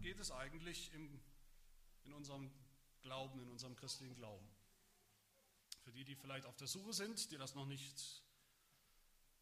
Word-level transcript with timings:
geht 0.00 0.18
es 0.20 0.30
eigentlich 0.30 0.92
im, 0.94 1.20
in 2.04 2.12
unserem 2.12 2.50
Glauben, 3.02 3.40
in 3.40 3.50
unserem 3.50 3.76
christlichen 3.76 4.14
Glauben? 4.14 4.48
Für 5.82 5.92
die, 5.92 6.04
die 6.04 6.14
vielleicht 6.14 6.46
auf 6.46 6.56
der 6.56 6.66
Suche 6.66 6.92
sind, 6.92 7.30
die 7.30 7.38
das 7.38 7.54
noch 7.54 7.66
nicht 7.66 8.22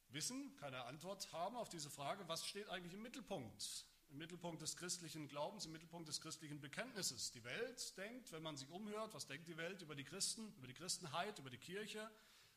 wissen, 0.08 0.56
keine 0.56 0.84
Antwort 0.84 1.32
haben 1.32 1.56
auf 1.56 1.68
diese 1.68 1.90
Frage, 1.90 2.26
was 2.28 2.46
steht 2.46 2.68
eigentlich 2.68 2.94
im 2.94 3.02
Mittelpunkt? 3.02 3.86
Im 4.08 4.18
Mittelpunkt 4.18 4.62
des 4.62 4.76
christlichen 4.76 5.28
Glaubens, 5.28 5.66
im 5.66 5.72
Mittelpunkt 5.72 6.08
des 6.08 6.20
christlichen 6.20 6.60
Bekenntnisses. 6.60 7.32
Die 7.32 7.42
Welt 7.42 7.96
denkt, 7.98 8.30
wenn 8.30 8.42
man 8.42 8.56
sich 8.56 8.68
umhört, 8.70 9.12
was 9.14 9.26
denkt 9.26 9.48
die 9.48 9.56
Welt 9.56 9.82
über 9.82 9.96
die 9.96 10.04
Christen, 10.04 10.54
über 10.58 10.68
die 10.68 10.74
Christenheit, 10.74 11.38
über 11.40 11.50
die 11.50 11.58
Kirche? 11.58 12.08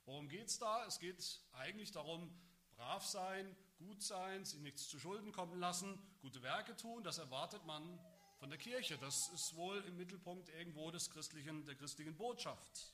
Worum 0.06 0.30
geht 0.30 0.48
es 0.48 0.60
da? 0.60 0.86
Es 0.86 1.00
geht 1.00 1.42
eigentlich 1.54 1.92
darum, 1.92 2.32
brav 2.76 3.06
sein, 3.06 3.56
gut 3.80 4.04
sein, 4.04 4.46
sich 4.46 4.60
nichts 4.60 4.88
zu 4.88 5.00
Schulden 5.00 5.32
kommen 5.32 5.60
lassen, 5.60 6.00
gute 6.22 6.44
Werke 6.44 6.76
tun. 6.76 7.04
Das 7.04 7.18
erwartet 7.18 7.66
man 7.66 8.00
von 8.38 8.50
der 8.50 8.60
Kirche. 8.60 8.98
Das 8.98 9.30
ist 9.30 9.56
wohl 9.56 9.80
im 9.86 9.98
Mittelpunkt 9.98 10.50
irgendwo 10.50 10.92
des 10.92 11.10
christlichen, 11.10 11.66
der 11.66 11.76
christlichen 11.76 12.16
Botschaft. 12.16 12.94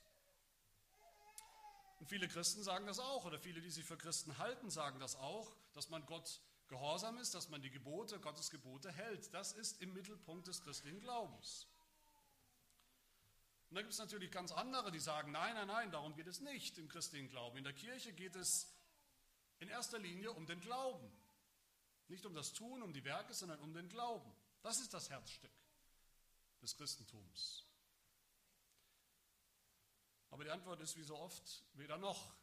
Und 1.99 2.07
viele 2.07 2.27
Christen 2.27 2.63
sagen 2.63 2.85
das 2.85 2.99
auch, 2.99 3.25
oder 3.25 3.39
viele, 3.39 3.61
die 3.61 3.71
sich 3.71 3.85
für 3.85 3.97
Christen 3.97 4.37
halten, 4.37 4.69
sagen 4.69 4.99
das 4.99 5.15
auch, 5.15 5.55
dass 5.73 5.89
man 5.89 6.05
Gott 6.05 6.39
gehorsam 6.67 7.17
ist, 7.17 7.33
dass 7.33 7.49
man 7.49 7.61
die 7.61 7.69
Gebote, 7.69 8.19
Gottes 8.19 8.49
Gebote 8.49 8.91
hält. 8.91 9.33
Das 9.33 9.53
ist 9.53 9.81
im 9.81 9.93
Mittelpunkt 9.93 10.47
des 10.47 10.61
christlichen 10.61 10.99
Glaubens. 10.99 11.67
Und 13.69 13.75
da 13.75 13.81
gibt 13.81 13.93
es 13.93 13.99
natürlich 13.99 14.31
ganz 14.31 14.51
andere, 14.51 14.91
die 14.91 14.99
sagen, 14.99 15.31
nein, 15.31 15.55
nein, 15.55 15.67
nein, 15.67 15.91
darum 15.91 16.15
geht 16.15 16.27
es 16.27 16.41
nicht 16.41 16.77
im 16.77 16.87
christlichen 16.87 17.29
Glauben. 17.29 17.57
In 17.57 17.63
der 17.63 17.73
Kirche 17.73 18.13
geht 18.13 18.35
es 18.35 18.74
in 19.65 19.71
erster 19.71 19.97
Linie 19.97 20.31
um 20.31 20.45
den 20.45 20.61
Glauben. 20.61 21.11
Nicht 22.07 22.25
um 22.25 22.35
das 22.35 22.53
Tun, 22.53 22.83
um 22.83 22.93
die 22.93 23.03
Werke, 23.03 23.33
sondern 23.33 23.59
um 23.61 23.73
den 23.73 23.89
Glauben. 23.89 24.31
Das 24.61 24.79
ist 24.79 24.93
das 24.93 25.09
Herzstück 25.09 25.51
des 26.61 26.77
Christentums. 26.77 27.65
Aber 30.29 30.43
die 30.43 30.51
Antwort 30.51 30.81
ist 30.81 30.95
wie 30.97 31.03
so 31.03 31.17
oft 31.17 31.63
weder 31.73 31.97
noch. 31.97 32.35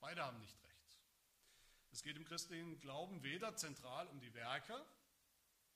Beide 0.00 0.24
haben 0.24 0.38
nicht 0.38 0.56
recht. 0.62 0.98
Es 1.92 2.02
geht 2.02 2.16
im 2.16 2.24
christlichen 2.24 2.80
Glauben 2.80 3.22
weder 3.22 3.54
zentral 3.56 4.06
um 4.08 4.20
die 4.20 4.32
Werke, 4.32 4.84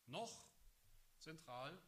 noch 0.07 0.47
zentral 1.19 1.79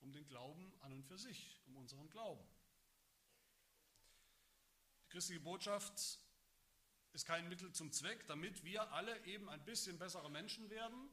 um 0.00 0.12
den 0.12 0.26
Glauben 0.26 0.72
an 0.80 0.92
und 0.92 1.04
für 1.04 1.18
sich, 1.18 1.60
um 1.66 1.76
unseren 1.76 2.08
Glauben. 2.10 2.44
Die 5.04 5.08
christliche 5.10 5.40
Botschaft 5.40 6.23
ist 7.14 7.26
kein 7.26 7.48
Mittel 7.48 7.72
zum 7.72 7.92
Zweck, 7.92 8.26
damit 8.26 8.64
wir 8.64 8.92
alle 8.92 9.24
eben 9.24 9.48
ein 9.48 9.64
bisschen 9.64 9.98
bessere 9.98 10.30
Menschen 10.30 10.68
werden, 10.68 11.08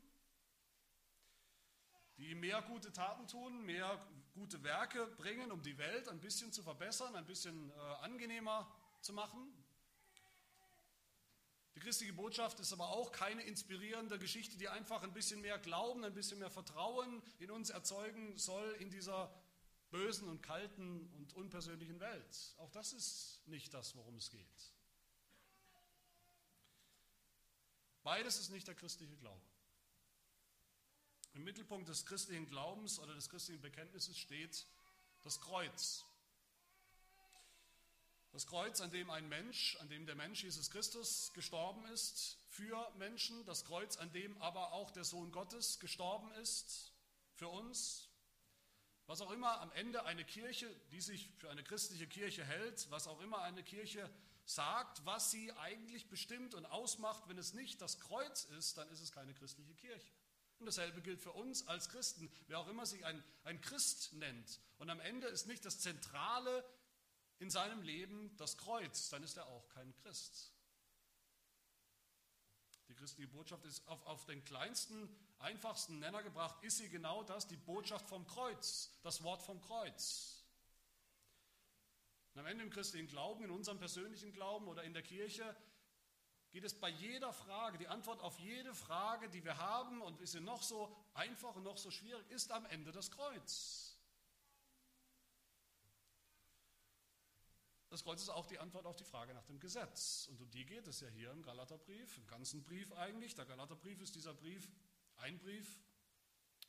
die 2.18 2.34
mehr 2.34 2.62
gute 2.64 2.92
Taten 2.92 3.28
tun, 3.28 3.64
mehr 3.66 4.04
gute 4.34 4.64
Werke 4.64 5.06
bringen, 5.18 5.52
um 5.52 5.62
die 5.62 5.78
Welt 5.78 6.08
ein 6.08 6.20
bisschen 6.20 6.52
zu 6.52 6.64
verbessern, 6.64 7.16
ein 7.16 7.26
bisschen 7.26 7.70
äh, 7.70 7.74
angenehmer 8.02 8.70
zu 9.02 9.14
machen. 9.14 9.54
Die 11.76 11.80
christliche 11.80 12.14
Botschaft 12.14 12.60
ist 12.60 12.74
aber 12.74 12.90
auch 12.90 13.12
keine 13.12 13.44
inspirierende 13.44 14.20
Geschichte, 14.20 14.58
die 14.58 14.70
einfach 14.70 15.04
ein 15.04 15.14
bisschen 15.14 15.42
mehr 15.42 15.60
Glauben, 15.60 16.04
ein 16.04 16.14
bisschen 16.14 16.40
mehr 16.40 16.50
Vertrauen 16.50 17.22
in 17.40 17.52
uns 17.52 17.70
erzeugen 17.70 18.38
soll 18.38 18.76
in 18.80 18.90
dieser 18.90 19.34
bösen 19.92 20.28
und 20.28 20.42
kalten 20.42 21.10
und 21.14 21.34
unpersönlichen 21.34 22.00
Welt. 22.00 22.56
Auch 22.58 22.72
das 22.72 22.94
ist 22.94 23.42
nicht 23.48 23.74
das, 23.74 23.96
worum 23.96 24.16
es 24.16 24.30
geht. 24.32 24.74
Beides 28.04 28.40
ist 28.40 28.50
nicht 28.50 28.68
der 28.68 28.76
christliche 28.76 29.16
Glaube. 29.18 29.42
Im 31.34 31.44
Mittelpunkt 31.44 31.88
des 31.88 32.06
christlichen 32.06 32.48
Glaubens 32.48 33.00
oder 33.00 33.14
des 33.14 33.30
christlichen 33.30 33.62
Bekenntnisses 33.62 34.18
steht 34.18 34.66
das 35.24 35.40
Kreuz. 35.40 36.04
Das 38.32 38.48
Kreuz, 38.48 38.80
an 38.80 38.92
dem 38.92 39.10
ein 39.10 39.28
Mensch, 39.28 39.78
an 39.82 39.90
dem 39.90 40.06
der 40.06 40.16
Mensch 40.16 40.44
Jesus 40.44 40.72
Christus 40.72 41.32
gestorben 41.34 41.86
ist 41.88 42.38
für 42.50 42.90
Menschen, 42.98 43.46
das 43.46 43.66
Kreuz, 43.66 43.98
an 43.98 44.12
dem 44.14 44.42
aber 44.42 44.72
auch 44.72 44.92
der 44.92 45.04
Sohn 45.04 45.32
Gottes 45.32 45.80
gestorben 45.80 46.32
ist 46.34 46.94
für 47.34 47.50
uns. 47.50 48.08
Was 49.08 49.20
auch 49.20 49.32
immer 49.32 49.60
am 49.60 49.72
Ende 49.74 50.06
eine 50.06 50.24
Kirche, 50.24 50.74
die 50.92 51.02
sich 51.02 51.30
für 51.38 51.50
eine 51.50 51.64
christliche 51.64 52.08
Kirche 52.08 52.46
hält, 52.46 52.90
was 52.90 53.08
auch 53.08 53.20
immer 53.20 53.42
eine 53.42 53.64
Kirche 53.64 54.10
sagt, 54.56 55.06
was 55.06 55.32
sie 55.32 55.52
eigentlich 55.54 56.10
bestimmt 56.10 56.54
und 56.56 56.66
ausmacht, 56.66 57.28
wenn 57.28 57.38
es 57.38 57.54
nicht 57.54 57.82
das 57.82 58.00
Kreuz 58.00 58.46
ist, 58.58 58.78
dann 58.78 58.90
ist 58.90 59.02
es 59.02 59.12
keine 59.12 59.34
christliche 59.34 59.76
Kirche. 59.76 60.12
Und 60.60 60.68
dasselbe 60.68 61.02
gilt 61.02 61.22
für 61.22 61.32
uns 61.32 61.68
als 61.68 61.90
Christen. 61.90 62.32
Wer 62.48 62.60
auch 62.60 62.68
immer 62.68 62.86
sich 62.86 63.04
ein, 63.06 63.24
ein 63.44 63.62
Christ 63.62 64.14
nennt 64.14 64.60
und 64.78 64.90
am 64.90 65.00
Ende 65.00 65.28
ist 65.28 65.48
nicht 65.48 65.66
das 65.66 65.80
Zentrale 65.80 66.64
in 67.40 67.50
seinem 67.50 67.82
Leben 67.82 68.36
das 68.38 68.58
Kreuz, 68.58 69.10
dann 69.10 69.24
ist 69.24 69.38
er 69.38 69.48
auch 69.48 69.68
kein 69.70 69.92
Christ. 69.96 70.54
Die 72.88 72.94
christliche 72.94 73.30
Botschaft 73.30 73.66
ist 73.66 73.88
auf, 73.88 74.06
auf 74.06 74.26
den 74.26 74.44
kleinsten, 74.44 75.10
einfachsten 75.40 75.98
Nenner 76.00 76.22
gebracht, 76.22 76.62
ist 76.64 76.78
sie 76.78 76.90
genau 76.90 77.24
das, 77.24 77.48
die 77.48 77.58
Botschaft 77.58 78.08
vom 78.08 78.28
Kreuz, 78.28 78.92
das 79.02 79.24
Wort 79.24 79.42
vom 79.42 79.62
Kreuz. 79.62 80.41
Und 82.34 82.40
am 82.40 82.46
Ende 82.46 82.64
im 82.64 82.70
christlichen 82.70 83.08
Glauben, 83.08 83.44
in 83.44 83.52
unserem 83.52 83.78
persönlichen 83.78 84.32
Glauben 84.32 84.68
oder 84.68 84.84
in 84.84 84.94
der 84.94 85.04
Kirche 85.04 85.56
geht 86.52 86.64
es 86.64 86.74
bei 86.74 86.90
jeder 86.90 87.34
Frage, 87.34 87.78
die 87.78 87.88
Antwort 87.88 88.22
auf 88.22 88.38
jede 88.40 88.74
Frage, 88.74 89.30
die 89.30 89.44
wir 89.44 89.58
haben 89.58 90.02
und 90.02 90.20
ist 90.20 90.34
sie 90.34 90.42
noch 90.42 90.64
so 90.64 90.96
einfach 91.14 91.56
und 91.56 91.64
noch 91.64 91.78
so 91.78 91.92
schwierig, 91.92 92.30
ist 92.30 92.52
am 92.52 92.66
Ende 92.66 92.92
das 92.92 93.12
Kreuz. 93.12 93.98
Das 97.90 98.04
Kreuz 98.04 98.22
ist 98.22 98.30
auch 98.30 98.46
die 98.46 98.60
Antwort 98.60 98.86
auf 98.86 98.96
die 98.96 99.04
Frage 99.04 99.34
nach 99.34 99.44
dem 99.44 99.60
Gesetz. 99.60 100.28
Und 100.30 100.40
um 100.40 100.50
die 100.52 100.66
geht 100.66 100.88
es 100.88 101.02
ja 101.02 101.10
hier 101.10 101.32
im 101.32 101.44
Galaterbrief, 101.44 102.18
im 102.18 102.28
ganzen 102.28 102.64
Brief 102.64 102.90
eigentlich. 102.94 103.36
Der 103.36 103.46
Galaterbrief 103.46 104.00
ist 104.00 104.16
dieser 104.16 104.34
Brief, 104.34 104.70
ein 105.18 105.38
Brief, 105.40 105.78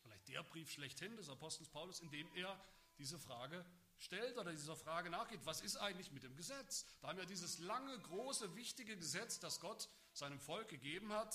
vielleicht 0.01 0.27
der 0.27 0.43
Brief 0.43 0.73
schlechthin 0.73 1.15
des 1.15 1.29
Apostels 1.29 1.69
Paulus, 1.69 2.01
in 2.01 2.11
dem 2.11 2.29
er 2.35 2.61
diese 2.99 3.21
Frage 3.21 3.65
stellt 4.03 4.37
oder 4.37 4.51
dieser 4.51 4.77
Frage 4.77 5.11
nachgeht, 5.11 5.41
was 5.45 5.61
ist 5.61 5.77
eigentlich 5.77 6.11
mit 6.11 6.25
dem 6.25 6.37
Gesetz? 6.37 6.87
Da 7.01 7.09
haben 7.09 7.19
wir 7.19 7.27
dieses 7.27 7.59
lange, 7.61 7.99
große, 8.01 8.55
wichtige 8.57 8.97
Gesetz, 8.97 9.39
das 9.39 9.61
Gott 9.61 9.89
seinem 10.13 10.41
Volk 10.41 10.69
gegeben 10.69 11.13
hat 11.13 11.35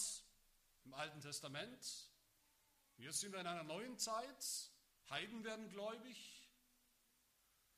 im 0.83 0.93
Alten 0.93 1.21
Testament. 1.21 2.11
Jetzt 2.97 3.21
sind 3.21 3.31
wir 3.31 3.39
in 3.39 3.47
einer 3.47 3.63
neuen 3.63 3.97
Zeit. 3.97 4.71
Heiden 5.09 5.43
werden 5.43 5.69
gläubig. 5.69 6.49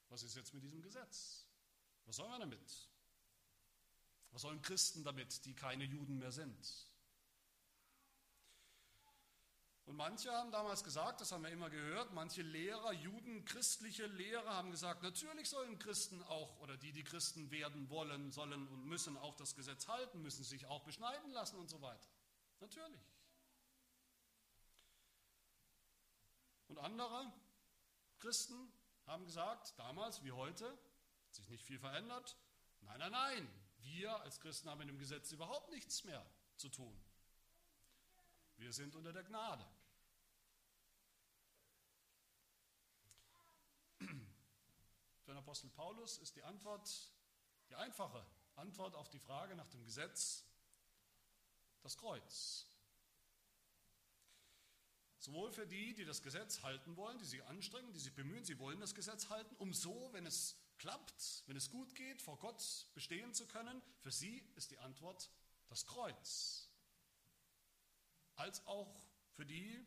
Was 0.09 0.23
ist 0.23 0.35
jetzt 0.35 0.53
mit 0.53 0.63
diesem 0.63 0.81
Gesetz? 0.81 1.45
Was 2.05 2.15
sollen 2.15 2.31
wir 2.31 2.39
damit? 2.39 2.89
Was 4.31 4.41
sollen 4.41 4.61
Christen 4.61 5.03
damit, 5.03 5.45
die 5.45 5.53
keine 5.53 5.83
Juden 5.83 6.17
mehr 6.17 6.31
sind? 6.31 6.88
Und 9.89 9.95
manche 9.95 10.31
haben 10.31 10.51
damals 10.51 10.83
gesagt, 10.83 11.19
das 11.19 11.31
haben 11.31 11.41
wir 11.41 11.49
immer 11.49 11.71
gehört, 11.71 12.13
manche 12.13 12.43
Lehrer, 12.43 12.93
Juden, 12.93 13.43
christliche 13.43 14.05
Lehrer 14.05 14.53
haben 14.53 14.69
gesagt, 14.69 15.01
natürlich 15.01 15.49
sollen 15.49 15.79
Christen 15.79 16.21
auch, 16.25 16.59
oder 16.59 16.77
die, 16.77 16.91
die 16.91 17.03
Christen 17.03 17.49
werden 17.49 17.89
wollen, 17.89 18.31
sollen 18.31 18.67
und 18.67 18.85
müssen 18.85 19.17
auch 19.17 19.33
das 19.33 19.55
Gesetz 19.55 19.87
halten, 19.87 20.21
müssen 20.21 20.43
sich 20.43 20.67
auch 20.67 20.83
beschneiden 20.83 21.31
lassen 21.31 21.57
und 21.57 21.71
so 21.71 21.81
weiter. 21.81 22.07
Natürlich. 22.59 23.01
Und 26.67 26.77
andere 26.77 27.33
Christen 28.19 28.71
haben 29.07 29.25
gesagt, 29.25 29.73
damals 29.79 30.23
wie 30.23 30.33
heute, 30.33 30.69
hat 30.69 31.33
sich 31.33 31.49
nicht 31.49 31.63
viel 31.63 31.79
verändert, 31.79 32.37
nein, 32.81 32.99
nein, 32.99 33.11
nein, 33.11 33.49
wir 33.79 34.21
als 34.21 34.39
Christen 34.39 34.69
haben 34.69 34.77
mit 34.77 34.89
dem 34.89 34.99
Gesetz 34.99 35.31
überhaupt 35.31 35.71
nichts 35.71 36.03
mehr 36.03 36.23
zu 36.57 36.69
tun. 36.69 36.95
Wir 38.57 38.71
sind 38.71 38.95
unter 38.95 39.11
der 39.11 39.23
Gnade. 39.23 39.65
Für 43.99 44.05
den 44.05 45.25
Apostel 45.39 45.69
Paulus 45.69 46.17
ist 46.19 46.35
die 46.35 46.43
Antwort, 46.43 46.89
die 47.69 47.75
einfache 47.75 48.25
Antwort 48.55 48.93
auf 48.95 49.09
die 49.09 49.19
Frage 49.19 49.55
nach 49.55 49.67
dem 49.69 49.83
Gesetz, 49.85 50.45
das 51.81 51.97
Kreuz. 51.97 52.67
Sowohl 55.17 55.51
für 55.51 55.65
die, 55.65 55.93
die 55.93 56.05
das 56.05 56.21
Gesetz 56.21 56.61
halten 56.61 56.95
wollen, 56.95 57.17
die 57.17 57.25
sich 57.25 57.43
anstrengen, 57.45 57.91
die 57.93 57.99
sich 57.99 58.13
bemühen, 58.13 58.45
sie 58.45 58.59
wollen 58.59 58.79
das 58.79 58.95
Gesetz 58.95 59.29
halten, 59.29 59.55
um 59.57 59.73
so, 59.73 60.09
wenn 60.13 60.25
es 60.25 60.57
klappt, 60.77 61.43
wenn 61.47 61.57
es 61.57 61.69
gut 61.69 61.95
geht, 61.95 62.21
vor 62.21 62.37
Gott 62.39 62.87
bestehen 62.93 63.33
zu 63.33 63.47
können, 63.47 63.81
für 63.99 64.11
sie 64.11 64.43
ist 64.55 64.71
die 64.71 64.77
Antwort 64.79 65.29
das 65.67 65.85
Kreuz 65.85 66.69
als 68.39 68.65
auch 68.67 68.95
für 69.33 69.45
die, 69.45 69.85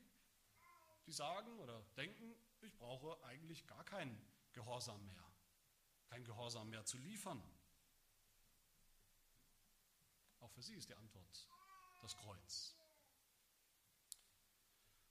die 1.07 1.13
sagen 1.13 1.59
oder 1.59 1.83
denken, 1.97 2.35
ich 2.61 2.77
brauche 2.77 3.23
eigentlich 3.25 3.67
gar 3.67 3.85
keinen 3.85 4.21
Gehorsam 4.53 5.03
mehr, 5.07 5.32
kein 6.13 6.25
Gehorsam 6.25 6.69
mehr 6.69 6.85
zu 6.85 6.99
liefern. 6.99 7.43
Auch 10.41 10.51
für 10.51 10.61
sie 10.61 10.75
ist 10.75 10.91
die 10.91 10.95
Antwort 10.95 11.49
das 12.03 12.15
Kreuz. 12.19 12.77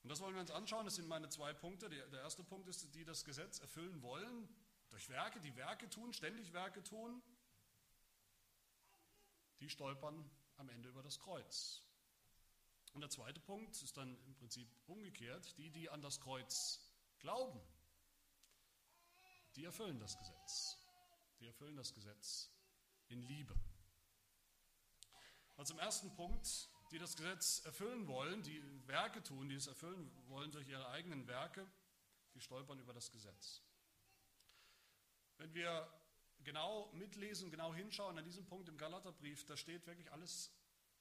Und 0.03 0.09
das 0.09 0.19
wollen 0.19 0.35
wir 0.35 0.41
uns 0.41 0.51
anschauen. 0.51 0.85
Das 0.85 0.95
sind 0.95 1.07
meine 1.07 1.29
zwei 1.29 1.53
Punkte. 1.53 1.89
Der 1.89 2.21
erste 2.21 2.43
Punkt 2.43 2.67
ist, 2.67 2.93
die 2.93 3.03
das 3.03 3.25
Gesetz 3.25 3.59
erfüllen 3.59 4.03
wollen, 4.03 4.47
durch 4.89 5.09
Werke, 5.09 5.39
die 5.39 5.55
Werke 5.55 5.89
tun, 5.89 6.13
ständig 6.13 6.53
Werke 6.53 6.83
tun, 6.83 7.23
die 9.59 9.69
stolpern 9.69 10.29
am 10.57 10.69
Ende 10.69 10.89
über 10.89 11.01
das 11.01 11.19
Kreuz. 11.19 11.81
Und 12.93 13.01
der 13.01 13.09
zweite 13.09 13.39
Punkt 13.39 13.81
ist 13.81 13.97
dann 13.97 14.23
im 14.25 14.35
Prinzip 14.35 14.69
umgekehrt. 14.85 15.57
Die, 15.57 15.71
die 15.71 15.89
an 15.89 16.01
das 16.01 16.19
Kreuz 16.19 16.79
glauben, 17.19 17.59
die 19.55 19.63
erfüllen 19.63 19.99
das 19.99 20.15
Gesetz. 20.19 20.80
Die 21.41 21.47
erfüllen 21.47 21.75
das 21.75 21.93
Gesetz 21.93 22.49
in 23.09 23.21
Liebe. 23.23 23.55
Also 25.57 25.73
zum 25.73 25.79
ersten 25.79 26.13
Punkt, 26.15 26.69
die 26.91 26.99
das 26.99 27.15
Gesetz 27.15 27.65
erfüllen 27.65 28.07
wollen, 28.07 28.43
die 28.43 28.61
Werke 28.87 29.21
tun, 29.23 29.49
die 29.49 29.55
es 29.55 29.67
erfüllen 29.67 30.11
wollen 30.27 30.51
durch 30.51 30.67
ihre 30.67 30.87
eigenen 30.89 31.27
Werke, 31.27 31.69
die 32.33 32.41
stolpern 32.41 32.79
über 32.79 32.93
das 32.93 33.11
Gesetz. 33.11 33.61
Wenn 35.37 35.53
wir 35.53 35.91
genau 36.43 36.91
mitlesen, 36.93 37.49
genau 37.51 37.73
hinschauen 37.73 38.17
an 38.17 38.23
diesem 38.23 38.45
Punkt 38.45 38.69
im 38.69 38.77
Galaterbrief, 38.77 39.45
da 39.45 39.57
steht 39.57 39.85
wirklich 39.87 40.11
alles 40.11 40.51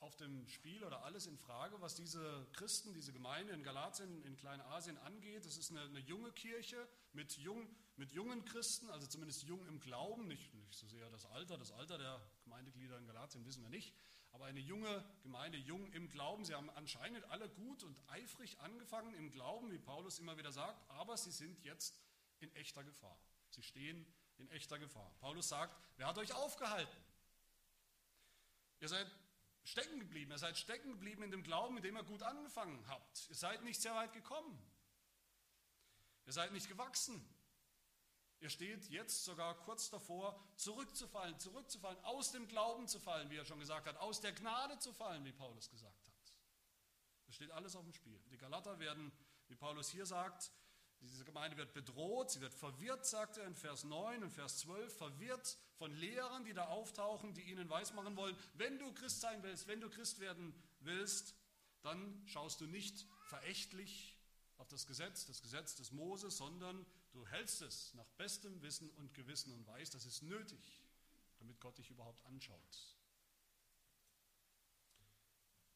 auf 0.00 0.16
dem 0.16 0.48
Spiel 0.48 0.82
oder 0.82 1.04
alles 1.04 1.26
in 1.26 1.36
Frage, 1.36 1.80
was 1.80 1.94
diese 1.94 2.46
Christen, 2.52 2.94
diese 2.94 3.12
Gemeinde 3.12 3.52
in 3.52 3.62
Galatien, 3.62 4.22
in 4.24 4.36
Kleinasien 4.36 4.96
angeht. 4.98 5.44
Es 5.44 5.58
ist 5.58 5.70
eine, 5.70 5.82
eine, 5.82 6.00
junge 6.00 6.32
Kirche 6.32 6.88
mit, 7.12 7.36
jung, 7.36 7.68
mit 7.96 8.10
jungen 8.12 8.44
Christen, 8.46 8.88
also 8.90 9.06
zumindest 9.06 9.42
jung 9.42 9.64
im 9.66 9.78
Glauben, 9.78 10.26
nicht, 10.26 10.54
nicht 10.54 10.74
so 10.74 10.86
sehr 10.86 11.08
das 11.10 11.26
Alter, 11.26 11.58
das 11.58 11.70
Alter 11.72 11.98
der 11.98 12.20
Gemeindeglieder 12.44 12.96
in 12.98 13.06
Galatien 13.06 13.44
wissen 13.44 13.62
wir 13.62 13.68
nicht, 13.68 13.94
aber 14.32 14.46
eine 14.46 14.60
junge 14.60 15.04
Gemeinde, 15.22 15.58
jung 15.58 15.86
im 15.92 16.08
Glauben. 16.08 16.44
Sie 16.44 16.54
haben 16.54 16.70
anscheinend 16.70 17.24
alle 17.26 17.48
gut 17.50 17.82
und 17.82 17.98
eifrig 18.08 18.58
angefangen 18.60 19.12
im 19.14 19.30
Glauben, 19.30 19.70
wie 19.70 19.78
Paulus 19.78 20.18
immer 20.18 20.38
wieder 20.38 20.52
sagt, 20.52 20.82
aber 20.90 21.16
sie 21.16 21.32
sind 21.32 21.62
jetzt 21.62 21.98
in 22.38 22.54
echter 22.56 22.84
Gefahr. 22.84 23.18
Sie 23.50 23.62
stehen 23.62 24.06
in 24.38 24.48
echter 24.50 24.78
Gefahr. 24.78 25.12
Paulus 25.20 25.48
sagt, 25.48 25.76
wer 25.96 26.06
hat 26.06 26.16
euch 26.16 26.32
aufgehalten? 26.32 26.96
Ihr 28.80 28.88
seid 28.88 29.06
stecken 29.70 30.00
geblieben. 30.00 30.30
Ihr 30.32 30.38
seid 30.38 30.58
stecken 30.58 30.90
geblieben 30.90 31.22
in 31.22 31.30
dem 31.30 31.42
Glauben, 31.42 31.74
mit 31.74 31.84
dem 31.84 31.96
ihr 31.96 32.02
gut 32.02 32.22
angefangen 32.22 32.84
habt. 32.88 33.28
Ihr 33.28 33.36
seid 33.36 33.62
nicht 33.62 33.80
sehr 33.80 33.94
weit 33.94 34.12
gekommen. 34.12 34.58
Ihr 36.26 36.32
seid 36.32 36.52
nicht 36.52 36.68
gewachsen. 36.68 37.24
Ihr 38.40 38.50
steht 38.50 38.88
jetzt 38.88 39.24
sogar 39.24 39.54
kurz 39.54 39.90
davor, 39.90 40.38
zurückzufallen, 40.56 41.38
zurückzufallen, 41.38 41.98
aus 42.04 42.32
dem 42.32 42.48
Glauben 42.48 42.88
zu 42.88 42.98
fallen, 42.98 43.30
wie 43.30 43.36
er 43.36 43.44
schon 43.44 43.60
gesagt 43.60 43.86
hat, 43.86 43.96
aus 43.98 44.20
der 44.20 44.32
Gnade 44.32 44.78
zu 44.78 44.92
fallen, 44.92 45.24
wie 45.24 45.32
Paulus 45.32 45.70
gesagt 45.70 46.06
hat. 46.06 46.34
Es 47.28 47.34
steht 47.34 47.50
alles 47.50 47.76
auf 47.76 47.84
dem 47.84 47.92
Spiel. 47.92 48.18
Die 48.30 48.38
Galater 48.38 48.78
werden, 48.78 49.12
wie 49.48 49.56
Paulus 49.56 49.90
hier 49.90 50.06
sagt, 50.06 50.50
diese 51.08 51.24
Gemeinde 51.24 51.56
wird 51.56 51.72
bedroht, 51.72 52.30
sie 52.30 52.40
wird 52.40 52.54
verwirrt, 52.54 53.06
sagt 53.06 53.38
er 53.38 53.46
in 53.46 53.54
Vers 53.54 53.84
9 53.84 54.22
und 54.22 54.30
Vers 54.30 54.58
12, 54.58 54.96
verwirrt 54.96 55.58
von 55.76 55.92
Lehrern, 55.94 56.44
die 56.44 56.52
da 56.52 56.68
auftauchen, 56.68 57.32
die 57.32 57.42
ihnen 57.42 57.68
weismachen 57.70 58.16
wollen, 58.16 58.36
wenn 58.54 58.78
du 58.78 58.92
Christ 58.92 59.20
sein 59.20 59.42
willst, 59.42 59.66
wenn 59.66 59.80
du 59.80 59.88
Christ 59.88 60.20
werden 60.20 60.54
willst, 60.80 61.34
dann 61.82 62.22
schaust 62.26 62.60
du 62.60 62.66
nicht 62.66 63.06
verächtlich 63.28 64.16
auf 64.58 64.68
das 64.68 64.86
Gesetz, 64.86 65.24
das 65.26 65.40
Gesetz 65.40 65.74
des 65.76 65.90
Moses, 65.90 66.36
sondern 66.36 66.84
du 67.12 67.26
hältst 67.26 67.62
es 67.62 67.94
nach 67.94 68.08
bestem 68.18 68.60
Wissen 68.60 68.90
und 68.90 69.14
Gewissen 69.14 69.52
und 69.52 69.66
weißt, 69.66 69.94
das 69.94 70.04
ist 70.04 70.22
nötig, 70.22 70.82
damit 71.38 71.58
Gott 71.60 71.78
dich 71.78 71.90
überhaupt 71.90 72.24
anschaut. 72.26 72.99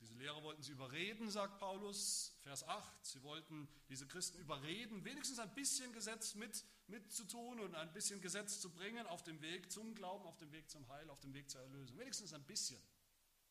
Diese 0.04 0.16
Lehrer 0.16 0.42
wollten 0.42 0.62
sie 0.62 0.72
überreden, 0.72 1.30
sagt 1.30 1.58
Paulus, 1.58 2.36
Vers 2.42 2.62
8. 2.68 3.06
Sie 3.06 3.22
wollten 3.22 3.66
diese 3.88 4.06
Christen 4.06 4.38
überreden, 4.38 5.02
wenigstens 5.02 5.38
ein 5.38 5.54
bisschen 5.54 5.94
Gesetz 5.94 6.34
mit, 6.34 6.62
mitzutun 6.88 7.58
und 7.60 7.74
ein 7.74 7.90
bisschen 7.94 8.20
Gesetz 8.20 8.60
zu 8.60 8.70
bringen 8.70 9.06
auf 9.06 9.22
dem 9.22 9.40
Weg 9.40 9.72
zum 9.72 9.94
Glauben, 9.94 10.26
auf 10.26 10.36
dem 10.36 10.52
Weg 10.52 10.68
zum 10.68 10.86
Heil, 10.88 11.08
auf 11.08 11.20
dem 11.20 11.32
Weg 11.32 11.48
zur 11.48 11.62
Erlösung. 11.62 11.96
Wenigstens 11.96 12.34
ein 12.34 12.44
bisschen. 12.44 12.82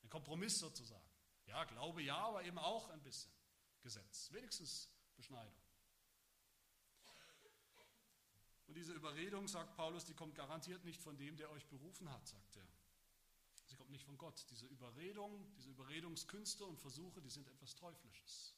Ein 0.04 0.10
Kompromiss 0.10 0.60
sozusagen. 0.60 1.10
Ja, 1.48 1.64
Glaube 1.64 2.04
ja, 2.04 2.18
aber 2.18 2.44
eben 2.44 2.60
auch 2.60 2.88
ein 2.90 3.02
bisschen 3.02 3.32
Gesetz. 3.82 4.32
Wenigstens 4.32 4.92
Beschneidung. 5.16 5.56
Und 8.68 8.76
diese 8.76 8.94
Überredung, 8.94 9.48
sagt 9.48 9.76
Paulus, 9.76 10.06
die 10.06 10.14
kommt 10.14 10.36
garantiert 10.36 10.86
nicht 10.86 11.02
von 11.02 11.18
dem, 11.18 11.36
der 11.36 11.50
euch 11.50 11.66
berufen 11.66 12.12
hat, 12.12 12.28
sagt 12.28 12.58
er. 12.58 12.73
Nicht 13.94 14.06
von 14.06 14.18
Gott. 14.18 14.44
Diese 14.50 14.66
Überredung, 14.66 15.54
diese 15.56 15.70
Überredungskünste 15.70 16.66
und 16.66 16.80
Versuche, 16.80 17.22
die 17.22 17.30
sind 17.30 17.48
etwas 17.48 17.76
Teuflisches. 17.76 18.56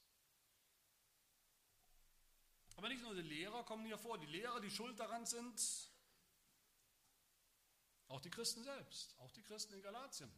Aber 2.78 2.88
nicht 2.88 3.02
nur 3.02 3.14
die 3.14 3.22
Lehrer 3.22 3.66
kommen 3.66 3.86
hier 3.86 3.98
vor, 3.98 4.18
die 4.18 4.28
Lehrer, 4.28 4.62
die 4.62 4.72
schuld 4.72 4.98
daran 4.98 5.26
sind, 5.26 5.92
auch 8.08 8.22
die 8.22 8.30
Christen 8.30 8.64
selbst, 8.64 9.14
auch 9.20 9.32
die 9.32 9.42
Christen 9.42 9.74
in 9.74 9.82
Galatien 9.82 10.32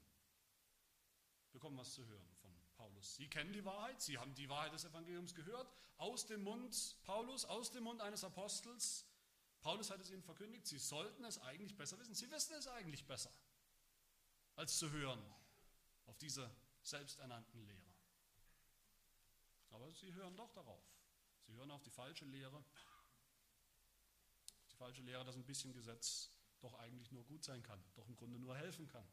bekommen 1.51 1.77
was 1.77 1.93
zu 1.93 2.03
hören 2.07 2.35
von 2.41 2.51
Paulus. 2.75 3.17
Sie 3.17 3.27
kennen 3.29 3.53
die 3.53 3.65
Wahrheit, 3.65 4.01
sie 4.01 4.17
haben 4.17 4.33
die 4.33 4.49
Wahrheit 4.49 4.73
des 4.73 4.85
Evangeliums 4.85 5.35
gehört, 5.35 5.71
aus 5.97 6.25
dem 6.25 6.41
Mund 6.41 6.95
Paulus, 7.03 7.45
aus 7.45 7.71
dem 7.71 7.83
Mund 7.83 8.01
eines 8.01 8.23
Apostels. 8.23 9.05
Paulus 9.61 9.91
hat 9.91 10.01
es 10.01 10.09
ihnen 10.09 10.23
verkündigt, 10.23 10.65
sie 10.65 10.79
sollten 10.79 11.23
es 11.23 11.37
eigentlich 11.37 11.77
besser 11.77 11.99
wissen. 11.99 12.15
Sie 12.15 12.31
wissen 12.31 12.55
es 12.55 12.67
eigentlich 12.67 13.05
besser 13.05 13.31
als 14.57 14.77
zu 14.77 14.91
hören 14.91 15.23
auf 16.07 16.17
diese 16.17 16.51
selbsternannten 16.81 17.65
Lehrer. 17.65 17.93
Aber 19.69 19.91
sie 19.91 20.13
hören 20.13 20.35
doch 20.35 20.51
darauf. 20.51 20.83
Sie 21.45 21.53
hören 21.53 21.71
auf 21.71 21.83
die 21.83 21.91
falsche 21.91 22.25
Lehre, 22.25 22.63
die 24.69 24.75
falsche 24.75 25.03
Lehre, 25.03 25.23
dass 25.23 25.35
ein 25.35 25.45
bisschen 25.45 25.73
Gesetz 25.73 26.31
doch 26.59 26.73
eigentlich 26.79 27.11
nur 27.11 27.23
gut 27.25 27.43
sein 27.43 27.61
kann, 27.61 27.81
doch 27.95 28.07
im 28.07 28.15
Grunde 28.15 28.39
nur 28.39 28.57
helfen 28.57 28.87
kann 28.87 29.07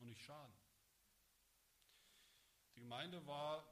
und 0.00 0.06
nicht 0.06 0.22
schaden. 0.22 0.52
Die 2.74 2.80
Gemeinde 2.80 3.24
war 3.26 3.64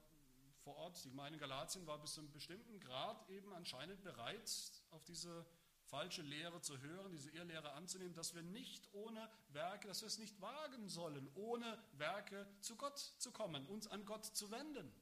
vor 0.62 0.76
Ort, 0.76 1.05
die 1.05 1.11
Gemeinde 1.11 1.34
in 1.34 1.40
Galatien 1.40 1.87
war 1.87 1.99
bis 1.99 2.14
zu 2.14 2.20
einem 2.20 2.32
bestimmten 2.32 2.81
Grad 2.81 3.29
eben 3.31 3.52
anscheinend 3.52 4.02
bereit, 4.02 4.50
auf 4.90 5.05
diese 5.05 5.46
falsche 5.86 6.22
Lehre 6.22 6.60
zu 6.60 6.78
hören, 6.80 7.12
diese 7.12 7.30
Irrlehre 7.30 7.72
anzunehmen, 7.72 8.14
dass 8.14 8.34
wir 8.34 8.42
nicht 8.42 8.88
ohne 8.92 9.30
Werke, 9.48 9.88
dass 9.88 10.02
wir 10.02 10.08
es 10.08 10.18
nicht 10.18 10.40
wagen 10.40 10.88
sollen, 10.88 11.28
ohne 11.34 11.82
Werke 11.92 12.46
zu 12.60 12.76
Gott 12.76 12.98
zu 12.98 13.32
kommen, 13.32 13.66
uns 13.66 13.86
an 13.86 14.04
Gott 14.04 14.24
zu 14.24 14.50
wenden. 14.50 14.92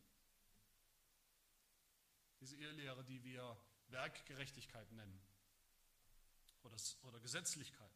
Diese 2.40 2.56
Irrlehre, 2.56 3.04
die 3.04 3.22
wir 3.24 3.56
Werkgerechtigkeit 3.88 4.90
nennen 4.92 5.20
oder, 6.62 6.76
oder 7.02 7.20
Gesetzlichkeit. 7.20 7.90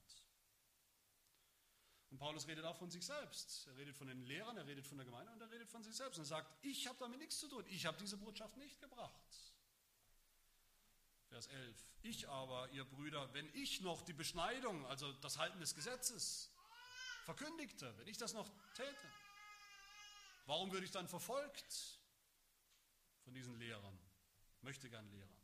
Und 2.11 2.19
Paulus 2.19 2.47
redet 2.47 2.65
auch 2.65 2.77
von 2.77 2.91
sich 2.91 3.05
selbst. 3.05 3.67
Er 3.67 3.77
redet 3.77 3.97
von 3.97 4.07
den 4.07 4.23
Lehrern, 4.23 4.57
er 4.57 4.67
redet 4.67 4.87
von 4.87 4.97
der 4.97 5.05
Gemeinde 5.05 5.31
und 5.33 5.41
er 5.43 5.51
redet 5.51 5.69
von 5.69 5.83
sich 5.83 5.95
selbst. 5.95 6.19
Und 6.19 6.25
er 6.25 6.29
sagt, 6.29 6.65
ich 6.65 6.87
habe 6.87 6.99
damit 6.99 7.19
nichts 7.19 7.39
zu 7.39 7.49
tun. 7.49 7.65
Ich 7.69 7.85
habe 7.85 7.99
diese 7.99 8.17
Botschaft 8.17 8.57
nicht 8.57 8.81
gebracht. 8.81 9.48
Vers 11.29 11.47
11. 11.49 11.85
Ich 12.03 12.29
aber, 12.29 12.69
ihr 12.71 12.85
Brüder, 12.85 13.33
wenn 13.35 13.49
ich 13.55 13.81
noch 13.81 14.03
die 14.03 14.13
Beschneidung, 14.13 14.85
also 14.87 15.13
das 15.15 15.39
Halten 15.39 15.61
des 15.61 15.75
Gesetzes, 15.75 16.51
verkündigte, 17.25 17.97
wenn 17.99 18.09
ich 18.09 18.17
das 18.17 18.33
noch 18.33 18.49
täte, 18.75 19.13
warum 20.47 20.73
würde 20.73 20.87
ich 20.87 20.91
dann 20.93 21.07
verfolgt 21.07 21.99
von 23.25 23.35
diesen 23.35 23.59
Lehrern, 23.59 23.99
möchte 24.63 24.89
gern 24.89 25.09
Lehrern? 25.11 25.39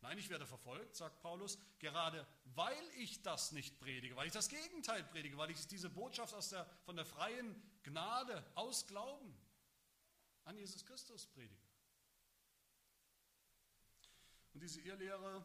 Nein, 0.00 0.16
ich 0.16 0.30
werde 0.30 0.46
verfolgt, 0.46 0.96
sagt 0.96 1.20
Paulus, 1.20 1.58
gerade 1.80 2.26
weil 2.54 2.88
ich 2.96 3.20
das 3.22 3.52
nicht 3.52 3.78
predige, 3.80 4.14
weil 4.16 4.28
ich 4.28 4.32
das 4.32 4.48
Gegenteil 4.48 5.02
predige, 5.04 5.36
weil 5.36 5.50
ich 5.50 5.66
diese 5.66 5.90
Botschaft 5.90 6.34
aus 6.34 6.50
der, 6.50 6.64
von 6.84 6.96
der 6.96 7.04
freien 7.04 7.60
Gnade 7.82 8.44
aus 8.54 8.86
Glauben 8.86 9.36
an 10.44 10.56
Jesus 10.56 10.86
Christus 10.86 11.26
predige. 11.26 11.68
Und 14.54 14.57
diese 14.68 14.82
Irrlehre, 14.82 15.42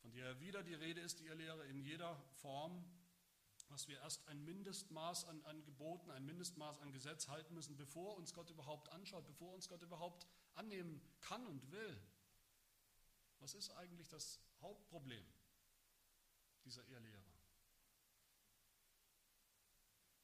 von 0.00 0.10
der 0.10 0.40
wieder 0.40 0.64
die 0.64 0.74
Rede 0.74 1.00
ist, 1.00 1.20
die 1.20 1.26
Irrlehre 1.26 1.64
in 1.66 1.80
jeder 1.80 2.20
Form, 2.42 2.84
dass 3.68 3.86
wir 3.86 4.00
erst 4.00 4.26
ein 4.26 4.44
Mindestmaß 4.44 5.26
an, 5.26 5.40
an 5.44 5.64
Geboten, 5.64 6.10
ein 6.10 6.26
Mindestmaß 6.26 6.80
an 6.80 6.90
Gesetz 6.90 7.28
halten 7.28 7.54
müssen, 7.54 7.76
bevor 7.76 8.16
uns 8.16 8.34
Gott 8.34 8.50
überhaupt 8.50 8.88
anschaut, 8.88 9.24
bevor 9.28 9.54
uns 9.54 9.68
Gott 9.68 9.80
überhaupt 9.82 10.26
annehmen 10.56 11.00
kann 11.20 11.46
und 11.46 11.70
will. 11.70 12.02
Was 13.38 13.54
ist 13.54 13.70
eigentlich 13.76 14.08
das 14.08 14.40
Hauptproblem 14.60 15.24
dieser 16.64 16.84
Irrlehre? 16.88 17.22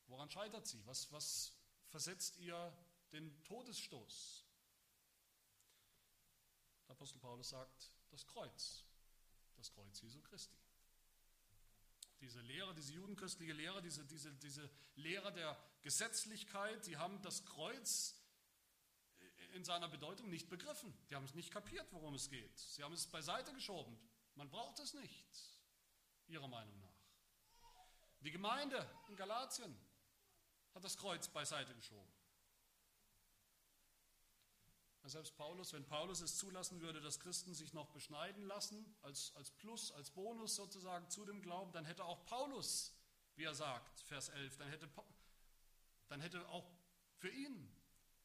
Woran 0.09 0.29
scheitert 0.29 0.67
sie? 0.67 0.85
Was, 0.87 1.13
was 1.13 1.57
versetzt 1.87 2.37
ihr 2.39 2.77
den 3.13 3.45
Todesstoß? 3.45 4.46
Der 6.89 6.95
Apostel 6.95 7.19
Paulus 7.19 7.51
sagt, 7.51 7.93
das 8.11 8.27
Kreuz, 8.27 8.85
das 9.57 9.71
Kreuz 9.73 10.01
Jesu 10.01 10.21
Christi. 10.23 10.57
Diese 12.21 12.41
Lehre, 12.41 12.75
diese 12.75 12.95
judenchristliche 12.95 13.53
Lehre, 13.53 13.83
diese, 13.83 14.05
diese, 14.05 14.33
diese 14.35 14.71
Lehre 14.95 15.33
der 15.33 15.57
Gesetzlichkeit, 15.83 16.87
die 16.87 16.97
haben 16.97 17.21
das 17.23 17.45
Kreuz 17.45 18.15
in 19.55 19.65
seiner 19.65 19.89
Bedeutung 19.89 20.31
nicht 20.31 20.49
begriffen. 20.49 20.97
Die 21.09 21.15
haben 21.15 21.25
es 21.25 21.35
nicht 21.35 21.51
kapiert, 21.51 21.87
worum 21.93 22.15
es 22.15 22.29
geht. 22.31 22.59
Sie 22.59 22.83
haben 22.83 22.93
es 22.93 23.07
beiseite 23.07 23.53
geschoben. 23.53 23.99
Man 24.35 24.49
braucht 24.51 24.79
es 24.81 24.95
nicht, 24.95 25.27
ihrer 26.29 26.49
Meinung 26.49 26.79
nach. 26.81 26.87
Die 28.21 28.31
Gemeinde 28.31 28.89
in 29.09 29.17
Galatien 29.17 29.75
hat 30.75 30.85
das 30.85 30.97
Kreuz 30.97 31.29
beiseite 31.29 31.75
geschoben. 31.75 32.16
Selbst 35.09 35.37
Paulus, 35.37 35.73
wenn 35.73 35.87
Paulus 35.87 36.21
es 36.21 36.37
zulassen 36.37 36.81
würde, 36.81 37.01
dass 37.01 37.21
Christen 37.21 37.55
sich 37.55 37.73
noch 37.73 37.91
beschneiden 37.91 38.45
lassen, 38.45 38.85
als, 39.03 39.33
als 39.37 39.53
Plus, 39.53 39.93
als 39.93 40.11
Bonus 40.11 40.57
sozusagen 40.57 41.09
zu 41.11 41.25
dem 41.25 41.43
Glauben, 41.43 41.73
dann 41.73 41.85
hätte 41.85 42.05
auch 42.05 42.25
Paulus, 42.27 42.93
wie 43.37 43.45
er 43.45 43.55
sagt, 43.55 44.01
Vers 44.01 44.31
11, 44.31 44.57
dann 44.57 44.69
hätte, 44.69 44.89
dann 46.09 46.21
hätte 46.21 46.49
auch 46.49 46.69
für 47.19 47.31
ihn 47.31 47.73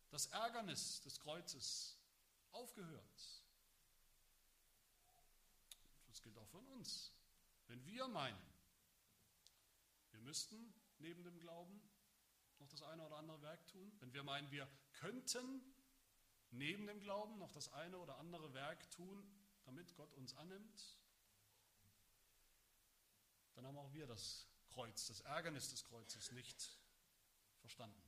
das 0.09 0.25
Ärgernis 0.27 1.01
des 1.01 1.19
Kreuzes 1.19 1.97
aufgehört. 2.51 3.43
Das 6.07 6.21
gilt 6.23 6.37
auch 6.37 6.47
von 6.47 6.65
uns. 6.69 7.13
Wenn 7.67 7.85
wir 7.85 8.07
meinen, 8.07 8.41
wir 10.09 10.19
müssten 10.21 10.73
neben 10.97 11.23
dem 11.23 11.39
Glauben 11.39 11.79
noch 12.57 12.67
das 12.69 12.81
eine 12.81 13.05
oder 13.05 13.17
andere 13.17 13.41
Werk 13.41 13.67
tun, 13.67 13.91
wenn 13.99 14.13
wir 14.13 14.23
meinen, 14.23 14.49
wir 14.51 14.67
könnten 14.93 15.63
neben 16.51 16.85
dem 16.87 16.99
Glauben 16.99 17.37
noch 17.37 17.51
das 17.51 17.71
eine 17.73 17.97
oder 17.97 18.17
andere 18.17 18.53
Werk 18.53 18.89
tun, 18.91 19.23
damit 19.65 19.95
Gott 19.95 20.13
uns 20.13 20.35
annimmt, 20.35 20.97
dann 23.53 23.65
haben 23.65 23.77
auch 23.77 23.93
wir 23.93 24.07
das 24.07 24.47
Kreuz, 24.69 25.07
das 25.07 25.21
Ärgernis 25.21 25.69
des 25.69 25.83
Kreuzes 25.83 26.31
nicht 26.31 26.79
verstanden. 27.59 28.01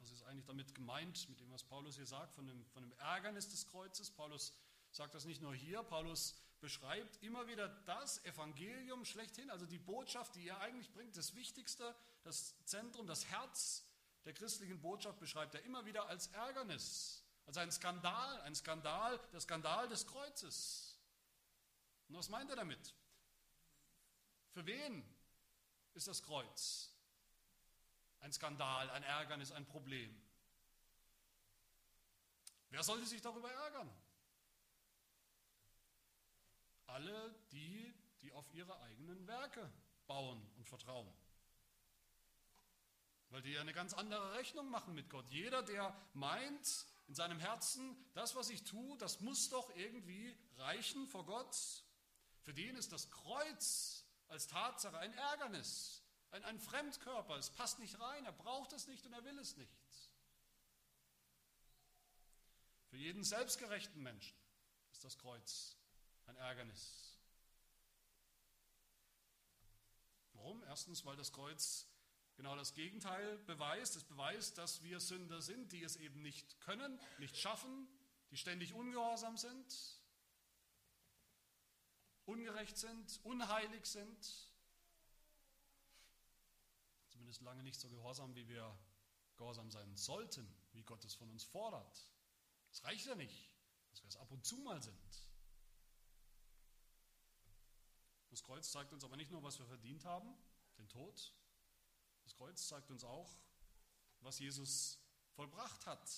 Was 0.00 0.10
ist 0.10 0.22
eigentlich 0.24 0.44
damit 0.44 0.74
gemeint, 0.74 1.28
mit 1.28 1.40
dem, 1.40 1.50
was 1.50 1.62
Paulus 1.62 1.96
hier 1.96 2.06
sagt, 2.06 2.34
von 2.34 2.46
dem, 2.46 2.64
von 2.66 2.82
dem 2.82 2.92
Ärgernis 2.98 3.48
des 3.48 3.66
Kreuzes? 3.66 4.10
Paulus 4.10 4.52
sagt 4.90 5.14
das 5.14 5.24
nicht 5.24 5.40
nur 5.40 5.54
hier, 5.54 5.82
Paulus 5.82 6.36
beschreibt 6.60 7.22
immer 7.22 7.46
wieder 7.46 7.68
das 7.68 8.24
Evangelium 8.24 9.04
schlechthin, 9.04 9.50
also 9.50 9.66
die 9.66 9.78
Botschaft, 9.78 10.34
die 10.34 10.48
er 10.48 10.60
eigentlich 10.60 10.90
bringt, 10.92 11.16
das 11.16 11.34
Wichtigste, 11.34 11.94
das 12.22 12.54
Zentrum, 12.64 13.06
das 13.06 13.26
Herz 13.26 13.84
der 14.24 14.32
christlichen 14.32 14.80
Botschaft 14.80 15.18
beschreibt 15.20 15.54
er 15.54 15.62
immer 15.64 15.84
wieder 15.84 16.06
als 16.08 16.28
Ärgernis, 16.28 17.22
als 17.46 17.56
ein 17.58 17.70
Skandal, 17.70 18.40
ein 18.42 18.54
Skandal, 18.54 19.18
der 19.32 19.40
Skandal 19.40 19.88
des 19.88 20.06
Kreuzes. 20.06 20.98
Und 22.08 22.16
was 22.16 22.28
meint 22.28 22.48
er 22.50 22.56
damit? 22.56 22.94
Für 24.52 24.64
wen 24.66 25.04
ist 25.94 26.08
das 26.08 26.22
Kreuz 26.22 26.90
ein 28.20 28.32
Skandal, 28.32 28.88
ein 28.90 29.02
Ärgernis, 29.02 29.52
ein 29.52 29.66
Problem? 29.66 30.18
Wer 32.70 32.82
sollte 32.82 33.06
sich 33.06 33.20
darüber 33.20 33.50
ärgern? 33.50 33.90
Alle 36.86 37.34
die, 37.52 37.94
die 38.22 38.32
auf 38.32 38.50
ihre 38.54 38.80
eigenen 38.80 39.26
Werke 39.26 39.70
bauen 40.06 40.40
und 40.56 40.66
vertrauen 40.68 41.12
weil 43.34 43.42
die 43.42 43.50
ja 43.50 43.62
eine 43.62 43.72
ganz 43.72 43.94
andere 43.94 44.34
Rechnung 44.34 44.70
machen 44.70 44.94
mit 44.94 45.10
Gott. 45.10 45.28
Jeder, 45.28 45.64
der 45.64 45.92
meint 46.12 46.86
in 47.08 47.16
seinem 47.16 47.40
Herzen, 47.40 47.96
das, 48.12 48.36
was 48.36 48.48
ich 48.48 48.62
tue, 48.62 48.96
das 48.98 49.18
muss 49.18 49.48
doch 49.48 49.74
irgendwie 49.74 50.38
reichen 50.56 51.08
vor 51.08 51.26
Gott, 51.26 51.56
für 52.42 52.54
den 52.54 52.76
ist 52.76 52.92
das 52.92 53.10
Kreuz 53.10 54.04
als 54.28 54.46
Tatsache 54.46 54.96
ein 54.98 55.12
Ärgernis, 55.14 56.04
ein, 56.30 56.44
ein 56.44 56.60
Fremdkörper. 56.60 57.34
Es 57.34 57.50
passt 57.50 57.80
nicht 57.80 57.98
rein, 57.98 58.24
er 58.24 58.30
braucht 58.30 58.72
es 58.72 58.86
nicht 58.86 59.04
und 59.04 59.12
er 59.12 59.24
will 59.24 59.38
es 59.40 59.56
nicht. 59.56 60.12
Für 62.86 62.98
jeden 62.98 63.24
selbstgerechten 63.24 64.00
Menschen 64.00 64.38
ist 64.92 65.02
das 65.02 65.18
Kreuz 65.18 65.76
ein 66.26 66.36
Ärgernis. 66.36 67.18
Warum? 70.34 70.62
Erstens, 70.62 71.04
weil 71.04 71.16
das 71.16 71.32
Kreuz 71.32 71.88
genau 72.36 72.56
das 72.56 72.74
Gegenteil 72.74 73.38
beweist. 73.46 73.96
Es 73.96 74.04
beweist, 74.04 74.58
dass 74.58 74.82
wir 74.82 75.00
Sünder 75.00 75.40
sind, 75.40 75.72
die 75.72 75.82
es 75.82 75.96
eben 75.96 76.22
nicht 76.22 76.60
können, 76.60 76.98
nicht 77.18 77.36
schaffen, 77.36 77.88
die 78.30 78.36
ständig 78.36 78.74
ungehorsam 78.74 79.36
sind, 79.36 80.02
ungerecht 82.24 82.76
sind, 82.76 83.20
unheilig 83.24 83.86
sind. 83.86 84.50
Zumindest 87.10 87.42
lange 87.42 87.62
nicht 87.62 87.80
so 87.80 87.88
gehorsam, 87.88 88.34
wie 88.34 88.48
wir 88.48 88.76
gehorsam 89.36 89.70
sein 89.70 89.96
sollten, 89.96 90.46
wie 90.72 90.82
Gott 90.82 91.04
es 91.04 91.14
von 91.14 91.30
uns 91.30 91.44
fordert. 91.44 92.12
Es 92.72 92.82
reicht 92.84 93.06
ja 93.06 93.14
nicht, 93.14 93.50
dass 93.90 94.02
wir 94.02 94.08
es 94.08 94.16
ab 94.16 94.30
und 94.30 94.44
zu 94.44 94.56
mal 94.58 94.82
sind. 94.82 95.28
Das 98.30 98.42
Kreuz 98.42 98.72
zeigt 98.72 98.92
uns 98.92 99.04
aber 99.04 99.16
nicht 99.16 99.30
nur, 99.30 99.44
was 99.44 99.60
wir 99.60 99.66
verdient 99.66 100.04
haben, 100.04 100.36
den 100.76 100.88
Tod, 100.88 101.32
das 102.24 102.34
Kreuz 102.34 102.66
zeigt 102.66 102.90
uns 102.90 103.04
auch, 103.04 103.38
was 104.20 104.38
Jesus 104.38 104.98
vollbracht 105.34 105.86
hat. 105.86 106.10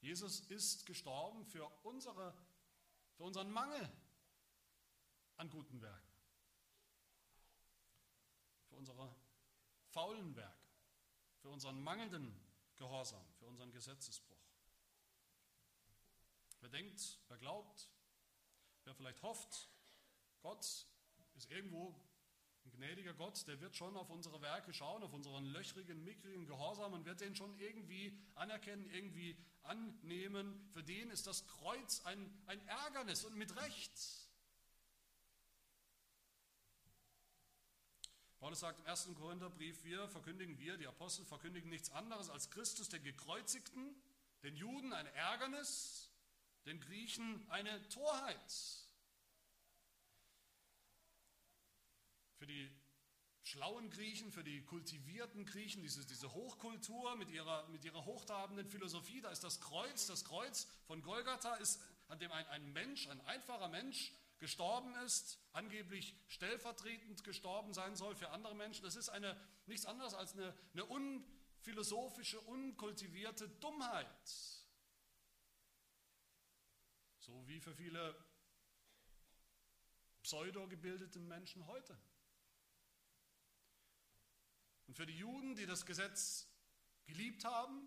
Jesus 0.00 0.40
ist 0.40 0.86
gestorben 0.86 1.44
für, 1.44 1.66
unsere, 1.82 2.34
für 3.16 3.24
unseren 3.24 3.50
Mangel 3.50 3.90
an 5.36 5.50
guten 5.50 5.80
Werken, 5.80 6.12
für 8.68 8.76
unsere 8.76 9.14
faulen 9.88 10.36
Werke, 10.36 10.68
für 11.40 11.48
unseren 11.48 11.80
mangelnden 11.82 12.38
Gehorsam, 12.76 13.24
für 13.38 13.46
unseren 13.46 13.72
Gesetzesbruch. 13.72 14.36
Wer 16.60 16.68
denkt, 16.68 17.18
wer 17.28 17.38
glaubt, 17.38 17.88
wer 18.84 18.94
vielleicht 18.94 19.22
hofft, 19.22 19.68
Gott 20.40 20.86
ist 21.34 21.50
irgendwo 21.50 21.94
ein 22.68 22.76
gnädiger 22.76 23.14
Gott, 23.14 23.46
der 23.46 23.60
wird 23.60 23.76
schon 23.76 23.96
auf 23.96 24.10
unsere 24.10 24.40
Werke 24.42 24.72
schauen, 24.72 25.02
auf 25.02 25.12
unseren 25.12 25.44
löchrigen, 25.46 26.04
mickrigen 26.04 26.46
Gehorsam 26.46 26.92
und 26.92 27.04
wird 27.04 27.20
den 27.20 27.34
schon 27.34 27.58
irgendwie 27.58 28.18
anerkennen, 28.34 28.84
irgendwie 28.90 29.36
annehmen. 29.62 30.68
Für 30.72 30.82
den 30.82 31.10
ist 31.10 31.26
das 31.26 31.46
Kreuz 31.46 32.04
ein, 32.04 32.30
ein 32.46 32.66
Ärgernis 32.66 33.24
und 33.24 33.36
mit 33.36 33.56
Recht. 33.56 33.92
Paulus 38.38 38.60
sagt 38.60 38.80
im 38.80 38.86
1. 38.86 39.08
Korintherbrief, 39.16 39.82
wir 39.84 40.08
verkündigen, 40.08 40.58
wir, 40.58 40.76
die 40.76 40.86
Apostel, 40.86 41.24
verkündigen 41.24 41.70
nichts 41.70 41.90
anderes 41.90 42.30
als 42.30 42.50
Christus, 42.50 42.88
den 42.88 43.02
Gekreuzigten, 43.02 44.00
den 44.42 44.54
Juden 44.56 44.92
ein 44.92 45.06
Ärgernis, 45.06 46.10
den 46.66 46.78
Griechen 46.80 47.50
eine 47.50 47.88
Torheit. 47.88 48.87
Für 52.38 52.46
die 52.46 52.70
schlauen 53.42 53.90
Griechen, 53.90 54.30
für 54.30 54.44
die 54.44 54.64
kultivierten 54.64 55.44
Griechen, 55.44 55.82
diese, 55.82 56.06
diese 56.06 56.32
Hochkultur 56.32 57.16
mit 57.16 57.30
ihrer, 57.30 57.66
mit 57.68 57.84
ihrer 57.84 58.04
hochtrabenden 58.04 58.68
Philosophie, 58.68 59.20
da 59.20 59.30
ist 59.30 59.42
das 59.42 59.60
Kreuz, 59.60 60.06
das 60.06 60.24
Kreuz 60.24 60.68
von 60.86 61.02
Golgatha 61.02 61.54
ist, 61.56 61.80
an 62.08 62.18
dem 62.18 62.30
ein, 62.30 62.46
ein 62.48 62.72
Mensch, 62.72 63.08
ein 63.08 63.20
einfacher 63.22 63.68
Mensch 63.68 64.12
gestorben 64.38 64.94
ist, 65.04 65.38
angeblich 65.52 66.14
stellvertretend 66.28 67.24
gestorben 67.24 67.74
sein 67.74 67.96
soll 67.96 68.14
für 68.14 68.30
andere 68.30 68.54
Menschen. 68.54 68.84
Das 68.84 68.96
ist 68.96 69.08
eine, 69.08 69.36
nichts 69.66 69.86
anderes 69.86 70.14
als 70.14 70.34
eine, 70.34 70.54
eine 70.72 70.84
unphilosophische, 70.84 72.40
unkultivierte 72.40 73.48
Dummheit. 73.48 74.06
So 77.18 77.46
wie 77.48 77.60
für 77.60 77.74
viele 77.74 78.14
pseudo-gebildeten 80.22 81.26
Menschen 81.26 81.66
heute. 81.66 81.98
Und 84.88 84.94
für 84.94 85.06
die 85.06 85.16
Juden, 85.16 85.54
die 85.54 85.66
das 85.66 85.86
Gesetz 85.86 86.48
geliebt 87.04 87.44
haben, 87.44 87.86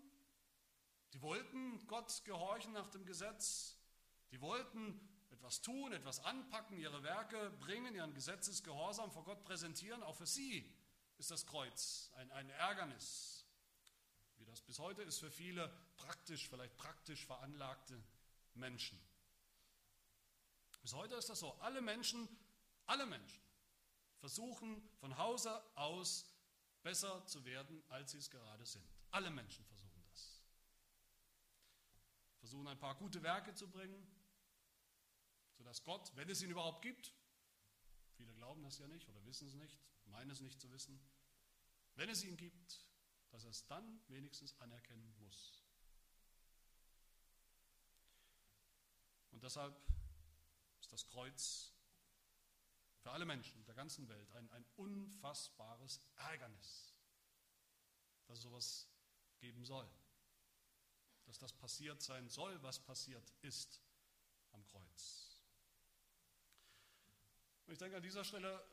die 1.12 1.20
wollten 1.20 1.86
Gott 1.88 2.24
gehorchen 2.24 2.72
nach 2.72 2.88
dem 2.88 3.04
Gesetz, 3.04 3.76
die 4.30 4.40
wollten 4.40 4.98
etwas 5.30 5.60
tun, 5.60 5.92
etwas 5.92 6.20
anpacken, 6.20 6.78
ihre 6.78 7.02
Werke 7.02 7.50
bringen, 7.58 7.94
ihren 7.94 8.14
Gesetzesgehorsam 8.14 9.10
vor 9.10 9.24
Gott 9.24 9.44
präsentieren, 9.44 10.02
auch 10.02 10.16
für 10.16 10.26
sie 10.26 10.72
ist 11.18 11.30
das 11.30 11.44
Kreuz 11.44 12.10
ein, 12.14 12.30
ein 12.30 12.48
Ärgernis. 12.50 13.44
Wie 14.36 14.44
das 14.44 14.62
bis 14.62 14.78
heute 14.78 15.02
ist 15.02 15.18
für 15.18 15.30
viele 15.30 15.68
praktisch, 15.96 16.48
vielleicht 16.48 16.76
praktisch 16.76 17.26
veranlagte 17.26 18.00
Menschen. 18.54 18.98
Bis 20.82 20.94
heute 20.94 21.16
ist 21.16 21.28
das 21.28 21.40
so. 21.40 21.52
Alle 21.60 21.80
Menschen, 21.80 22.28
alle 22.86 23.06
Menschen 23.06 23.42
versuchen 24.18 24.88
von 25.00 25.16
Hause 25.18 25.62
aus 25.76 26.31
besser 26.82 27.24
zu 27.26 27.44
werden, 27.44 27.82
als 27.88 28.12
sie 28.12 28.18
es 28.18 28.30
gerade 28.30 28.66
sind. 28.66 28.86
Alle 29.10 29.30
Menschen 29.30 29.64
versuchen 29.64 30.02
das. 30.10 30.42
Versuchen 32.38 32.66
ein 32.68 32.78
paar 32.78 32.96
gute 32.96 33.22
Werke 33.22 33.54
zu 33.54 33.70
bringen, 33.70 34.06
sodass 35.56 35.84
Gott, 35.84 36.10
wenn 36.16 36.28
es 36.28 36.42
ihn 36.42 36.50
überhaupt 36.50 36.82
gibt, 36.82 37.12
viele 38.16 38.34
glauben 38.34 38.62
das 38.62 38.78
ja 38.78 38.88
nicht 38.88 39.08
oder 39.08 39.24
wissen 39.26 39.48
es 39.48 39.54
nicht, 39.54 39.78
meinen 40.06 40.30
es 40.30 40.40
nicht 40.40 40.60
zu 40.60 40.70
wissen, 40.70 41.00
wenn 41.94 42.08
es 42.08 42.24
ihn 42.24 42.36
gibt, 42.36 42.86
dass 43.30 43.44
er 43.44 43.50
es 43.50 43.66
dann 43.66 44.02
wenigstens 44.08 44.58
anerkennen 44.60 45.14
muss. 45.20 45.62
Und 49.30 49.42
deshalb 49.42 49.74
ist 50.80 50.92
das 50.92 51.06
Kreuz 51.06 51.72
für 53.02 53.10
alle 53.10 53.24
Menschen 53.24 53.64
der 53.64 53.74
ganzen 53.74 54.08
Welt 54.08 54.30
ein, 54.32 54.50
ein 54.52 54.64
unfassbares 54.76 56.00
Ärgernis, 56.16 56.94
dass 58.26 58.38
es 58.38 58.42
sowas 58.42 58.88
geben 59.40 59.64
soll, 59.64 59.88
dass 61.24 61.38
das 61.38 61.52
passiert 61.52 62.00
sein 62.00 62.28
soll, 62.28 62.62
was 62.62 62.78
passiert 62.78 63.32
ist 63.42 63.82
am 64.52 64.64
Kreuz. 64.64 65.42
Und 67.66 67.72
ich 67.72 67.78
denke, 67.78 67.96
an 67.96 68.02
dieser 68.02 68.24
Stelle 68.24 68.64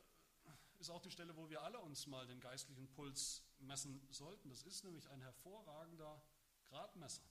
ist 0.78 0.90
auch 0.90 1.02
die 1.02 1.10
Stelle, 1.10 1.36
wo 1.36 1.50
wir 1.50 1.62
alle 1.62 1.78
uns 1.80 2.06
mal 2.06 2.26
den 2.26 2.40
geistlichen 2.40 2.88
Puls 2.88 3.44
messen 3.58 4.06
sollten. 4.10 4.48
Das 4.48 4.62
ist 4.62 4.84
nämlich 4.84 5.08
ein 5.10 5.20
hervorragender 5.20 6.22
Gradmesser. 6.68 7.28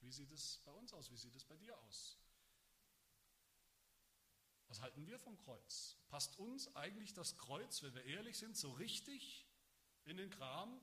Wie 0.00 0.10
sieht 0.10 0.30
es 0.32 0.58
bei 0.64 0.72
uns 0.72 0.92
aus? 0.92 1.10
Wie 1.10 1.16
sieht 1.16 1.34
es 1.34 1.44
bei 1.44 1.56
dir 1.56 1.76
aus? 1.78 2.18
Was 4.70 4.80
halten 4.82 5.04
wir 5.04 5.18
vom 5.18 5.36
Kreuz? 5.36 5.96
Passt 6.10 6.38
uns 6.38 6.74
eigentlich 6.76 7.12
das 7.12 7.36
Kreuz, 7.36 7.82
wenn 7.82 7.92
wir 7.92 8.04
ehrlich 8.04 8.38
sind, 8.38 8.56
so 8.56 8.70
richtig 8.70 9.44
in 10.04 10.16
den 10.16 10.30
Kram? 10.30 10.80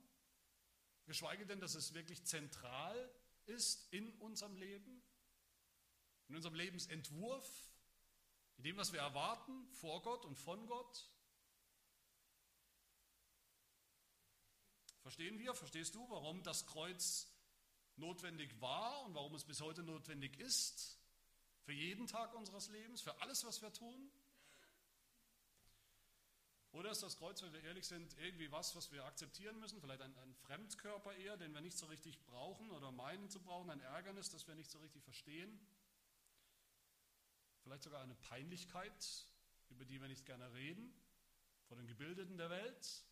Geschweige 1.06 1.46
denn, 1.46 1.62
dass 1.62 1.74
es 1.74 1.94
wirklich 1.94 2.26
zentral 2.26 3.10
ist 3.46 3.88
in 3.94 4.12
unserem 4.20 4.58
Leben, 4.58 5.02
in 6.28 6.36
unserem 6.36 6.56
Lebensentwurf, 6.56 7.50
in 8.58 8.66
dem, 8.66 8.76
was 8.76 8.92
wir 8.92 9.00
erwarten 9.00 9.66
vor 9.72 10.02
Gott 10.02 10.26
und 10.26 10.36
von 10.36 10.68
Gott? 10.68 11.10
Verstehen 15.00 15.40
wir, 15.40 15.54
verstehst 15.54 15.96
du, 15.96 16.10
warum 16.10 16.44
das 16.44 16.66
Kreuz 16.66 17.32
notwendig 17.96 18.60
war 18.60 19.06
und 19.06 19.16
warum 19.16 19.34
es 19.34 19.46
bis 19.46 19.62
heute 19.62 19.82
notwendig 19.82 20.38
ist? 20.42 21.00
Für 21.68 21.74
jeden 21.74 22.08
Tag 22.08 22.34
unseres 22.34 22.70
Lebens, 22.70 23.02
für 23.02 23.22
alles, 23.22 23.44
was 23.44 23.62
wir 23.62 23.74
tun? 23.74 24.10
Oder 26.72 26.92
ist 26.92 27.04
das 27.04 27.18
Kreuz, 27.18 27.42
wenn 27.42 27.52
wir 27.52 27.62
ehrlich 27.62 27.86
sind, 27.86 28.18
irgendwie 28.20 28.50
was, 28.54 28.74
was 28.78 28.90
wir 28.94 29.04
akzeptieren 29.04 29.60
müssen? 29.60 29.82
Vielleicht 29.82 30.02
ein, 30.02 30.18
ein, 30.18 30.34
Fremdkörper 30.34 31.14
eher, 31.16 31.36
den 31.36 31.54
wir 31.54 31.60
nicht 31.60 31.78
so 31.78 31.88
richtig 31.88 32.24
brauchen 32.24 32.72
oder 32.72 32.94
meinen 32.94 33.30
zu 33.30 33.42
brauchen, 33.42 33.70
ein 33.70 33.82
Ärgernis, 33.82 34.30
das 34.30 34.48
wir 34.48 34.56
nicht 34.56 34.72
so 34.72 34.80
richtig 34.80 35.04
verstehen? 35.04 35.60
Vielleicht 37.64 37.84
sogar 37.84 38.02
eine 38.02 38.16
Peinlichkeit, 38.16 39.28
über 39.68 39.84
die 39.84 40.00
wir 40.00 40.08
nicht 40.08 40.26
gerne 40.26 40.54
reden, 40.54 40.94
vor 41.66 41.76
den 41.76 41.88
Gebildeten 41.88 42.38
der 42.38 42.50
Welt, 42.50 43.04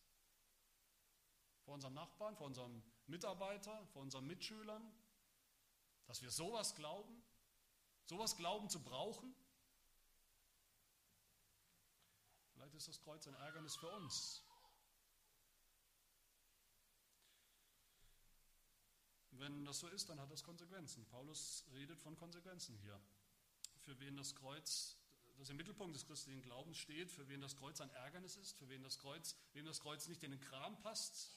vor 1.65 1.74
unserem 1.74 1.93
Nachbarn, 1.93 2.38
vor 2.38 2.47
unserem 2.47 2.81
Mitarbeiter, 3.07 3.85
vor 3.88 4.01
unseren 4.01 4.25
Mitschülern, 4.25 4.93
dass 6.05 6.21
wir 6.21 6.31
sowas 6.31 6.74
glauben? 6.75 7.21
Sowas 8.05 8.35
glauben 8.38 8.69
zu 8.69 8.79
brauchen? 8.83 9.33
Vielleicht 12.53 12.75
ist 12.75 12.88
das 12.88 13.00
Kreuz 13.00 13.27
ein 13.27 13.33
Ärgernis 13.35 13.75
für 13.75 13.89
uns. 13.89 14.43
Wenn 19.31 19.65
das 19.65 19.79
so 19.79 19.88
ist, 19.88 20.07
dann 20.09 20.19
hat 20.19 20.31
das 20.31 20.43
Konsequenzen. 20.43 21.05
Paulus 21.05 21.65
redet 21.74 22.00
von 22.00 22.15
Konsequenzen 22.15 22.77
hier. 22.77 23.00
Für 23.81 24.00
wen 24.00 24.15
das 24.15 24.35
Kreuz, 24.35 24.97
das 25.38 25.50
im 25.50 25.57
Mittelpunkt 25.57 25.95
des 25.95 26.05
christlichen 26.05 26.41
Glaubens 26.41 26.77
steht, 26.77 27.12
für 27.12 27.27
wen 27.27 27.41
das 27.41 27.55
Kreuz 27.55 27.81
ein 27.81 27.89
Ärgernis 27.89 28.38
ist, 28.38 28.53
für 28.57 28.69
wen 28.69 28.83
das 28.83 28.97
Kreuz, 29.00 29.35
wem 29.53 29.65
das 29.65 29.81
Kreuz 29.81 30.07
nicht 30.07 30.24
in 30.24 30.31
den 30.31 30.39
Kram 30.39 30.79
passt, 30.81 31.35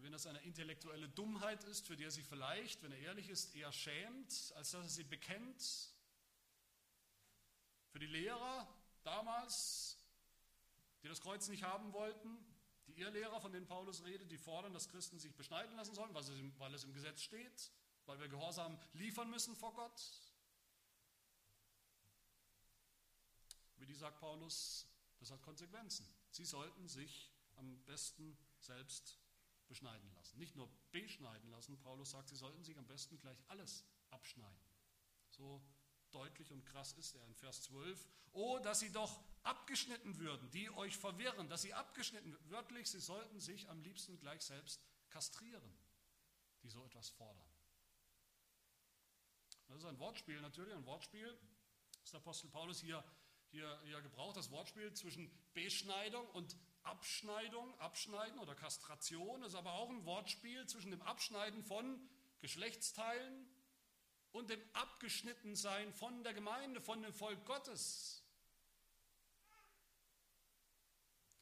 für 0.00 0.06
wen 0.06 0.12
das 0.12 0.26
eine 0.26 0.40
intellektuelle 0.40 1.10
Dummheit 1.10 1.62
ist, 1.64 1.86
für 1.86 1.94
die 1.94 2.04
er 2.04 2.10
sich 2.10 2.24
vielleicht, 2.24 2.82
wenn 2.82 2.90
er 2.90 3.00
ehrlich 3.00 3.28
ist, 3.28 3.54
eher 3.54 3.70
schämt, 3.70 4.30
als 4.56 4.70
dass 4.70 4.74
er 4.74 4.88
sie 4.88 5.04
bekennt. 5.04 5.92
Für 7.90 7.98
die 7.98 8.06
Lehrer 8.06 8.66
damals, 9.02 9.98
die 11.02 11.08
das 11.08 11.20
Kreuz 11.20 11.48
nicht 11.48 11.64
haben 11.64 11.92
wollten, 11.92 12.38
die 12.86 12.94
Irrlehrer, 12.94 13.42
von 13.42 13.52
denen 13.52 13.66
Paulus 13.66 14.02
redet, 14.02 14.32
die 14.32 14.38
fordern, 14.38 14.72
dass 14.72 14.88
Christen 14.88 15.18
sich 15.18 15.34
beschneiden 15.36 15.76
lassen 15.76 15.94
sollen, 15.94 16.14
weil 16.14 16.74
es 16.74 16.84
im, 16.84 16.94
Gesetz 16.94 17.20
steht, 17.20 17.70
weil 18.06 18.18
wir 18.20 18.28
Gehorsam 18.28 18.80
liefern 18.94 19.28
müssen 19.28 19.54
vor 19.54 19.74
Gott. 19.74 20.02
Wie 23.76 23.84
die 23.84 23.94
sagt 23.94 24.18
Paulus, 24.18 24.86
das 25.18 25.30
hat 25.30 25.42
Konsequenzen. 25.42 26.08
Sie 26.30 26.46
sollten 26.46 26.88
sich 26.88 27.30
am 27.56 27.84
besten 27.84 28.38
selbst 28.60 29.20
beschneiden 29.70 30.12
lassen. 30.16 30.36
Nicht 30.38 30.56
nur 30.56 30.68
beschneiden 30.90 31.48
lassen, 31.50 31.78
Paulus 31.78 32.10
sagt, 32.10 32.28
sie 32.28 32.36
sollten 32.36 32.64
sich 32.64 32.76
am 32.76 32.86
besten 32.88 33.18
gleich 33.20 33.38
alles 33.46 33.84
abschneiden. 34.10 34.60
So 35.30 35.62
deutlich 36.10 36.50
und 36.50 36.66
krass 36.66 36.92
ist 36.94 37.14
er 37.14 37.24
in 37.24 37.34
Vers 37.36 37.62
12. 37.62 38.08
Oh, 38.32 38.58
dass 38.58 38.80
sie 38.80 38.90
doch 38.90 39.22
abgeschnitten 39.44 40.18
würden, 40.18 40.50
die 40.50 40.68
euch 40.70 40.96
verwirren, 40.96 41.48
dass 41.48 41.62
sie 41.62 41.72
abgeschnitten, 41.72 42.36
wörtlich, 42.50 42.90
sie 42.90 42.98
sollten 42.98 43.38
sich 43.38 43.68
am 43.68 43.80
liebsten 43.80 44.18
gleich 44.18 44.42
selbst 44.42 44.82
kastrieren, 45.08 45.78
die 46.64 46.68
so 46.68 46.84
etwas 46.84 47.08
fordern. 47.10 47.46
Das 49.68 49.78
ist 49.78 49.84
ein 49.84 50.00
Wortspiel 50.00 50.40
natürlich, 50.40 50.74
ein 50.74 50.84
Wortspiel, 50.84 51.38
das 52.00 52.10
der 52.10 52.20
Apostel 52.20 52.50
Paulus 52.50 52.80
hier, 52.80 53.04
hier, 53.50 53.80
hier 53.84 54.02
gebraucht, 54.02 54.36
das 54.36 54.50
Wortspiel 54.50 54.92
zwischen 54.94 55.30
Beschneidung 55.54 56.26
und 56.30 56.56
Abschneidung, 56.82 57.78
Abschneiden 57.78 58.38
oder 58.38 58.54
Kastration 58.54 59.42
ist 59.42 59.54
aber 59.54 59.72
auch 59.74 59.90
ein 59.90 60.04
Wortspiel 60.04 60.66
zwischen 60.66 60.90
dem 60.90 61.02
Abschneiden 61.02 61.62
von 61.62 62.00
Geschlechtsteilen 62.40 63.48
und 64.32 64.50
dem 64.50 64.60
Abgeschnittensein 64.72 65.92
von 65.92 66.22
der 66.22 66.34
Gemeinde, 66.34 66.80
von 66.80 67.02
dem 67.02 67.12
Volk 67.12 67.44
Gottes. 67.44 68.19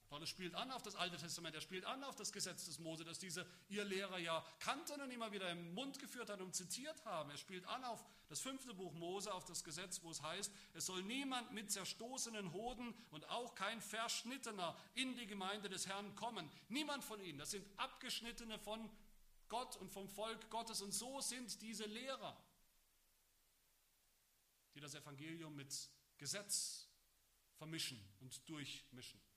Paulus 0.08 0.30
spielt 0.30 0.54
an 0.54 0.70
auf 0.70 0.82
das 0.82 0.96
Alte 0.96 1.18
Testament, 1.18 1.54
er 1.54 1.60
spielt 1.60 1.84
an 1.84 2.02
auf 2.02 2.16
das 2.16 2.32
Gesetz 2.32 2.64
des 2.64 2.78
Mose, 2.78 3.04
das 3.04 3.18
diese 3.18 3.46
ihr 3.68 3.84
Lehrer 3.84 4.18
ja 4.18 4.42
kannten 4.58 5.00
und 5.02 5.10
immer 5.10 5.32
wieder 5.32 5.50
im 5.50 5.74
Mund 5.74 5.98
geführt 5.98 6.30
hat 6.30 6.40
und 6.40 6.54
zitiert 6.54 7.04
haben. 7.04 7.30
Er 7.30 7.36
spielt 7.36 7.66
an 7.66 7.84
auf 7.84 8.02
das 8.28 8.40
fünfte 8.40 8.72
Buch 8.72 8.92
Mose, 8.94 9.32
auf 9.32 9.44
das 9.44 9.64
Gesetz, 9.64 10.02
wo 10.02 10.10
es 10.10 10.22
heißt, 10.22 10.50
es 10.72 10.86
soll 10.86 11.02
niemand 11.02 11.52
mit 11.52 11.70
zerstoßenen 11.70 12.52
Hoden 12.54 12.94
und 13.10 13.28
auch 13.28 13.54
kein 13.54 13.82
Verschnittener 13.82 14.74
in 14.94 15.14
die 15.14 15.26
Gemeinde 15.26 15.68
des 15.68 15.86
Herrn 15.86 16.14
kommen. 16.14 16.50
Niemand 16.68 17.04
von 17.04 17.20
ihnen. 17.20 17.38
Das 17.38 17.50
sind 17.50 17.66
Abgeschnittene 17.78 18.58
von 18.58 18.88
Gott 19.50 19.76
und 19.76 19.90
vom 19.90 20.08
Volk 20.08 20.48
Gottes. 20.48 20.80
Und 20.80 20.92
so 20.92 21.20
sind 21.20 21.60
diese 21.60 21.84
Lehrer, 21.84 22.34
die 24.74 24.80
das 24.80 24.94
Evangelium 24.94 25.54
mit 25.54 25.90
Gesetz 26.16 26.88
vermischen 27.56 28.02
und 28.20 28.48
durchmischen. 28.48 29.27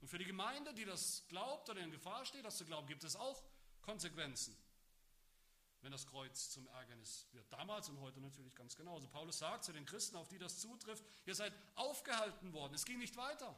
Und 0.00 0.08
für 0.08 0.18
die 0.18 0.24
Gemeinde, 0.24 0.72
die 0.74 0.84
das 0.84 1.24
glaubt 1.28 1.68
oder 1.68 1.80
in 1.80 1.90
Gefahr 1.90 2.24
steht, 2.24 2.44
das 2.44 2.56
zu 2.56 2.64
glauben, 2.64 2.86
gibt 2.86 3.04
es 3.04 3.16
auch 3.16 3.42
Konsequenzen, 3.82 4.56
wenn 5.80 5.92
das 5.92 6.06
Kreuz 6.06 6.50
zum 6.50 6.66
Ärgernis 6.68 7.26
wird. 7.32 7.52
Damals 7.52 7.88
und 7.88 8.00
heute 8.00 8.20
natürlich 8.20 8.54
ganz 8.54 8.76
genauso. 8.76 9.08
Paulus 9.08 9.38
sagt 9.38 9.64
zu 9.64 9.72
den 9.72 9.86
Christen, 9.86 10.16
auf 10.16 10.28
die 10.28 10.38
das 10.38 10.60
zutrifft, 10.60 11.04
ihr 11.26 11.34
seid 11.34 11.52
aufgehalten 11.74 12.52
worden. 12.52 12.74
Es 12.74 12.84
ging 12.84 12.98
nicht 12.98 13.16
weiter. 13.16 13.56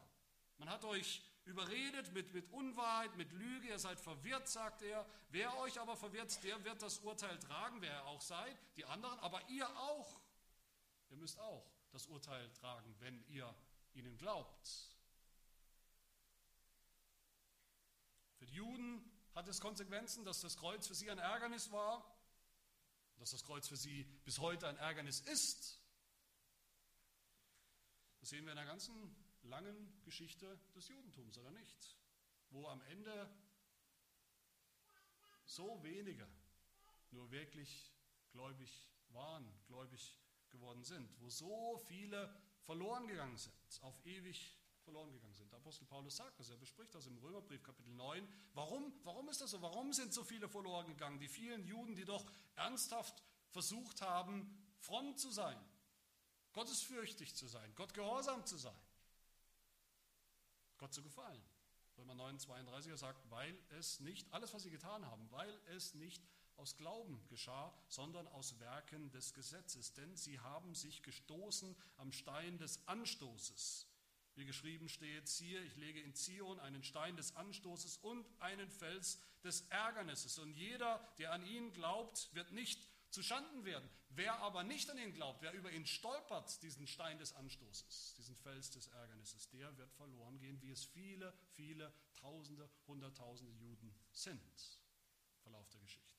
Man 0.59 0.71
hat 0.71 0.85
euch 0.85 1.23
überredet 1.45 2.13
mit, 2.13 2.33
mit 2.33 2.51
Unwahrheit, 2.53 3.17
mit 3.17 3.33
Lüge, 3.33 3.69
ihr 3.69 3.79
seid 3.79 4.01
verwirrt, 4.01 4.49
sagt 4.49 4.83
er. 4.83 5.07
Wer 5.31 5.57
euch 5.59 5.81
aber 5.81 5.97
verwirrt, 5.97 6.43
der 6.45 6.63
wird 6.65 6.83
das 6.83 6.99
Urteil 6.99 7.39
tragen, 7.39 7.81
wer 7.81 7.93
er 7.93 8.07
auch 8.07 8.21
seid, 8.21 8.57
die 8.77 8.85
anderen, 8.85 9.19
aber 9.21 9.47
ihr 9.49 9.69
auch. 9.79 10.21
Ihr 11.11 11.17
müsst 11.17 11.39
auch 11.41 11.67
das 11.91 12.07
Urteil 12.07 12.51
tragen, 12.53 12.95
wenn 13.01 13.25
ihr 13.29 13.53
ihnen 13.95 14.17
glaubt. 14.17 14.90
Für 18.41 18.47
die 18.47 18.55
Juden 18.55 19.05
hat 19.35 19.49
es 19.49 19.61
Konsequenzen, 19.61 20.25
dass 20.25 20.41
das 20.41 20.57
Kreuz 20.57 20.87
für 20.87 20.95
sie 20.95 21.11
ein 21.11 21.19
Ärgernis 21.19 21.71
war, 21.73 22.19
dass 23.19 23.33
das 23.33 23.45
Kreuz 23.45 23.69
für 23.69 23.77
sie 23.77 24.05
bis 24.25 24.39
heute 24.39 24.67
ein 24.67 24.79
Ärgernis 24.79 25.21
ist. 25.21 25.79
Das 28.21 28.31
sehen 28.31 28.47
wir 28.47 28.53
in 28.53 28.57
der 28.57 28.65
ganzen 28.65 29.15
langen 29.43 30.03
Geschichte 30.05 30.59
des 30.75 30.89
Judentums, 30.89 31.37
oder 31.37 31.51
nicht? 31.51 31.99
Wo 32.49 32.67
am 32.67 32.81
Ende 32.85 33.31
so 35.45 35.83
wenige 35.83 36.27
nur 37.11 37.31
wirklich 37.31 37.93
gläubig 38.31 38.89
waren, 39.11 39.47
gläubig 39.67 40.19
geworden 40.49 40.83
sind, 40.83 41.21
wo 41.21 41.29
so 41.29 41.77
viele 41.89 42.35
verloren 42.63 43.07
gegangen 43.07 43.37
sind, 43.37 43.55
auf 43.83 44.03
ewig 44.07 44.60
verloren 44.83 45.11
gegangen 45.13 45.35
sind. 45.35 45.51
Der 45.53 45.59
Apostel 45.59 45.85
Paulus 45.87 46.17
sagt 46.17 46.39
das, 46.39 46.51
er 46.51 46.57
bespricht 46.57 46.95
das 46.95 47.07
im 47.07 47.17
Römerbrief 47.19 47.63
Kapitel 47.63 47.93
9. 47.95 48.27
Warum, 48.55 48.93
warum 49.05 49.29
ist 49.29 49.41
das 49.41 49.51
so? 49.51 49.63
Warum 49.63 49.93
sind 49.93 50.13
so 50.13 50.25
viele 50.25 50.49
verloren 50.49 50.87
gegangen? 50.87 51.19
Die 51.19 51.29
vielen 51.29 51.65
Juden, 51.65 51.95
die 51.95 52.05
doch 52.05 52.25
ernsthaft 52.57 53.23
versucht 53.51 54.03
haben, 54.03 54.49
fromm 54.79 55.17
zu 55.17 55.31
sein, 55.31 55.59
gottesfürchtig 56.53 57.35
zu 57.35 57.47
sein, 57.47 57.73
Gott 57.75 57.95
gehorsam 57.95 58.45
zu 58.47 58.57
sein, 58.57 58.81
Gott 60.79 60.93
zu 60.93 61.03
gefallen. 61.03 61.43
Römer 61.99 62.15
9, 62.15 62.39
32 62.39 62.91
er 62.91 62.97
sagt, 62.97 63.31
weil 63.31 63.59
es 63.79 64.01
nicht, 64.01 64.33
alles 64.33 64.55
was 64.55 64.63
sie 64.63 64.71
getan 64.71 65.05
haben, 65.07 65.31
weil 65.31 65.53
es 65.69 65.95
nicht 65.95 66.23
aus 66.57 66.77
Glauben 66.77 67.23
geschah, 67.29 67.73
sondern 67.89 68.27
aus 68.29 68.59
Werken 68.61 69.11
des 69.11 69.35
Gesetzes. 69.35 69.93
Denn 69.93 70.17
sie 70.17 70.39
haben 70.41 70.75
sich 70.75 71.03
gestoßen 71.03 71.77
am 71.97 72.13
Stein 72.13 72.59
des 72.59 72.87
Anstoßes. 72.87 73.87
Wie 74.37 74.45
geschrieben 74.45 74.89
steht, 74.89 75.29
siehe, 75.29 75.61
ich 75.63 75.77
lege 75.77 76.01
in 76.01 76.15
Zion 76.15 76.59
einen 76.61 76.83
Stein 76.83 77.17
des 77.17 77.37
Anstoßes 77.37 77.99
und 77.99 78.27
einen 78.41 78.71
Fels 78.71 79.21
des 79.43 79.63
Ärgernisses. 79.69 80.39
Und 80.39 80.53
jeder, 80.53 81.01
der 81.19 81.33
an 81.33 81.45
ihn 81.47 81.73
glaubt, 81.73 82.31
wird 82.33 82.53
nicht 82.53 82.81
zu 83.11 83.23
Schanden 83.23 83.65
werden. 83.65 83.89
Wer 84.11 84.39
aber 84.41 84.65
nicht 84.65 84.91
an 84.91 84.99
ihn 84.99 85.13
glaubt, 85.13 85.43
wer 85.43 85.53
über 85.53 85.71
ihn 85.71 85.87
stolpert, 85.87 86.63
diesen 86.63 86.87
Stein 86.87 87.19
des 87.19 87.33
Anstoßes, 87.35 88.15
diesen 88.17 88.37
Fels 88.37 88.71
des 88.71 88.87
Ärgernisses, 88.89 89.49
der 89.51 89.77
wird 89.77 89.93
verloren 89.93 90.39
gehen, 90.39 90.61
wie 90.63 90.71
es 90.71 90.85
viele, 90.85 91.33
viele 91.55 91.93
Tausende, 92.15 92.69
Hunderttausende 92.87 93.53
Juden 93.53 93.95
sind. 94.13 94.81
Verlauf 95.43 95.69
der 95.71 95.81
Geschichte. 95.81 96.11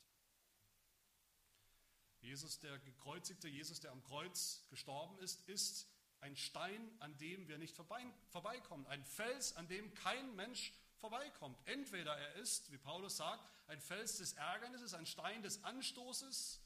Jesus, 2.21 2.59
der 2.59 2.77
gekreuzigte, 2.79 3.47
Jesus, 3.47 3.79
der 3.79 3.91
am 3.91 4.03
Kreuz 4.03 4.63
gestorben 4.69 5.17
ist, 5.19 5.47
ist 5.49 5.87
ein 6.21 6.35
Stein, 6.35 6.89
an 6.99 7.17
dem 7.17 7.47
wir 7.47 7.57
nicht 7.57 7.75
vorbeikommen, 7.75 8.87
ein 8.87 9.03
Fels, 9.03 9.55
an 9.55 9.67
dem 9.67 9.93
kein 9.95 10.35
Mensch 10.35 10.73
vorbeikommt. 10.99 11.57
Entweder 11.65 12.15
er 12.15 12.35
ist, 12.35 12.71
wie 12.71 12.77
Paulus 12.77 13.17
sagt, 13.17 13.51
ein 13.67 13.81
Fels 13.81 14.17
des 14.17 14.33
Ärgernisses, 14.33 14.93
ein 14.93 15.05
Stein 15.05 15.41
des 15.41 15.63
Anstoßes, 15.63 16.61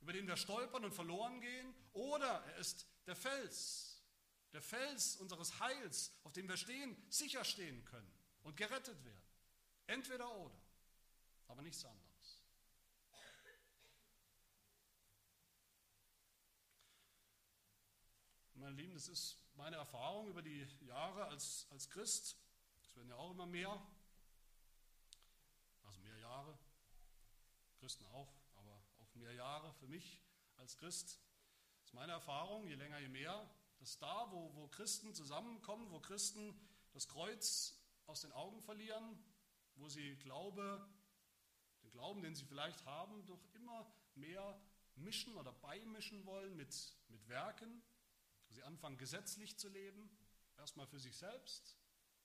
über 0.00 0.12
den 0.12 0.26
wir 0.26 0.36
stolpern 0.36 0.84
und 0.84 0.92
verloren 0.92 1.40
gehen, 1.40 1.74
oder 1.92 2.44
er 2.44 2.56
ist 2.56 2.86
der 3.06 3.16
Fels, 3.16 4.02
der 4.52 4.62
Fels 4.62 5.16
unseres 5.16 5.58
Heils, 5.60 6.12
auf 6.24 6.32
dem 6.32 6.48
wir 6.48 6.56
stehen, 6.56 6.96
sicher 7.08 7.44
stehen 7.44 7.84
können 7.86 8.12
und 8.42 8.56
gerettet 8.56 9.02
werden. 9.04 9.24
Entweder 9.86 10.30
oder, 10.36 10.60
aber 11.48 11.62
nichts 11.62 11.84
anderes. 11.84 12.07
Meine 18.58 18.74
Lieben, 18.74 18.94
das 18.94 19.06
ist 19.06 19.38
meine 19.54 19.76
Erfahrung 19.76 20.26
über 20.26 20.42
die 20.42 20.66
Jahre 20.80 21.26
als, 21.26 21.68
als 21.70 21.88
Christ. 21.90 22.36
Es 22.82 22.96
werden 22.96 23.08
ja 23.08 23.14
auch 23.14 23.30
immer 23.30 23.46
mehr, 23.46 23.70
also 25.84 26.00
mehr 26.00 26.18
Jahre, 26.18 26.58
Christen 27.78 28.04
auch, 28.06 28.34
aber 28.56 28.82
auch 28.98 29.14
mehr 29.14 29.32
Jahre 29.32 29.72
für 29.74 29.86
mich 29.86 30.20
als 30.56 30.76
Christ. 30.76 31.20
Das 31.78 31.86
ist 31.86 31.94
meine 31.94 32.10
Erfahrung, 32.10 32.66
je 32.66 32.74
länger, 32.74 32.98
je 32.98 33.06
mehr, 33.08 33.48
dass 33.78 33.96
da, 33.98 34.26
wo, 34.32 34.52
wo 34.56 34.66
Christen 34.66 35.14
zusammenkommen, 35.14 35.92
wo 35.92 36.00
Christen 36.00 36.58
das 36.94 37.06
Kreuz 37.06 37.80
aus 38.06 38.22
den 38.22 38.32
Augen 38.32 38.60
verlieren, 38.60 39.24
wo 39.76 39.88
sie 39.88 40.16
Glaube, 40.16 40.84
den 41.84 41.90
Glauben, 41.92 42.22
den 42.22 42.34
sie 42.34 42.44
vielleicht 42.44 42.84
haben, 42.84 43.24
doch 43.24 43.44
immer 43.54 43.88
mehr 44.16 44.60
mischen 44.96 45.36
oder 45.36 45.52
beimischen 45.52 46.26
wollen 46.26 46.56
mit, 46.56 46.74
mit 47.06 47.28
Werken, 47.28 47.84
wo 48.48 48.54
sie 48.54 48.62
anfangen 48.62 48.98
gesetzlich 48.98 49.58
zu 49.58 49.68
leben, 49.68 50.10
erstmal 50.56 50.86
für 50.86 50.98
sich 50.98 51.16
selbst, 51.16 51.76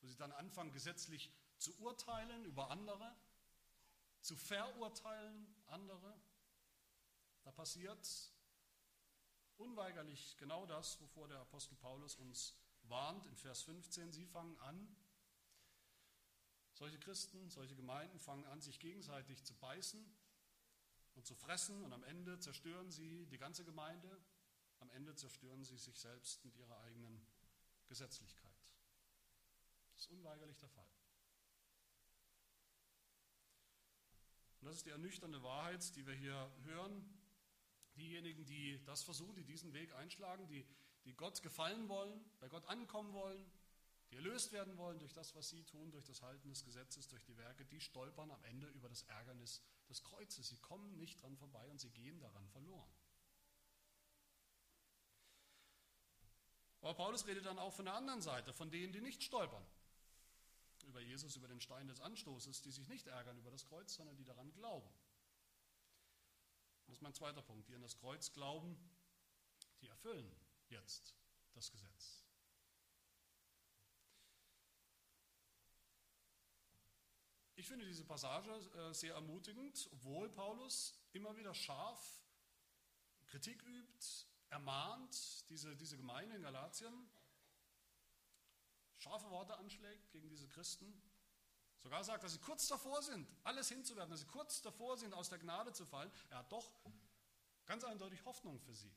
wo 0.01 0.07
sie 0.07 0.17
dann 0.17 0.31
anfangen 0.31 0.71
gesetzlich 0.71 1.31
zu 1.57 1.77
urteilen 1.79 2.45
über 2.45 2.71
andere, 2.71 3.15
zu 4.21 4.35
verurteilen 4.35 5.47
andere. 5.67 6.19
Da 7.43 7.51
passiert 7.51 8.31
unweigerlich 9.57 10.37
genau 10.37 10.65
das, 10.65 10.99
wovor 11.01 11.27
der 11.27 11.39
Apostel 11.39 11.75
Paulus 11.75 12.15
uns 12.15 12.55
warnt 12.83 13.25
in 13.27 13.35
Vers 13.35 13.63
15. 13.63 14.11
Sie 14.11 14.25
fangen 14.25 14.57
an, 14.59 14.95
solche 16.73 16.99
Christen, 16.99 17.49
solche 17.49 17.75
Gemeinden 17.75 18.19
fangen 18.19 18.45
an, 18.45 18.61
sich 18.61 18.79
gegenseitig 18.79 19.43
zu 19.43 19.53
beißen 19.55 20.03
und 21.15 21.25
zu 21.25 21.35
fressen 21.35 21.83
und 21.83 21.93
am 21.93 22.03
Ende 22.03 22.39
zerstören 22.39 22.91
sie 22.91 23.25
die 23.27 23.37
ganze 23.37 23.63
Gemeinde 23.63 24.19
am 24.83 24.91
Ende 24.91 25.15
zerstören 25.15 25.63
sie 25.63 25.77
sich 25.77 25.97
selbst 25.97 26.43
mit 26.43 26.55
ihrer 26.57 26.77
eigenen 26.81 27.25
Gesetzlichkeit. 27.87 28.51
Das 29.93 30.01
ist 30.01 30.11
unweigerlich 30.11 30.59
der 30.59 30.69
Fall. 30.69 30.87
Und 34.59 34.67
das 34.67 34.77
ist 34.77 34.85
die 34.85 34.91
ernüchternde 34.91 35.41
Wahrheit, 35.41 35.95
die 35.95 36.05
wir 36.05 36.13
hier 36.13 36.51
hören. 36.63 37.19
Diejenigen, 37.95 38.45
die 38.45 38.83
das 38.85 39.03
versuchen, 39.03 39.35
die 39.35 39.45
diesen 39.45 39.71
Weg 39.73 39.93
einschlagen, 39.95 40.47
die, 40.47 40.65
die 41.05 41.13
Gott 41.13 41.41
gefallen 41.41 41.87
wollen, 41.87 42.23
bei 42.39 42.49
Gott 42.49 42.65
ankommen 42.65 43.13
wollen, 43.13 43.45
die 44.09 44.15
erlöst 44.15 44.51
werden 44.51 44.77
wollen 44.77 44.99
durch 44.99 45.13
das, 45.13 45.33
was 45.35 45.49
sie 45.49 45.63
tun, 45.63 45.91
durch 45.91 46.05
das 46.05 46.21
Halten 46.21 46.49
des 46.49 46.63
Gesetzes, 46.63 47.07
durch 47.07 47.23
die 47.23 47.37
Werke, 47.37 47.65
die 47.65 47.79
stolpern 47.79 48.31
am 48.31 48.43
Ende 48.45 48.67
über 48.67 48.89
das 48.89 49.03
Ärgernis 49.03 49.61
des 49.87 50.03
Kreuzes. 50.03 50.49
Sie 50.49 50.57
kommen 50.57 50.97
nicht 50.97 51.21
dran 51.21 51.37
vorbei 51.37 51.69
und 51.69 51.79
sie 51.79 51.91
gehen 51.91 52.19
daran 52.19 52.47
verloren. 52.49 52.91
Aber 56.83 56.95
Paulus 56.95 57.25
redet 57.25 57.45
dann 57.45 57.57
auch 57.59 57.71
von 57.71 57.85
der 57.85 57.93
anderen 57.93 58.21
Seite, 58.21 58.51
von 58.51 58.69
denen, 58.69 58.91
die 58.91 58.99
nicht 58.99 59.23
stolpern. 59.23 59.65
Über 60.85 60.99
Jesus, 60.99 61.37
über 61.37 61.47
den 61.47 61.61
Stein 61.61 61.87
des 61.87 62.01
Anstoßes, 62.01 62.61
die 62.61 62.71
sich 62.71 62.89
nicht 62.89 63.07
ärgern 63.07 63.37
über 63.37 63.49
das 63.49 63.65
Kreuz, 63.65 63.93
sondern 63.93 64.17
die 64.17 64.25
daran 64.25 64.51
glauben. 64.51 64.89
Das 66.85 66.97
ist 66.97 67.01
mein 67.01 67.13
zweiter 67.13 67.41
Punkt. 67.41 67.69
Die 67.69 67.75
an 67.75 67.81
das 67.81 67.95
Kreuz 67.95 68.33
glauben, 68.33 68.77
die 69.81 69.87
erfüllen 69.87 70.29
jetzt 70.67 71.15
das 71.53 71.71
Gesetz. 71.71 72.21
Ich 77.55 77.65
finde 77.65 77.85
diese 77.85 78.03
Passage 78.03 78.51
äh, 78.51 78.93
sehr 78.93 79.13
ermutigend, 79.13 79.87
obwohl 79.93 80.29
Paulus 80.29 80.99
immer 81.13 81.33
wieder 81.37 81.53
scharf 81.53 82.21
Kritik 83.27 83.63
übt, 83.63 84.32
ermahnt 84.53 85.49
diese, 85.49 85.75
diese 85.75 85.97
Gemeinde 85.97 86.35
in 86.35 86.43
Galatien, 86.43 87.09
scharfe 88.99 89.29
Worte 89.31 89.57
anschlägt 89.57 90.11
gegen 90.11 90.29
diese 90.29 90.47
Christen, 90.47 91.01
sogar 91.79 92.03
sagt, 92.03 92.23
dass 92.23 92.33
sie 92.33 92.39
kurz 92.39 92.67
davor 92.67 93.01
sind, 93.01 93.27
alles 93.43 93.69
hinzuwerfen, 93.69 94.11
dass 94.11 94.21
sie 94.21 94.27
kurz 94.27 94.61
davor 94.61 94.97
sind, 94.97 95.13
aus 95.13 95.29
der 95.29 95.39
Gnade 95.39 95.73
zu 95.73 95.85
fallen. 95.85 96.11
Er 96.29 96.37
hat 96.37 96.51
doch 96.51 96.71
ganz 97.65 97.83
eindeutig 97.83 98.23
Hoffnung 98.25 98.59
für 98.59 98.73
sie. 98.73 98.93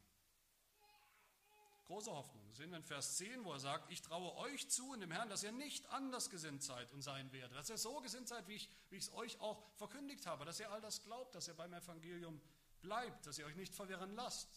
Große 1.87 2.11
Hoffnung. 2.11 2.45
Das 2.49 2.59
sehen 2.59 2.71
wir 2.71 2.79
in 2.79 2.85
Vers 2.85 3.17
10, 3.17 3.45
wo 3.45 3.53
er 3.53 3.61
sagt, 3.61 3.91
ich 3.91 4.03
traue 4.03 4.35
euch 4.37 4.69
zu 4.69 4.93
in 4.93 5.01
dem 5.01 5.13
Herrn, 5.13 5.31
dass 5.31 5.43
ihr 5.43 5.53
nicht 5.53 5.87
anders 5.87 6.31
gesinnt 6.31 6.63
seid 6.63 6.93
und 6.93 7.01
sein 7.01 7.33
werdet, 7.33 7.57
dass 7.57 7.71
ihr 7.71 7.79
so 7.79 8.01
gesinnt 8.01 8.29
seid, 8.29 8.47
wie 8.49 8.57
ich, 8.57 8.69
wie 8.91 8.97
ich 8.97 9.05
es 9.05 9.13
euch 9.15 9.41
auch 9.41 9.63
verkündigt 9.77 10.27
habe, 10.27 10.45
dass 10.45 10.61
ihr 10.61 10.71
all 10.71 10.81
das 10.81 11.03
glaubt, 11.03 11.35
dass 11.35 11.49
ihr 11.49 11.55
beim 11.55 11.73
Evangelium 11.73 12.41
bleibt, 12.83 13.27
dass 13.27 13.39
ihr 13.39 13.47
euch 13.47 13.57
nicht 13.57 13.75
verwirren 13.75 14.15
lasst. 14.17 14.49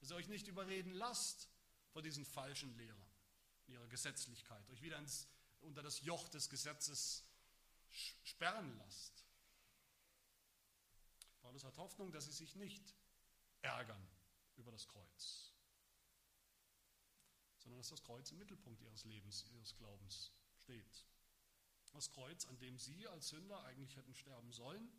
Dass 0.00 0.10
ihr 0.10 0.16
euch 0.16 0.28
nicht 0.28 0.48
überreden 0.48 0.92
lasst 0.92 1.48
vor 1.90 2.02
diesen 2.02 2.24
falschen 2.24 2.74
Lehrern, 2.76 3.10
ihrer 3.66 3.86
Gesetzlichkeit, 3.88 4.68
euch 4.70 4.82
wieder 4.82 4.98
ins, 4.98 5.28
unter 5.60 5.82
das 5.82 6.00
Joch 6.00 6.28
des 6.28 6.48
Gesetzes 6.48 7.24
sperren 8.22 8.76
lasst. 8.78 9.24
Paulus 11.40 11.64
hat 11.64 11.76
Hoffnung, 11.78 12.12
dass 12.12 12.26
sie 12.26 12.32
sich 12.32 12.54
nicht 12.56 12.94
ärgern 13.62 14.06
über 14.56 14.70
das 14.70 14.86
Kreuz, 14.86 15.52
sondern 17.58 17.80
dass 17.80 17.88
das 17.88 18.02
Kreuz 18.02 18.30
im 18.30 18.38
Mittelpunkt 18.38 18.82
ihres 18.82 19.04
Lebens, 19.04 19.46
ihres 19.52 19.74
Glaubens 19.76 20.32
steht. 20.56 21.06
Das 21.92 22.10
Kreuz, 22.10 22.44
an 22.46 22.58
dem 22.58 22.78
sie 22.78 23.08
als 23.08 23.28
Sünder 23.28 23.64
eigentlich 23.64 23.96
hätten 23.96 24.14
sterben 24.14 24.52
sollen, 24.52 24.92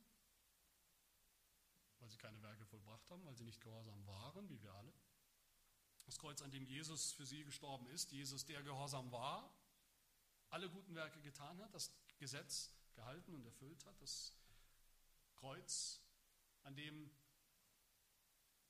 weil 1.99 2.09
sie 2.09 2.17
keine 2.17 2.41
Werke 2.41 2.65
vollbracht 2.65 3.09
haben, 3.09 3.25
weil 3.25 3.35
sie 3.35 3.43
nicht 3.43 3.61
gehorsam 3.61 4.05
waren, 4.07 4.49
wie 4.49 4.61
wir 4.61 4.73
alle. 4.73 4.93
Das 6.05 6.17
Kreuz, 6.17 6.41
an 6.41 6.51
dem 6.51 6.65
Jesus 6.65 7.11
für 7.11 7.25
sie 7.25 7.43
gestorben 7.43 7.87
ist, 7.87 8.11
Jesus, 8.11 8.45
der 8.45 8.63
gehorsam 8.63 9.11
war, 9.11 9.53
alle 10.49 10.69
guten 10.69 10.95
Werke 10.95 11.21
getan 11.21 11.59
hat, 11.61 11.73
das 11.73 11.91
Gesetz 12.17 12.73
gehalten 12.93 13.35
und 13.35 13.45
erfüllt 13.45 13.85
hat, 13.85 14.01
das 14.01 14.33
Kreuz, 15.35 16.01
an 16.63 16.75
dem 16.75 17.11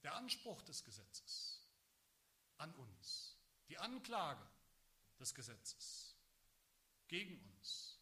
der 0.03 0.15
Anspruch 0.15 0.61
des 0.63 0.83
Gesetzes 0.83 1.61
an 2.57 2.73
uns, 2.75 3.37
die 3.69 3.77
Anklage 3.77 4.45
des 5.19 5.33
Gesetzes 5.33 6.15
gegen 7.07 7.39
uns 7.51 7.99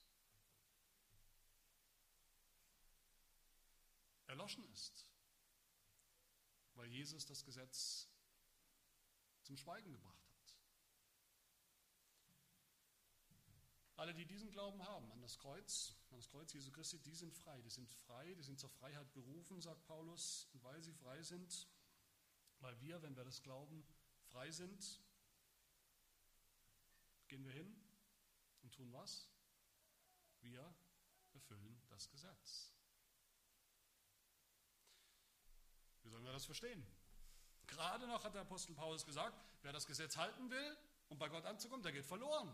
erloschen 4.28 4.63
ist 4.74 5.07
weil 6.78 6.88
Jesus 6.88 7.26
das 7.26 7.44
Gesetz 7.44 8.08
zum 9.42 9.58
Schweigen 9.58 9.92
gebracht 9.92 10.30
hat. 10.32 10.56
Alle, 13.96 14.13
die 14.13 14.28
diesen 14.28 14.52
Glauben 14.52 14.84
haben 14.84 15.12
an 15.12 15.22
das 15.22 15.40
Kreuz, 15.40 15.96
an 16.12 16.18
das 16.18 16.30
Kreuz 16.30 16.54
Jesu 16.54 16.72
Christi, 16.72 17.00
die 17.00 17.16
sind 17.16 17.34
frei. 17.34 17.60
Die 17.63 17.70
sind 17.72 17.90
frei, 17.90 18.36
die 18.36 18.44
sind 18.44 18.60
zur 18.60 18.70
Freiheit 18.70 19.12
berufen, 19.13 19.60
sagt 19.60 19.84
Paulus. 19.86 20.48
Und 20.54 20.63
weil 20.63 20.82
sie 20.84 20.94
frei 20.94 21.24
sind, 21.24 21.68
weil 22.60 22.80
wir, 22.80 23.02
wenn 23.02 23.16
wir 23.16 23.24
das 23.24 23.42
glauben, 23.42 23.84
frei 24.28 24.52
sind, 24.52 25.02
gehen 27.28 27.44
wir 27.44 27.52
hin 27.52 27.76
und 28.62 28.72
tun 28.74 28.94
was? 28.94 29.30
Wir 30.42 30.76
erfüllen 31.34 31.82
das 31.90 32.08
Gesetz. 32.10 32.77
Das 36.38 36.46
verstehen. 36.46 36.86
Gerade 37.67 38.08
noch 38.08 38.24
hat 38.24 38.34
der 38.34 38.41
Apostel 38.41 38.74
Paulus 38.74 39.06
gesagt, 39.06 39.38
wer 39.62 39.74
das 39.74 39.88
Gesetz 39.88 40.17
halten 40.17 40.50
will, 40.50 40.78
um 41.10 41.17
bei 41.17 41.30
Gott 41.30 41.46
anzukommen, 41.46 41.84
der 41.84 41.91
geht 41.91 42.06
verloren. 42.06 42.54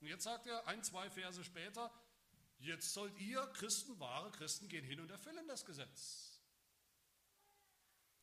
Und 0.00 0.06
jetzt 0.06 0.24
sagt 0.24 0.46
er 0.46 0.66
ein, 0.66 0.82
zwei 0.82 1.10
Verse 1.10 1.42
später, 1.44 1.90
jetzt 2.58 2.92
sollt 2.92 3.18
ihr 3.18 3.44
Christen, 3.54 3.98
wahre 3.98 4.30
Christen, 4.32 4.68
gehen 4.68 4.84
hin 4.84 5.00
und 5.00 5.10
erfüllen 5.10 5.46
das 5.48 5.64
Gesetz. 5.64 6.40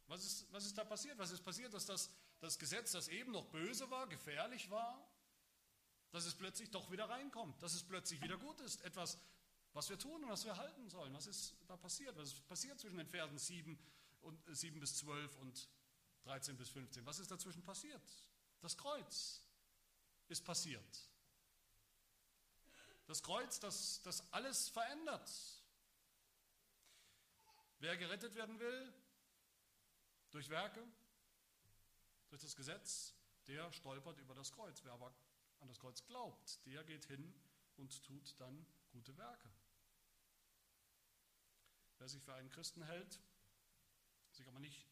Was 0.08 0.26
ist, 0.26 0.52
was 0.52 0.66
ist 0.66 0.78
da 0.78 0.84
passiert? 0.84 1.18
Was 1.18 1.32
ist 1.32 1.44
passiert, 1.44 1.74
dass 1.74 1.86
das, 1.86 2.12
das 2.40 2.60
Gesetz, 2.60 2.92
das 2.92 3.08
eben 3.08 3.32
noch 3.32 3.46
böse 3.46 3.90
war, 3.90 4.08
gefährlich 4.08 4.70
war, 4.70 5.10
dass 6.12 6.26
es 6.26 6.36
plötzlich 6.36 6.70
doch 6.72 6.92
wieder 6.92 7.10
reinkommt, 7.10 7.62
dass 7.64 7.74
es 7.74 7.84
plötzlich 7.84 8.22
wieder 8.22 8.38
gut 8.38 8.60
ist. 8.62 8.82
Etwas, 8.82 9.18
was 9.74 9.90
wir 9.90 9.98
tun 9.98 10.24
und 10.24 10.30
was 10.30 10.46
wir 10.46 10.56
halten 10.56 10.90
sollen. 10.90 11.14
Was 11.14 11.28
ist 11.28 11.56
da 11.68 11.78
passiert? 11.78 12.16
Was 12.18 12.30
ist 12.30 12.48
passiert 12.48 12.80
zwischen 12.80 12.98
den 12.98 13.08
Versen 13.08 13.38
7, 13.38 13.78
und, 14.22 14.56
7 14.56 14.80
bis 14.80 14.98
12 14.98 15.38
und 15.38 15.70
13 16.24 16.58
bis 16.58 16.70
15? 16.70 17.06
Was 17.06 17.20
ist 17.20 17.32
dazwischen 17.32 17.64
passiert? 17.64 18.02
Das 18.60 18.78
Kreuz 18.78 19.42
ist 20.28 20.44
passiert. 20.44 21.10
Das 23.08 23.24
Kreuz, 23.24 23.60
das, 23.60 24.02
das 24.04 24.32
alles 24.32 24.70
verändert. 24.70 25.32
Wer 27.80 27.98
gerettet 27.98 28.36
werden 28.36 28.60
will, 28.60 28.94
durch 30.30 30.50
Werke, 30.50 30.86
durch 32.30 32.42
das 32.42 32.56
Gesetz, 32.56 33.14
der 33.48 33.72
stolpert 33.72 34.18
über 34.20 34.36
das 34.36 34.52
Kreuz. 34.52 34.84
Wer 34.84 34.94
aber 34.94 35.14
an 35.60 35.68
das 35.68 35.80
Kreuz 35.80 36.06
glaubt, 36.06 36.66
der 36.66 36.84
geht 36.84 37.06
hin 37.06 37.34
und 37.78 38.04
tut 38.04 38.40
dann 38.40 38.66
gute 38.92 39.18
Werke. 39.18 39.50
Wer 42.02 42.10
sich 42.10 42.24
für 42.24 42.34
einen 42.34 42.50
Christen 42.50 42.82
hält, 42.82 43.20
sich 44.32 44.48
aber 44.48 44.58
nicht 44.58 44.90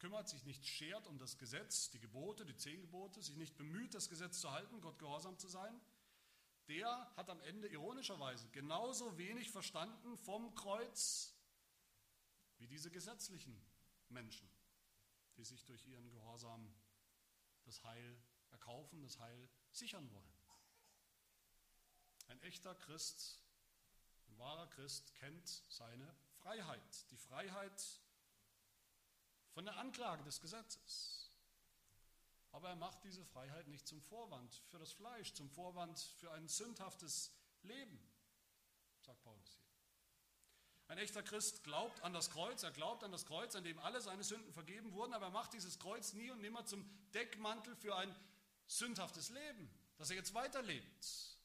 kümmert, 0.00 0.28
sich 0.28 0.44
nicht 0.44 0.66
schert 0.66 1.06
um 1.06 1.18
das 1.18 1.38
Gesetz, 1.38 1.88
die 1.92 1.98
Gebote, 1.98 2.44
die 2.44 2.54
zehn 2.54 2.82
Gebote, 2.82 3.22
sich 3.22 3.36
nicht 3.36 3.56
bemüht, 3.56 3.94
das 3.94 4.10
Gesetz 4.10 4.38
zu 4.38 4.50
halten, 4.50 4.82
Gott 4.82 4.98
gehorsam 4.98 5.38
zu 5.38 5.48
sein, 5.48 5.80
der 6.68 7.10
hat 7.16 7.30
am 7.30 7.40
Ende 7.40 7.68
ironischerweise 7.68 8.50
genauso 8.50 9.16
wenig 9.16 9.50
verstanden 9.50 10.18
vom 10.18 10.54
Kreuz 10.54 11.34
wie 12.58 12.66
diese 12.66 12.90
gesetzlichen 12.90 13.58
Menschen, 14.10 14.46
die 15.38 15.44
sich 15.44 15.64
durch 15.64 15.86
ihren 15.86 16.10
Gehorsam 16.10 16.70
das 17.64 17.82
Heil 17.82 18.22
erkaufen, 18.50 19.00
das 19.00 19.18
Heil 19.20 19.48
sichern 19.72 20.10
wollen. 20.12 20.34
Ein 22.26 22.42
echter 22.42 22.74
Christ, 22.74 23.42
wahrer 24.40 24.66
Christ 24.68 25.14
kennt 25.16 25.48
seine 25.68 26.14
Freiheit, 26.40 27.10
die 27.10 27.16
Freiheit 27.16 28.00
von 29.52 29.64
der 29.64 29.76
Anklage 29.76 30.24
des 30.24 30.40
Gesetzes. 30.40 31.30
Aber 32.52 32.70
er 32.70 32.76
macht 32.76 33.04
diese 33.04 33.24
Freiheit 33.24 33.68
nicht 33.68 33.86
zum 33.86 34.02
Vorwand 34.02 34.52
für 34.68 34.78
das 34.78 34.92
Fleisch, 34.92 35.34
zum 35.34 35.48
Vorwand 35.50 36.00
für 36.18 36.32
ein 36.32 36.48
sündhaftes 36.48 37.32
Leben, 37.62 38.00
sagt 39.02 39.22
Paulus 39.22 39.54
hier. 39.54 39.66
Ein 40.88 40.98
echter 40.98 41.22
Christ 41.22 41.62
glaubt 41.62 42.02
an 42.02 42.12
das 42.12 42.30
Kreuz, 42.30 42.64
er 42.64 42.72
glaubt 42.72 43.04
an 43.04 43.12
das 43.12 43.24
Kreuz, 43.24 43.54
an 43.54 43.62
dem 43.62 43.78
alle 43.78 44.00
seine 44.00 44.24
Sünden 44.24 44.52
vergeben 44.52 44.92
wurden, 44.92 45.14
aber 45.14 45.26
er 45.26 45.30
macht 45.30 45.52
dieses 45.52 45.78
Kreuz 45.78 46.14
nie 46.14 46.30
und 46.32 46.40
nimmer 46.40 46.64
zum 46.64 46.84
Deckmantel 47.12 47.76
für 47.76 47.94
ein 47.94 48.12
sündhaftes 48.66 49.30
Leben, 49.30 49.70
dass 49.98 50.10
er 50.10 50.16
jetzt 50.16 50.34
weiterlebt. 50.34 51.38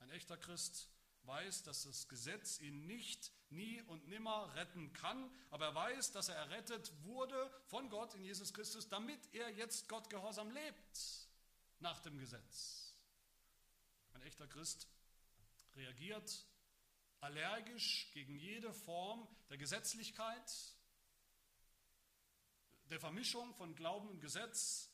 Ein 0.00 0.10
echter 0.10 0.36
Christ 0.36 0.90
weiß, 1.26 1.62
dass 1.64 1.84
das 1.84 2.08
Gesetz 2.08 2.60
ihn 2.60 2.86
nicht, 2.86 3.32
nie 3.50 3.82
und 3.82 4.08
nimmer 4.08 4.54
retten 4.54 4.92
kann, 4.92 5.30
aber 5.50 5.66
er 5.66 5.74
weiß, 5.74 6.12
dass 6.12 6.28
er 6.28 6.36
errettet 6.36 6.92
wurde 7.04 7.50
von 7.66 7.88
Gott 7.88 8.14
in 8.14 8.24
Jesus 8.24 8.52
Christus, 8.52 8.88
damit 8.88 9.20
er 9.32 9.50
jetzt 9.50 9.88
Gott 9.88 10.10
gehorsam 10.10 10.50
lebt 10.50 11.28
nach 11.80 12.00
dem 12.00 12.18
Gesetz. 12.18 12.94
Ein 14.14 14.22
echter 14.22 14.46
Christ 14.46 14.88
reagiert 15.74 16.46
allergisch 17.20 18.10
gegen 18.12 18.36
jede 18.36 18.72
Form 18.72 19.26
der 19.48 19.58
Gesetzlichkeit, 19.58 20.52
der 22.90 23.00
Vermischung 23.00 23.54
von 23.54 23.74
Glauben 23.74 24.08
und 24.08 24.20
Gesetz, 24.20 24.90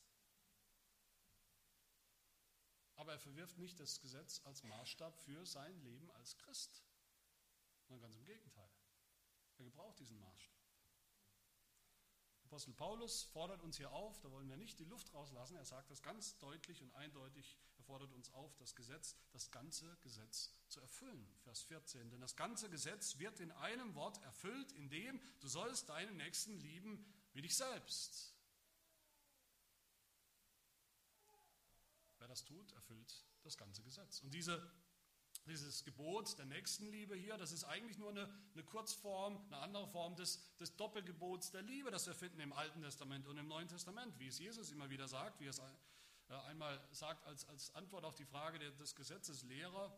aber 2.95 3.13
er 3.13 3.19
verwirft 3.19 3.57
nicht 3.57 3.79
das 3.79 3.99
Gesetz 4.01 4.41
als 4.45 4.63
Maßstab 4.63 5.17
für 5.19 5.45
sein 5.45 5.79
Leben 5.81 6.11
als 6.11 6.37
Christ, 6.37 6.83
sondern 7.87 8.01
ganz 8.01 8.15
im 8.15 8.25
Gegenteil. 8.25 8.69
Er 9.57 9.65
gebraucht 9.65 9.99
diesen 9.99 10.19
Maßstab. 10.19 10.53
Apostel 12.53 12.73
Paulus 12.73 13.23
fordert 13.23 13.63
uns 13.63 13.77
hier 13.77 13.91
auf, 13.91 14.19
da 14.19 14.29
wollen 14.29 14.47
wir 14.47 14.57
nicht 14.57 14.79
die 14.79 14.85
Luft 14.85 15.11
rauslassen, 15.15 15.55
er 15.55 15.65
sagt 15.65 15.89
das 15.89 16.03
ganz 16.03 16.37
deutlich 16.37 16.83
und 16.83 16.93
eindeutig, 16.93 17.57
er 17.77 17.83
fordert 17.83 18.13
uns 18.13 18.31
auf, 18.33 18.55
das 18.57 18.75
Gesetz, 18.75 19.15
das 19.31 19.49
ganze 19.49 19.97
Gesetz 20.01 20.53
zu 20.67 20.79
erfüllen. 20.79 21.27
Vers 21.39 21.63
14, 21.63 22.11
denn 22.11 22.21
das 22.21 22.35
ganze 22.35 22.69
Gesetz 22.69 23.17
wird 23.17 23.39
in 23.39 23.51
einem 23.53 23.95
Wort 23.95 24.21
erfüllt, 24.21 24.71
in 24.73 24.87
dem 24.87 25.19
du 25.39 25.47
sollst 25.47 25.89
deinen 25.89 26.15
Nächsten 26.17 26.59
lieben 26.59 27.03
wie 27.33 27.41
dich 27.41 27.55
selbst. 27.55 28.32
Wer 32.23 32.29
das 32.29 32.45
tut, 32.45 32.71
erfüllt 32.71 33.25
das 33.41 33.57
ganze 33.57 33.83
Gesetz. 33.83 34.21
Und 34.21 34.33
diese, 34.33 34.65
dieses 35.45 35.83
Gebot 35.83 36.39
der 36.39 36.45
Nächstenliebe 36.45 37.17
hier, 37.17 37.35
das 37.35 37.51
ist 37.51 37.65
eigentlich 37.65 37.97
nur 37.97 38.11
eine, 38.11 38.33
eine 38.53 38.63
Kurzform, 38.63 39.45
eine 39.47 39.57
andere 39.57 39.89
Form 39.89 40.15
des, 40.15 40.55
des 40.55 40.73
Doppelgebots 40.77 41.51
der 41.51 41.63
Liebe, 41.63 41.91
das 41.91 42.07
wir 42.07 42.15
finden 42.15 42.39
im 42.39 42.53
Alten 42.53 42.81
Testament 42.81 43.27
und 43.27 43.37
im 43.37 43.49
Neuen 43.49 43.67
Testament, 43.67 44.17
wie 44.19 44.27
es 44.27 44.39
Jesus 44.39 44.71
immer 44.71 44.89
wieder 44.89 45.09
sagt, 45.09 45.41
wie 45.41 45.47
es 45.47 45.59
äh, 45.59 46.33
einmal 46.45 46.79
sagt 46.91 47.25
als, 47.25 47.43
als 47.49 47.75
Antwort 47.75 48.05
auf 48.05 48.15
die 48.15 48.23
Frage 48.23 48.57
des 48.57 48.95
Gesetzeslehrer 48.95 49.93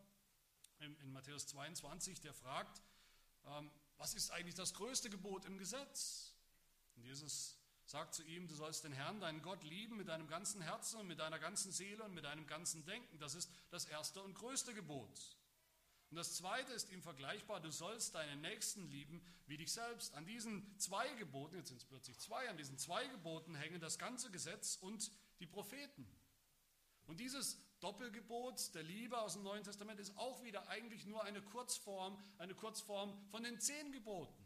in, 0.80 0.96
in 1.02 1.12
Matthäus 1.12 1.46
22, 1.46 2.22
der 2.22 2.34
fragt, 2.34 2.82
ähm, 3.46 3.70
was 3.98 4.16
ist 4.16 4.32
eigentlich 4.32 4.56
das 4.56 4.74
größte 4.74 5.12
Gebot 5.12 5.46
im 5.46 5.60
Gesetz? 5.60 6.34
Und 6.96 7.04
Jesus 7.04 7.60
Sag 7.86 8.14
zu 8.14 8.24
ihm, 8.24 8.48
du 8.48 8.56
sollst 8.56 8.84
den 8.84 8.94
Herrn, 8.94 9.20
deinen 9.20 9.44
Gott 9.44 9.64
lieben 9.64 9.98
mit 9.98 10.08
deinem 10.08 10.28
ganzen 10.28 10.62
Herzen 10.62 11.00
und 11.00 11.08
mit 11.08 11.20
deiner 11.20 11.38
ganzen 11.38 11.72
Seele 11.72 12.04
und 12.04 12.16
mit 12.16 12.26
deinem 12.26 12.48
ganzen 12.48 12.84
Denken. 12.86 13.20
Das 13.20 13.36
ist 13.36 13.50
das 13.70 13.86
erste 13.86 14.22
und 14.24 14.34
größte 14.34 14.74
Gebot. 14.74 15.38
Und 16.10 16.18
das 16.18 16.36
zweite 16.36 16.74
ist 16.74 16.92
ihm 16.92 17.02
vergleichbar, 17.02 17.60
du 17.60 17.72
sollst 17.72 18.16
deinen 18.16 18.42
Nächsten 18.42 18.88
lieben 18.90 19.22
wie 19.48 19.58
dich 19.58 19.72
selbst. 19.72 20.14
An 20.16 20.26
diesen 20.26 20.78
zwei 20.80 21.08
Geboten, 21.16 21.58
jetzt 21.58 21.70
sind 21.70 21.78
es 21.78 21.86
plötzlich 21.86 22.18
zwei, 22.20 22.50
an 22.50 22.58
diesen 22.58 22.78
zwei 22.78 23.06
Geboten 23.08 23.54
hängen 23.54 23.80
das 23.80 24.00
ganze 24.00 24.32
Gesetz 24.32 24.78
und 24.82 25.12
die 25.40 25.48
Propheten. 25.48 26.08
Und 27.06 27.20
dieses 27.20 27.60
Doppelgebot 27.82 28.74
der 28.74 28.84
Liebe 28.84 29.20
aus 29.20 29.34
dem 29.34 29.44
Neuen 29.44 29.64
Testament 29.64 30.00
ist 30.00 30.18
auch 30.18 30.44
wieder 30.44 30.68
eigentlich 30.70 31.06
nur 31.06 31.24
eine 31.24 31.42
Kurzform, 31.42 32.18
eine 32.40 32.56
Kurzform 32.56 33.16
von 33.30 33.44
den 33.44 33.60
zehn 33.60 33.92
Geboten 33.92 34.44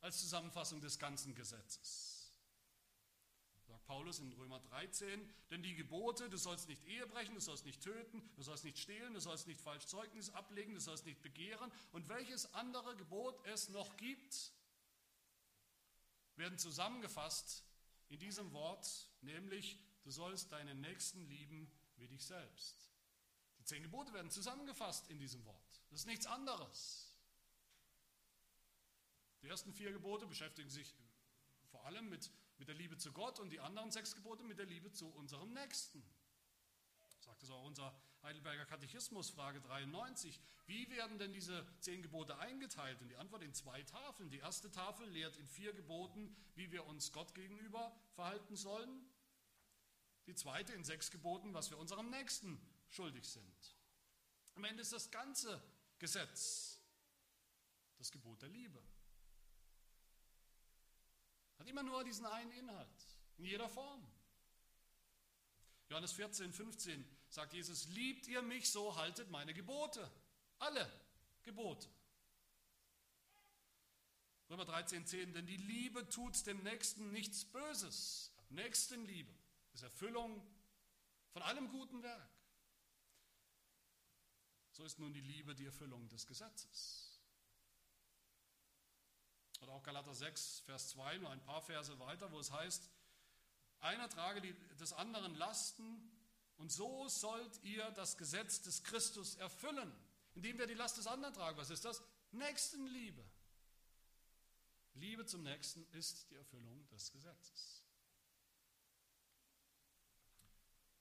als 0.00 0.20
Zusammenfassung 0.20 0.80
des 0.80 0.98
ganzen 0.98 1.34
Gesetzes. 1.34 2.13
Paulus 3.84 4.18
in 4.18 4.32
Römer 4.32 4.60
13, 4.60 5.28
denn 5.50 5.62
die 5.62 5.74
Gebote, 5.74 6.28
du 6.30 6.36
sollst 6.36 6.68
nicht 6.68 6.84
Ehe 6.86 7.06
brechen, 7.06 7.34
du 7.34 7.40
sollst 7.40 7.64
nicht 7.64 7.82
töten, 7.82 8.22
du 8.36 8.42
sollst 8.42 8.64
nicht 8.64 8.78
stehlen, 8.78 9.14
du 9.14 9.20
sollst 9.20 9.46
nicht 9.46 9.60
falsch 9.60 9.86
Zeugnis 9.86 10.30
ablegen, 10.30 10.74
du 10.74 10.80
sollst 10.80 11.06
nicht 11.06 11.22
begehren 11.22 11.70
und 11.92 12.08
welches 12.08 12.52
andere 12.54 12.96
Gebot 12.96 13.44
es 13.46 13.68
noch 13.68 13.96
gibt, 13.96 14.52
werden 16.36 16.58
zusammengefasst 16.58 17.64
in 18.08 18.18
diesem 18.18 18.52
Wort, 18.52 19.08
nämlich 19.20 19.78
du 20.02 20.10
sollst 20.10 20.52
deinen 20.52 20.80
Nächsten 20.80 21.26
lieben 21.28 21.70
wie 21.96 22.08
dich 22.08 22.24
selbst. 22.24 22.90
Die 23.58 23.64
zehn 23.64 23.82
Gebote 23.82 24.12
werden 24.12 24.30
zusammengefasst 24.30 25.08
in 25.08 25.18
diesem 25.18 25.44
Wort. 25.44 25.82
Das 25.90 26.00
ist 26.00 26.06
nichts 26.06 26.26
anderes. 26.26 27.16
Die 29.42 29.48
ersten 29.48 29.72
vier 29.72 29.92
Gebote 29.92 30.26
beschäftigen 30.26 30.70
sich 30.70 30.94
vor 31.70 31.84
allem 31.84 32.08
mit 32.08 32.30
mit 32.58 32.68
der 32.68 32.74
Liebe 32.74 32.96
zu 32.96 33.12
Gott 33.12 33.40
und 33.40 33.50
die 33.50 33.60
anderen 33.60 33.90
sechs 33.90 34.14
Gebote 34.14 34.44
mit 34.44 34.58
der 34.58 34.66
Liebe 34.66 34.92
zu 34.92 35.08
unserem 35.08 35.52
Nächsten. 35.52 36.02
Sagt 37.20 37.42
es 37.42 37.50
auch 37.50 37.64
unser 37.64 37.94
Heidelberger 38.22 38.66
Katechismus, 38.66 39.30
Frage 39.30 39.60
93. 39.60 40.40
Wie 40.66 40.88
werden 40.90 41.18
denn 41.18 41.32
diese 41.32 41.66
zehn 41.80 42.02
Gebote 42.02 42.38
eingeteilt? 42.38 43.00
Und 43.00 43.08
die 43.08 43.16
Antwort 43.16 43.42
in 43.42 43.54
zwei 43.54 43.82
Tafeln. 43.82 44.30
Die 44.30 44.38
erste 44.38 44.70
Tafel 44.70 45.08
lehrt 45.08 45.36
in 45.36 45.48
vier 45.48 45.72
Geboten, 45.72 46.34
wie 46.54 46.70
wir 46.70 46.86
uns 46.86 47.12
Gott 47.12 47.34
gegenüber 47.34 47.94
verhalten 48.14 48.56
sollen. 48.56 49.10
Die 50.26 50.34
zweite 50.34 50.72
in 50.72 50.84
sechs 50.84 51.10
Geboten, 51.10 51.54
was 51.54 51.70
wir 51.70 51.78
unserem 51.78 52.10
Nächsten 52.10 52.60
schuldig 52.88 53.28
sind. 53.28 53.76
Am 54.54 54.64
Ende 54.64 54.82
ist 54.82 54.92
das 54.92 55.10
ganze 55.10 55.62
Gesetz 55.98 56.80
das 57.98 58.10
Gebot 58.10 58.42
der 58.42 58.50
Liebe. 58.50 58.82
Hat 61.64 61.70
immer 61.70 61.82
nur 61.82 62.04
diesen 62.04 62.26
einen 62.26 62.52
Inhalt, 62.52 63.06
in 63.38 63.46
jeder 63.46 63.70
Form. 63.70 64.06
Johannes 65.88 66.12
14, 66.12 66.52
15 66.52 67.02
sagt 67.30 67.54
Jesus, 67.54 67.88
liebt 67.88 68.26
ihr 68.28 68.42
mich, 68.42 68.70
so 68.70 68.96
haltet 68.96 69.30
meine 69.30 69.54
Gebote. 69.54 70.10
Alle 70.58 70.90
Gebote. 71.42 71.88
Römer 74.50 74.66
13, 74.66 75.06
10, 75.06 75.32
denn 75.32 75.46
die 75.46 75.56
Liebe 75.56 76.06
tut 76.10 76.46
dem 76.46 76.62
Nächsten 76.62 77.10
nichts 77.12 77.46
Böses. 77.46 78.30
Nächstenliebe 78.50 79.32
ist 79.72 79.84
Erfüllung 79.84 80.46
von 81.32 81.40
allem 81.40 81.70
guten 81.70 82.02
Werk. 82.02 82.30
So 84.72 84.84
ist 84.84 84.98
nun 84.98 85.14
die 85.14 85.22
Liebe 85.22 85.54
die 85.54 85.64
Erfüllung 85.64 86.08
des 86.10 86.26
Gesetzes. 86.26 87.13
Oder 89.64 89.72
auch 89.72 89.82
Galater 89.82 90.12
6, 90.12 90.60
Vers 90.66 90.90
2, 90.90 91.18
nur 91.18 91.30
ein 91.30 91.42
paar 91.42 91.62
Verse 91.62 91.98
weiter, 91.98 92.30
wo 92.30 92.38
es 92.38 92.52
heißt, 92.52 92.90
einer 93.80 94.10
trage 94.10 94.42
die, 94.42 94.52
des 94.76 94.92
anderen 94.92 95.34
Lasten 95.36 96.10
und 96.58 96.70
so 96.70 97.08
sollt 97.08 97.62
ihr 97.64 97.90
das 97.92 98.18
Gesetz 98.18 98.60
des 98.60 98.84
Christus 98.84 99.36
erfüllen, 99.36 99.90
indem 100.34 100.58
wir 100.58 100.66
die 100.66 100.74
Last 100.74 100.98
des 100.98 101.06
anderen 101.06 101.32
tragen. 101.32 101.56
Was 101.56 101.70
ist 101.70 101.82
das? 101.82 102.02
Nächstenliebe. 102.32 103.24
Liebe 104.92 105.24
zum 105.24 105.42
Nächsten 105.42 105.86
ist 105.92 106.30
die 106.30 106.36
Erfüllung 106.36 106.86
des 106.88 107.10
Gesetzes. 107.10 107.82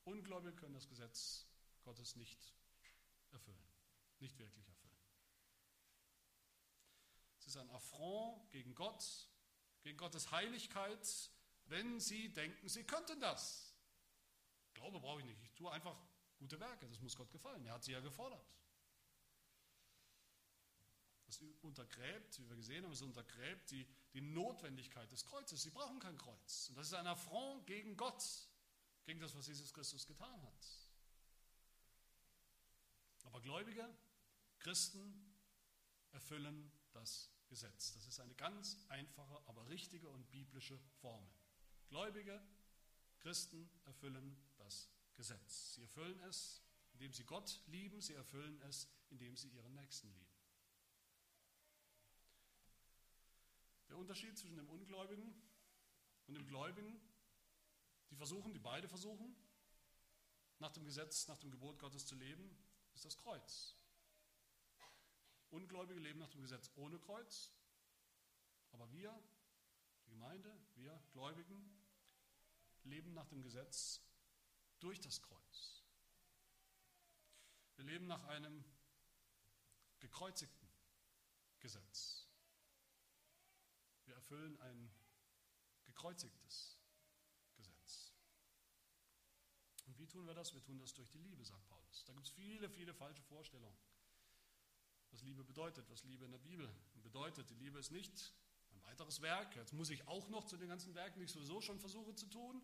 Ungläubige 0.06 0.56
können 0.56 0.74
das 0.74 0.88
Gesetz 0.88 1.48
Gottes 1.84 2.16
nicht 2.16 2.40
erfüllen, 3.32 3.68
nicht 4.20 4.40
wirklich 4.40 4.56
erfüllen. 4.56 4.73
Ist 7.54 7.60
ein 7.60 7.70
Affront 7.70 8.50
gegen 8.50 8.74
Gott, 8.74 9.30
gegen 9.84 9.96
Gottes 9.96 10.32
Heiligkeit, 10.32 11.08
wenn 11.66 12.00
sie 12.00 12.34
denken, 12.34 12.68
sie 12.68 12.84
könnten 12.84 13.20
das. 13.20 13.76
Glaube 14.74 15.00
brauche 15.00 15.20
ich 15.20 15.26
nicht, 15.28 15.40
ich 15.44 15.54
tue 15.54 15.72
einfach 15.72 16.02
gute 16.40 16.60
Werke, 16.60 16.88
das 16.88 17.00
muss 17.00 17.16
Gott 17.16 17.30
gefallen. 17.30 17.64
Er 17.64 17.74
hat 17.74 17.84
sie 17.84 17.92
ja 17.92 18.00
gefordert. 18.00 18.44
Das 21.28 21.40
untergräbt, 21.62 22.40
wie 22.40 22.50
wir 22.50 22.56
gesehen 22.56 22.86
haben, 22.86 22.92
es 22.92 23.04
untergräbt 23.04 23.70
die, 23.70 23.88
die 24.14 24.22
Notwendigkeit 24.22 25.12
des 25.12 25.24
Kreuzes. 25.24 25.62
Sie 25.62 25.70
brauchen 25.70 26.00
kein 26.00 26.18
Kreuz. 26.18 26.70
Und 26.70 26.76
das 26.80 26.88
ist 26.88 26.96
ein 26.96 27.06
Affront 27.06 27.68
gegen 27.68 27.96
Gott, 27.96 28.24
gegen 29.06 29.20
das, 29.20 29.36
was 29.36 29.46
Jesus 29.46 29.72
Christus 29.72 30.08
getan 30.08 30.42
hat. 30.42 30.68
Aber 33.26 33.40
Gläubige, 33.42 33.88
Christen 34.58 35.38
erfüllen 36.14 36.72
das 36.94 37.33
Gesetz. 37.54 37.94
Das 37.94 38.08
ist 38.08 38.20
eine 38.20 38.34
ganz 38.34 38.84
einfache, 38.90 39.40
aber 39.46 39.70
richtige 39.70 40.10
und 40.10 40.32
biblische 40.32 40.80
Formel. 41.02 41.32
Gläubige, 41.88 42.42
Christen 43.20 43.70
erfüllen 43.86 44.36
das 44.58 44.90
Gesetz. 45.14 45.76
Sie 45.76 45.84
erfüllen 45.84 46.20
es, 46.22 46.64
indem 46.94 47.14
sie 47.14 47.24
Gott 47.26 47.62
lieben, 47.68 48.02
sie 48.02 48.16
erfüllen 48.16 48.60
es, 48.64 48.90
indem 49.12 49.38
sie 49.38 49.50
ihren 49.50 49.72
Nächsten 49.76 50.12
lieben. 50.12 50.34
Der 53.90 54.00
Unterschied 54.00 54.36
zwischen 54.36 54.58
dem 54.58 54.68
Ungläubigen 54.68 55.40
und 56.26 56.34
dem 56.34 56.48
Gläubigen, 56.48 57.00
die 58.10 58.16
versuchen, 58.16 58.52
die 58.52 58.60
beide 58.60 58.90
versuchen, 58.90 59.36
nach 60.58 60.72
dem 60.72 60.86
Gesetz, 60.86 61.28
nach 61.28 61.38
dem 61.38 61.52
Gebot 61.52 61.78
Gottes 61.78 62.08
zu 62.08 62.16
leben, 62.16 62.58
ist 62.96 63.06
das 63.06 63.16
Kreuz. 63.16 63.76
Ungläubige 65.54 66.00
leben 66.00 66.18
nach 66.18 66.32
dem 66.32 66.42
Gesetz 66.42 66.72
ohne 66.76 66.98
Kreuz, 66.98 67.52
aber 68.72 68.92
wir, 68.92 69.14
die 70.08 70.10
Gemeinde, 70.10 70.52
wir 70.74 71.00
Gläubigen, 71.12 71.80
leben 72.84 73.14
nach 73.14 73.28
dem 73.28 73.44
Gesetz 73.44 74.02
durch 74.80 75.00
das 75.00 75.22
Kreuz. 75.22 75.84
Wir 77.76 77.86
leben 77.86 78.08
nach 78.08 78.24
einem 78.26 78.66
gekreuzigten 80.00 80.68
Gesetz. 81.60 82.28
Wir 84.06 84.16
erfüllen 84.16 84.60
ein 84.60 84.92
gekreuzigtes 85.84 86.80
Gesetz. 87.54 88.12
Und 89.86 90.00
wie 90.00 90.08
tun 90.08 90.26
wir 90.26 90.34
das? 90.34 90.52
Wir 90.56 90.64
tun 90.64 90.80
das 90.80 90.96
durch 90.96 91.12
die 91.12 91.20
Liebe, 91.20 91.46
sagt 91.46 91.68
Paulus. 91.68 92.06
Da 92.06 92.14
gibt 92.14 92.26
es 92.26 92.34
viele, 92.34 92.70
viele 92.70 92.96
falsche 92.96 93.22
Vorstellungen, 93.22 93.78
was 95.14 95.22
Liebe 95.22 95.44
bedeutet, 95.44 95.90
was 95.90 96.04
Liebe 96.04 96.26
in 96.26 96.32
der 96.32 96.40
Bibel 96.40 96.68
bedeutet. 97.04 97.50
Die 97.50 97.56
Liebe 97.56 97.78
ist 97.78 97.92
nicht 97.92 98.34
ein 98.72 98.82
weiteres 98.84 99.22
Werk. 99.22 99.56
Jetzt 99.56 99.72
muss 99.72 99.92
ich 99.92 100.08
auch 100.08 100.28
noch 100.30 100.46
zu 100.46 100.58
den 100.58 100.68
ganzen 100.68 100.96
Werken, 100.96 101.20
die 101.20 101.26
ich 101.26 101.32
sowieso 101.32 101.62
schon 101.62 101.80
versuche 101.80 102.16
zu 102.16 102.26
tun 102.26 102.62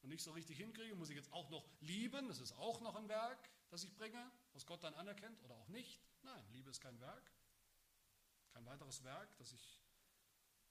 und 0.00 0.08
nicht 0.08 0.22
so 0.22 0.32
richtig 0.32 0.56
hinkriege, 0.56 0.94
muss 0.94 1.10
ich 1.10 1.16
jetzt 1.16 1.30
auch 1.32 1.50
noch 1.50 1.68
lieben. 1.80 2.26
Das 2.28 2.40
ist 2.40 2.52
auch 2.52 2.80
noch 2.80 2.96
ein 2.96 3.08
Werk, 3.08 3.50
das 3.68 3.84
ich 3.84 3.94
bringe, 3.94 4.32
was 4.54 4.64
Gott 4.64 4.82
dann 4.82 4.94
anerkennt 4.94 5.42
oder 5.42 5.54
auch 5.54 5.68
nicht. 5.68 6.00
Nein, 6.22 6.42
Liebe 6.52 6.70
ist 6.70 6.80
kein 6.80 6.98
Werk, 7.00 7.30
kein 8.48 8.64
weiteres 8.64 9.04
Werk, 9.04 9.36
das 9.36 9.52
ich 9.52 9.80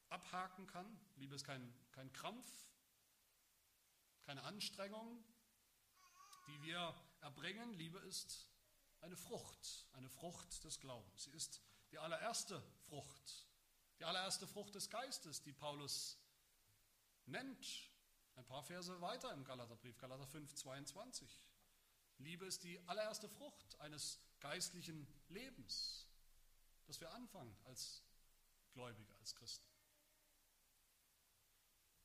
abhaken 0.10 0.66
kann. 0.66 1.00
Liebe 1.18 1.36
ist 1.36 1.44
kein, 1.44 1.72
kein 1.92 2.12
Krampf, 2.12 2.48
keine 4.24 4.42
Anstrengung, 4.44 5.24
die 6.48 6.62
wir 6.64 6.96
erbringen. 7.22 7.72
Liebe 7.74 8.00
ist 8.00 8.49
eine 9.02 9.16
Frucht, 9.16 9.88
eine 9.94 10.10
Frucht 10.10 10.64
des 10.64 10.80
Glaubens. 10.80 11.24
Sie 11.24 11.32
ist 11.32 11.62
die 11.92 11.98
allererste 11.98 12.62
Frucht, 12.88 13.48
die 14.00 14.06
allererste 14.06 14.48
Frucht 14.48 14.76
des 14.76 14.90
Geistes, 14.90 15.42
die 15.42 15.54
Paulus 15.54 16.18
nennt. 17.26 17.92
Ein 18.36 18.46
paar 18.46 18.64
Verse 18.64 19.02
weiter 19.02 19.34
im 19.34 19.44
Galaterbrief, 19.44 19.98
Galater 19.98 20.26
5, 20.26 20.56
22. 20.56 21.44
Liebe 22.20 22.46
ist 22.46 22.64
die 22.64 22.80
allererste 22.88 23.30
Frucht 23.30 23.80
eines 23.80 24.20
geistlichen 24.40 25.08
Lebens, 25.30 26.08
das 26.86 27.00
wir 27.00 27.12
anfangen 27.12 27.56
als 27.66 28.04
Gläubige, 28.72 29.16
als 29.18 29.36
Christen. 29.36 29.68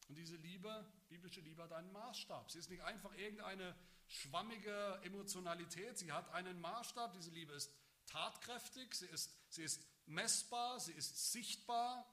Und 0.08 0.16
diese 0.16 0.36
Liebe, 0.36 0.84
biblische 1.08 1.40
Liebe, 1.40 1.62
hat 1.62 1.72
einen 1.72 1.92
Maßstab. 1.92 2.50
Sie 2.50 2.58
ist 2.58 2.70
nicht 2.70 2.82
einfach 2.82 3.12
irgendeine 3.14 3.74
schwammige 4.06 5.00
Emotionalität, 5.02 5.98
sie 5.98 6.12
hat 6.12 6.28
einen 6.30 6.60
Maßstab. 6.60 7.12
Diese 7.14 7.30
Liebe 7.30 7.52
ist 7.54 7.70
tatkräftig, 8.06 8.94
sie 8.94 9.06
ist, 9.06 9.30
sie 9.48 9.62
ist 9.62 9.82
messbar, 10.06 10.78
sie 10.80 10.92
ist 10.92 11.32
sichtbar, 11.32 12.06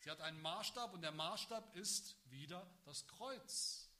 sie 0.00 0.10
hat 0.10 0.20
einen 0.20 0.40
Maßstab 0.40 0.94
und 0.94 1.02
der 1.02 1.12
Maßstab 1.12 1.76
ist 1.76 2.16
wieder 2.30 2.66
das 2.84 3.06
Kreuz. 3.06 3.90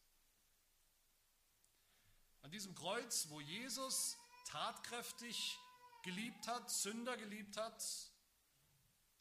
An 2.43 2.51
diesem 2.51 2.75
Kreuz, 2.75 3.29
wo 3.29 3.41
Jesus 3.41 4.17
tatkräftig 4.47 5.59
geliebt 6.03 6.47
hat, 6.47 6.71
Sünder 6.71 7.17
geliebt 7.17 7.57
hat, 7.57 7.83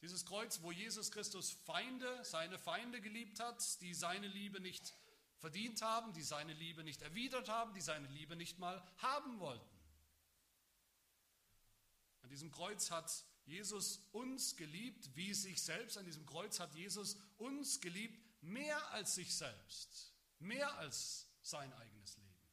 dieses 0.04 0.26
Kreuz, 0.26 0.60
wo 0.60 0.70
Jesus 0.70 1.10
Christus 1.10 1.52
Feinde, 1.64 2.22
seine 2.24 2.58
Feinde 2.58 3.00
geliebt 3.00 3.40
hat, 3.40 3.80
die 3.80 3.94
seine 3.94 4.26
Liebe 4.26 4.60
nicht 4.60 4.92
verdient 5.38 5.80
haben, 5.80 6.12
die 6.12 6.22
seine 6.22 6.52
Liebe 6.52 6.84
nicht 6.84 7.00
erwidert 7.00 7.48
haben, 7.48 7.72
die 7.72 7.80
seine 7.80 8.06
Liebe 8.08 8.36
nicht 8.36 8.58
mal 8.58 8.86
haben 8.98 9.40
wollten. 9.40 9.80
An 12.20 12.28
diesem 12.28 12.50
Kreuz 12.50 12.90
hat 12.90 13.24
Jesus 13.46 14.06
uns 14.12 14.56
geliebt 14.56 15.08
wie 15.16 15.32
sich 15.32 15.62
selbst. 15.62 15.96
An 15.96 16.04
diesem 16.04 16.26
Kreuz 16.26 16.60
hat 16.60 16.74
Jesus 16.74 17.16
uns 17.38 17.80
geliebt 17.80 18.22
mehr 18.42 18.90
als 18.90 19.14
sich 19.14 19.34
selbst, 19.34 20.12
mehr 20.38 20.70
als 20.76 21.26
sein 21.40 21.72
eigenes 21.72 22.18
Leben. 22.18 22.48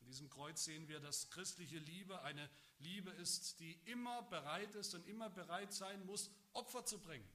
An 0.00 0.06
diesem 0.06 0.28
Kreuz 0.28 0.66
sehen 0.66 0.86
wir, 0.86 1.00
dass 1.00 1.30
christliche 1.30 1.78
Liebe 1.78 2.20
eine 2.20 2.50
Liebe 2.78 3.10
ist, 3.10 3.58
die 3.60 3.72
immer 3.84 4.22
bereit 4.22 4.74
ist 4.74 4.94
und 4.94 5.06
immer 5.06 5.30
bereit 5.30 5.72
sein 5.72 6.04
muss, 6.04 6.30
Opfer 6.52 6.84
zu 6.84 6.98
bringen. 7.00 7.28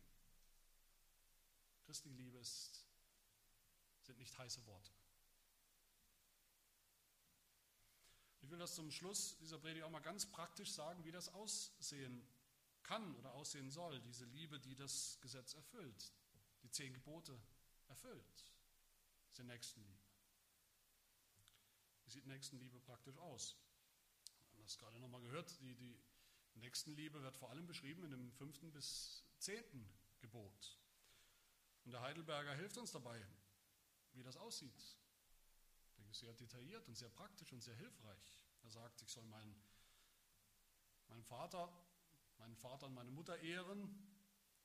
Christliche 1.85 2.15
Liebe 2.15 2.37
ist, 2.37 2.85
sind 4.03 4.19
nicht 4.19 4.37
heiße 4.37 4.65
Worte. 4.65 4.91
Ich 8.41 8.49
will 8.49 8.59
das 8.59 8.75
zum 8.75 8.91
Schluss 8.91 9.37
dieser 9.37 9.59
Predigt 9.59 9.85
auch 9.85 9.89
mal 9.89 9.99
ganz 9.99 10.25
praktisch 10.25 10.71
sagen, 10.71 11.03
wie 11.05 11.11
das 11.11 11.29
aussehen 11.29 12.27
kann 12.83 13.15
oder 13.15 13.33
aussehen 13.33 13.69
soll, 13.69 14.01
diese 14.01 14.25
Liebe, 14.25 14.59
die 14.59 14.75
das 14.75 15.19
Gesetz 15.21 15.53
erfüllt, 15.53 16.11
die 16.63 16.71
zehn 16.71 16.93
Gebote 16.93 17.39
erfüllt, 17.87 18.45
diese 19.29 19.43
Nächstenliebe. 19.43 20.01
Wie 22.03 22.09
sieht 22.09 22.25
Nächstenliebe 22.25 22.79
praktisch 22.79 23.17
aus? 23.17 23.55
Das 24.61 24.77
gerade 24.77 24.99
nochmal 24.99 25.21
gehört, 25.21 25.59
die, 25.61 25.75
die 25.75 25.99
Nächstenliebe 26.55 27.21
wird 27.21 27.37
vor 27.37 27.49
allem 27.49 27.65
beschrieben 27.65 28.03
in 28.03 28.11
dem 28.11 28.31
fünften 28.33 28.71
bis 28.71 29.23
zehnten 29.37 29.87
Gebot. 30.19 30.77
Und 31.85 31.91
der 31.91 32.01
Heidelberger 32.01 32.53
hilft 32.55 32.77
uns 32.77 32.91
dabei, 32.91 33.25
wie 34.13 34.23
das 34.23 34.37
aussieht. 34.37 34.97
Ich 35.87 35.95
denke, 35.95 36.13
sehr 36.13 36.33
detailliert 36.33 36.87
und 36.87 36.95
sehr 36.95 37.09
praktisch 37.09 37.51
und 37.51 37.61
sehr 37.61 37.75
hilfreich. 37.75 38.39
Er 38.63 38.69
sagt, 38.69 39.01
ich 39.01 39.11
soll 39.11 39.25
meinen, 39.25 39.55
meinen 41.07 41.23
Vater, 41.23 41.71
meinen 42.37 42.55
Vater 42.55 42.85
und 42.85 42.93
meine 42.93 43.11
Mutter 43.11 43.39
ehren. 43.39 43.89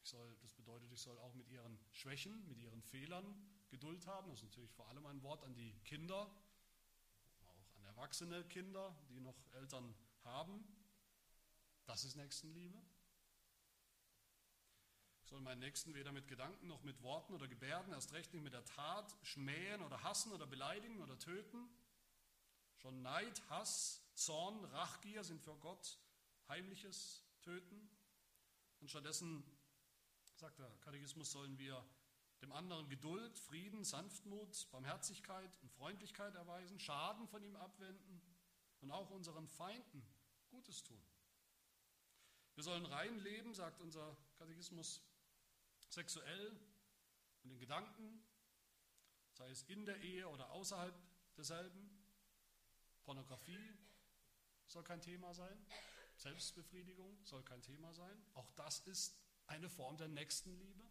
Ich 0.02 0.10
soll, 0.10 0.36
das 0.42 0.52
bedeutet, 0.52 0.92
ich 0.92 1.00
soll 1.00 1.18
auch 1.18 1.34
mit 1.34 1.48
ihren 1.48 1.78
Schwächen, 1.90 2.46
mit 2.46 2.58
ihren 2.58 2.82
Fehlern 2.82 3.24
Geduld 3.68 4.06
haben. 4.06 4.30
Das 4.30 4.40
ist 4.40 4.44
natürlich 4.44 4.72
vor 4.72 4.88
allem 4.88 5.06
ein 5.06 5.22
Wort 5.22 5.42
an 5.42 5.54
die 5.54 5.72
Kinder, 5.80 6.30
erwachsene 7.96 8.44
Kinder, 8.44 8.94
die 9.08 9.20
noch 9.20 9.34
Eltern 9.54 9.94
haben. 10.22 10.62
Das 11.86 12.04
ist 12.04 12.14
Nächstenliebe. 12.14 12.78
Ich 15.22 15.28
soll 15.30 15.40
meinen 15.40 15.60
Nächsten 15.60 15.94
weder 15.94 16.12
mit 16.12 16.28
Gedanken 16.28 16.66
noch 16.66 16.82
mit 16.82 17.02
Worten 17.02 17.32
oder 17.32 17.48
Gebärden, 17.48 17.94
erst 17.94 18.12
recht 18.12 18.34
nicht 18.34 18.42
mit 18.42 18.52
der 18.52 18.66
Tat, 18.66 19.16
schmähen 19.22 19.82
oder 19.82 20.02
hassen 20.02 20.30
oder 20.32 20.46
beleidigen 20.46 21.00
oder 21.00 21.18
töten. 21.18 21.70
Schon 22.76 23.00
Neid, 23.00 23.42
Hass, 23.48 24.04
Zorn, 24.12 24.62
Rachgier 24.66 25.24
sind 25.24 25.40
für 25.40 25.56
Gott 25.56 25.98
heimliches 26.48 27.24
Töten. 27.40 27.88
Und 28.80 28.90
stattdessen, 28.90 29.42
sagt 30.34 30.58
der 30.58 30.70
Katechismus, 30.82 31.32
sollen 31.32 31.58
wir 31.58 31.82
dem 32.40 32.52
anderen 32.52 32.88
Geduld, 32.88 33.38
Frieden, 33.38 33.84
Sanftmut, 33.84 34.70
Barmherzigkeit 34.70 35.50
und 35.62 35.70
Freundlichkeit 35.72 36.34
erweisen, 36.34 36.78
Schaden 36.78 37.26
von 37.28 37.42
ihm 37.42 37.56
abwenden 37.56 38.20
und 38.80 38.90
auch 38.90 39.10
unseren 39.10 39.48
Feinden 39.48 40.06
Gutes 40.50 40.82
tun. 40.82 41.02
Wir 42.54 42.62
sollen 42.62 42.86
rein 42.86 43.18
leben, 43.18 43.54
sagt 43.54 43.80
unser 43.80 44.16
Katechismus, 44.36 45.02
sexuell 45.88 46.58
und 47.42 47.50
in 47.50 47.58
Gedanken, 47.58 48.22
sei 49.32 49.50
es 49.50 49.62
in 49.64 49.84
der 49.84 50.00
Ehe 50.00 50.28
oder 50.28 50.50
außerhalb 50.50 50.94
derselben. 51.36 51.90
Pornografie 53.02 53.74
soll 54.66 54.82
kein 54.82 55.00
Thema 55.00 55.32
sein. 55.34 55.66
Selbstbefriedigung 56.16 57.24
soll 57.24 57.42
kein 57.44 57.62
Thema 57.62 57.92
sein. 57.92 58.24
Auch 58.34 58.50
das 58.52 58.80
ist 58.80 59.14
eine 59.46 59.68
Form 59.68 59.96
der 59.96 60.08
Nächstenliebe. 60.08 60.82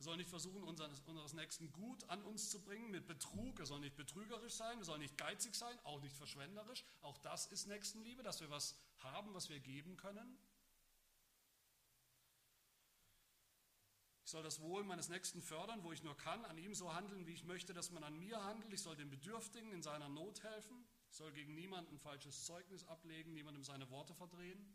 Wir 0.00 0.04
sollen 0.04 0.16
nicht 0.16 0.30
versuchen, 0.30 0.64
unseres, 0.64 0.98
unseres 1.00 1.34
Nächsten 1.34 1.70
gut 1.72 2.08
an 2.08 2.22
uns 2.22 2.48
zu 2.48 2.62
bringen 2.62 2.90
mit 2.90 3.06
Betrug. 3.06 3.60
Er 3.60 3.66
soll 3.66 3.80
nicht 3.80 3.98
betrügerisch 3.98 4.54
sein, 4.54 4.78
wir 4.78 4.86
sollen 4.86 5.02
nicht 5.02 5.18
geizig 5.18 5.54
sein, 5.54 5.78
auch 5.84 6.00
nicht 6.00 6.16
verschwenderisch. 6.16 6.86
Auch 7.02 7.18
das 7.18 7.44
ist 7.48 7.66
Nächstenliebe, 7.66 8.22
dass 8.22 8.40
wir 8.40 8.48
was 8.48 8.78
haben, 9.00 9.34
was 9.34 9.50
wir 9.50 9.60
geben 9.60 9.98
können. 9.98 10.38
Ich 14.24 14.30
soll 14.30 14.42
das 14.42 14.62
Wohl 14.62 14.84
meines 14.84 15.10
Nächsten 15.10 15.42
fördern, 15.42 15.84
wo 15.84 15.92
ich 15.92 16.02
nur 16.02 16.16
kann, 16.16 16.46
an 16.46 16.56
ihm 16.56 16.72
so 16.72 16.94
handeln, 16.94 17.26
wie 17.26 17.34
ich 17.34 17.44
möchte, 17.44 17.74
dass 17.74 17.90
man 17.90 18.02
an 18.02 18.18
mir 18.18 18.42
handelt. 18.42 18.72
Ich 18.72 18.80
soll 18.80 18.96
den 18.96 19.10
Bedürftigen 19.10 19.70
in 19.70 19.82
seiner 19.82 20.08
Not 20.08 20.42
helfen. 20.42 20.82
Ich 21.10 21.16
soll 21.18 21.30
gegen 21.32 21.54
niemanden 21.54 21.98
falsches 21.98 22.46
Zeugnis 22.46 22.84
ablegen, 22.84 23.34
niemandem 23.34 23.64
seine 23.64 23.90
Worte 23.90 24.14
verdrehen. 24.14 24.66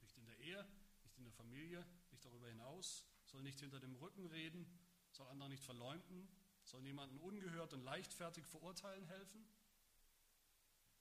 Nicht 0.00 0.16
in 0.16 0.24
der 0.24 0.38
Ehe, 0.38 0.66
nicht 1.04 1.18
in 1.18 1.24
der 1.24 1.34
Familie, 1.34 1.86
nicht 2.10 2.24
darüber 2.24 2.48
hinaus. 2.48 3.04
Soll 3.28 3.42
nicht 3.42 3.60
hinter 3.60 3.78
dem 3.78 3.94
Rücken 3.96 4.26
reden, 4.26 4.66
soll 5.10 5.28
andere 5.28 5.50
nicht 5.50 5.62
verleumden, 5.62 6.28
soll 6.64 6.82
niemanden 6.82 7.18
ungehört 7.18 7.72
und 7.74 7.82
leichtfertig 7.82 8.46
verurteilen 8.46 9.04
helfen. 9.04 9.46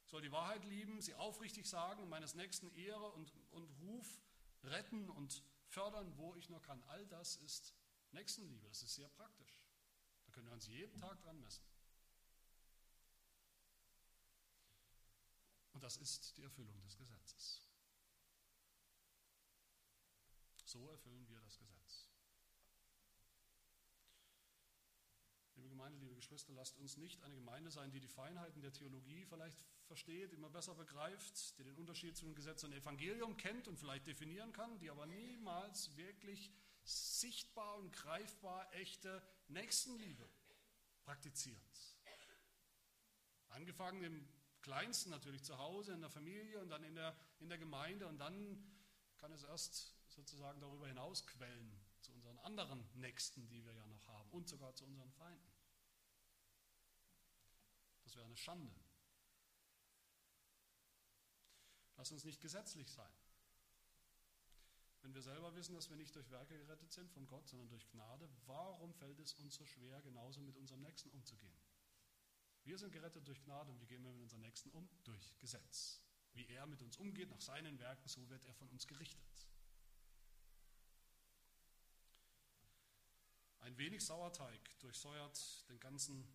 Soll 0.05 0.21
die 0.21 0.31
Wahrheit 0.31 0.63
lieben, 0.65 1.01
sie 1.01 1.15
aufrichtig 1.15 1.67
sagen 1.67 2.03
und 2.03 2.09
meines 2.09 2.35
Nächsten 2.35 2.69
Ehre 2.75 3.11
und, 3.13 3.33
und 3.51 3.69
Ruf 3.81 4.21
retten 4.63 5.09
und 5.09 5.41
fördern, 5.67 6.17
wo 6.17 6.35
ich 6.35 6.49
nur 6.49 6.61
kann. 6.61 6.81
All 6.83 7.05
das 7.07 7.37
ist 7.37 7.73
Nächstenliebe, 8.11 8.67
das 8.67 8.83
ist 8.83 8.95
sehr 8.95 9.09
praktisch. 9.09 9.57
Da 10.25 10.31
können 10.31 10.47
wir 10.47 10.53
uns 10.53 10.67
jeden 10.67 10.99
Tag 10.99 11.21
dran 11.21 11.39
messen. 11.39 11.65
Und 15.71 15.83
das 15.83 15.95
ist 15.97 16.35
die 16.37 16.43
Erfüllung 16.43 16.81
des 16.81 16.97
Gesetzes. 16.97 17.61
So 20.65 20.89
erfüllen 20.89 21.25
wir 21.29 21.39
das 21.39 21.57
Gesetz. 21.57 22.09
Liebe 25.55 25.66
Gemeinde, 25.77 25.99
liebe 25.99 26.15
Geschwister, 26.15 26.53
lasst 26.53 26.79
uns 26.79 26.97
nicht 26.97 27.23
eine 27.23 27.35
Gemeinde 27.35 27.69
sein, 27.69 27.91
die 27.91 27.99
die 27.99 28.07
Feinheiten 28.07 28.63
der 28.63 28.73
Theologie 28.73 29.25
vielleicht 29.25 29.63
versteht, 29.85 30.33
immer 30.33 30.49
besser 30.49 30.73
begreift, 30.73 31.55
die 31.59 31.63
den 31.63 31.75
Unterschied 31.75 32.17
zwischen 32.17 32.33
Gesetz 32.33 32.63
und 32.63 32.73
Evangelium 32.73 33.37
kennt 33.37 33.67
und 33.67 33.77
vielleicht 33.77 34.07
definieren 34.07 34.51
kann, 34.53 34.79
die 34.79 34.89
aber 34.89 35.05
niemals 35.05 35.95
wirklich 35.95 36.51
sichtbar 36.83 37.77
und 37.77 37.91
greifbar 37.91 38.73
echte 38.73 39.21
Nächstenliebe 39.49 40.27
praktiziert. 41.03 41.61
Angefangen 43.49 44.01
im 44.01 44.27
Kleinsten 44.61 45.11
natürlich 45.11 45.43
zu 45.43 45.59
Hause, 45.59 45.93
in 45.93 46.01
der 46.01 46.09
Familie 46.09 46.59
und 46.59 46.69
dann 46.69 46.83
in 46.83 46.95
der, 46.95 47.15
in 47.39 47.49
der 47.49 47.59
Gemeinde 47.59 48.07
und 48.07 48.17
dann 48.17 48.67
kann 49.17 49.31
es 49.31 49.43
erst 49.43 49.93
sozusagen 50.07 50.59
darüber 50.59 50.87
hinaus 50.87 51.27
quellen 51.27 51.71
zu 52.01 52.13
unseren 52.13 52.39
anderen 52.39 52.83
Nächsten, 52.95 53.47
die 53.47 53.63
wir 53.63 53.75
ja 53.75 53.85
noch 53.85 54.07
haben 54.07 54.31
und 54.31 54.49
sogar 54.49 54.73
zu 54.73 54.83
unseren 54.83 55.11
Feinden. 55.11 55.56
Wäre 58.17 58.25
eine 58.25 58.35
Schande. 58.35 58.73
Lass 61.97 62.11
uns 62.11 62.23
nicht 62.23 62.41
gesetzlich 62.41 62.91
sein. 62.91 63.13
Wenn 65.01 65.13
wir 65.13 65.21
selber 65.21 65.53
wissen, 65.53 65.75
dass 65.75 65.89
wir 65.89 65.97
nicht 65.97 66.15
durch 66.15 66.29
Werke 66.31 66.57
gerettet 66.57 66.91
sind 66.91 67.11
von 67.11 67.27
Gott, 67.27 67.47
sondern 67.47 67.69
durch 67.69 67.87
Gnade, 67.91 68.27
warum 68.47 68.91
fällt 68.95 69.19
es 69.19 69.33
uns 69.35 69.53
so 69.53 69.65
schwer, 69.65 70.01
genauso 70.01 70.41
mit 70.41 70.57
unserem 70.57 70.81
Nächsten 70.81 71.11
umzugehen? 71.11 71.61
Wir 72.63 72.79
sind 72.79 72.91
gerettet 72.91 73.27
durch 73.27 73.41
Gnade 73.43 73.71
und 73.71 73.79
wie 73.81 73.85
gehen 73.85 74.03
wir 74.03 74.11
mit 74.11 74.23
unserem 74.23 74.41
Nächsten 74.41 74.71
um? 74.71 74.89
Durch 75.03 75.37
Gesetz. 75.37 76.01
Wie 76.33 76.47
er 76.47 76.65
mit 76.65 76.81
uns 76.81 76.97
umgeht, 76.97 77.29
nach 77.29 77.39
seinen 77.39 77.77
Werken, 77.77 78.09
so 78.09 78.27
wird 78.29 78.45
er 78.45 78.55
von 78.55 78.67
uns 78.69 78.87
gerichtet. 78.87 79.47
Ein 83.59 83.77
wenig 83.77 84.03
Sauerteig 84.03 84.79
durchsäuert 84.79 85.69
den 85.69 85.79
ganzen 85.79 86.27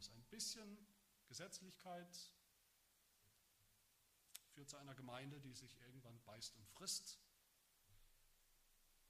Paulus. 0.00 0.10
Ein 0.12 0.24
bisschen 0.30 0.78
Gesetzlichkeit 1.28 2.32
führt 4.48 4.68
zu 4.68 4.76
einer 4.78 4.94
Gemeinde, 4.94 5.40
die 5.40 5.52
sich 5.52 5.78
irgendwann 5.82 6.18
beißt 6.24 6.56
und 6.56 6.66
frisst, 6.68 7.20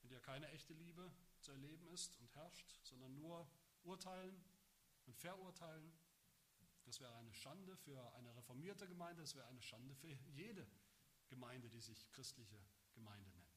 in 0.02 0.08
der 0.08 0.20
keine 0.20 0.48
echte 0.48 0.74
Liebe 0.74 1.12
zu 1.40 1.52
erleben 1.52 1.86
ist 1.88 2.18
und 2.18 2.34
herrscht, 2.34 2.78
sondern 2.82 3.14
nur 3.14 3.48
urteilen, 3.84 4.44
und 5.06 5.16
verurteilen. 5.16 5.92
Das 6.84 7.00
wäre 7.00 7.14
eine 7.14 7.32
Schande 7.32 7.76
für 7.76 8.12
eine 8.14 8.34
reformierte 8.36 8.86
Gemeinde, 8.86 9.22
das 9.22 9.34
wäre 9.34 9.46
eine 9.46 9.62
Schande 9.62 9.94
für 9.94 10.08
jede 10.08 10.66
Gemeinde, 11.28 11.68
die 11.68 11.80
sich 11.80 12.08
christliche 12.10 12.60
Gemeinde 12.94 13.30
nennt. 13.30 13.50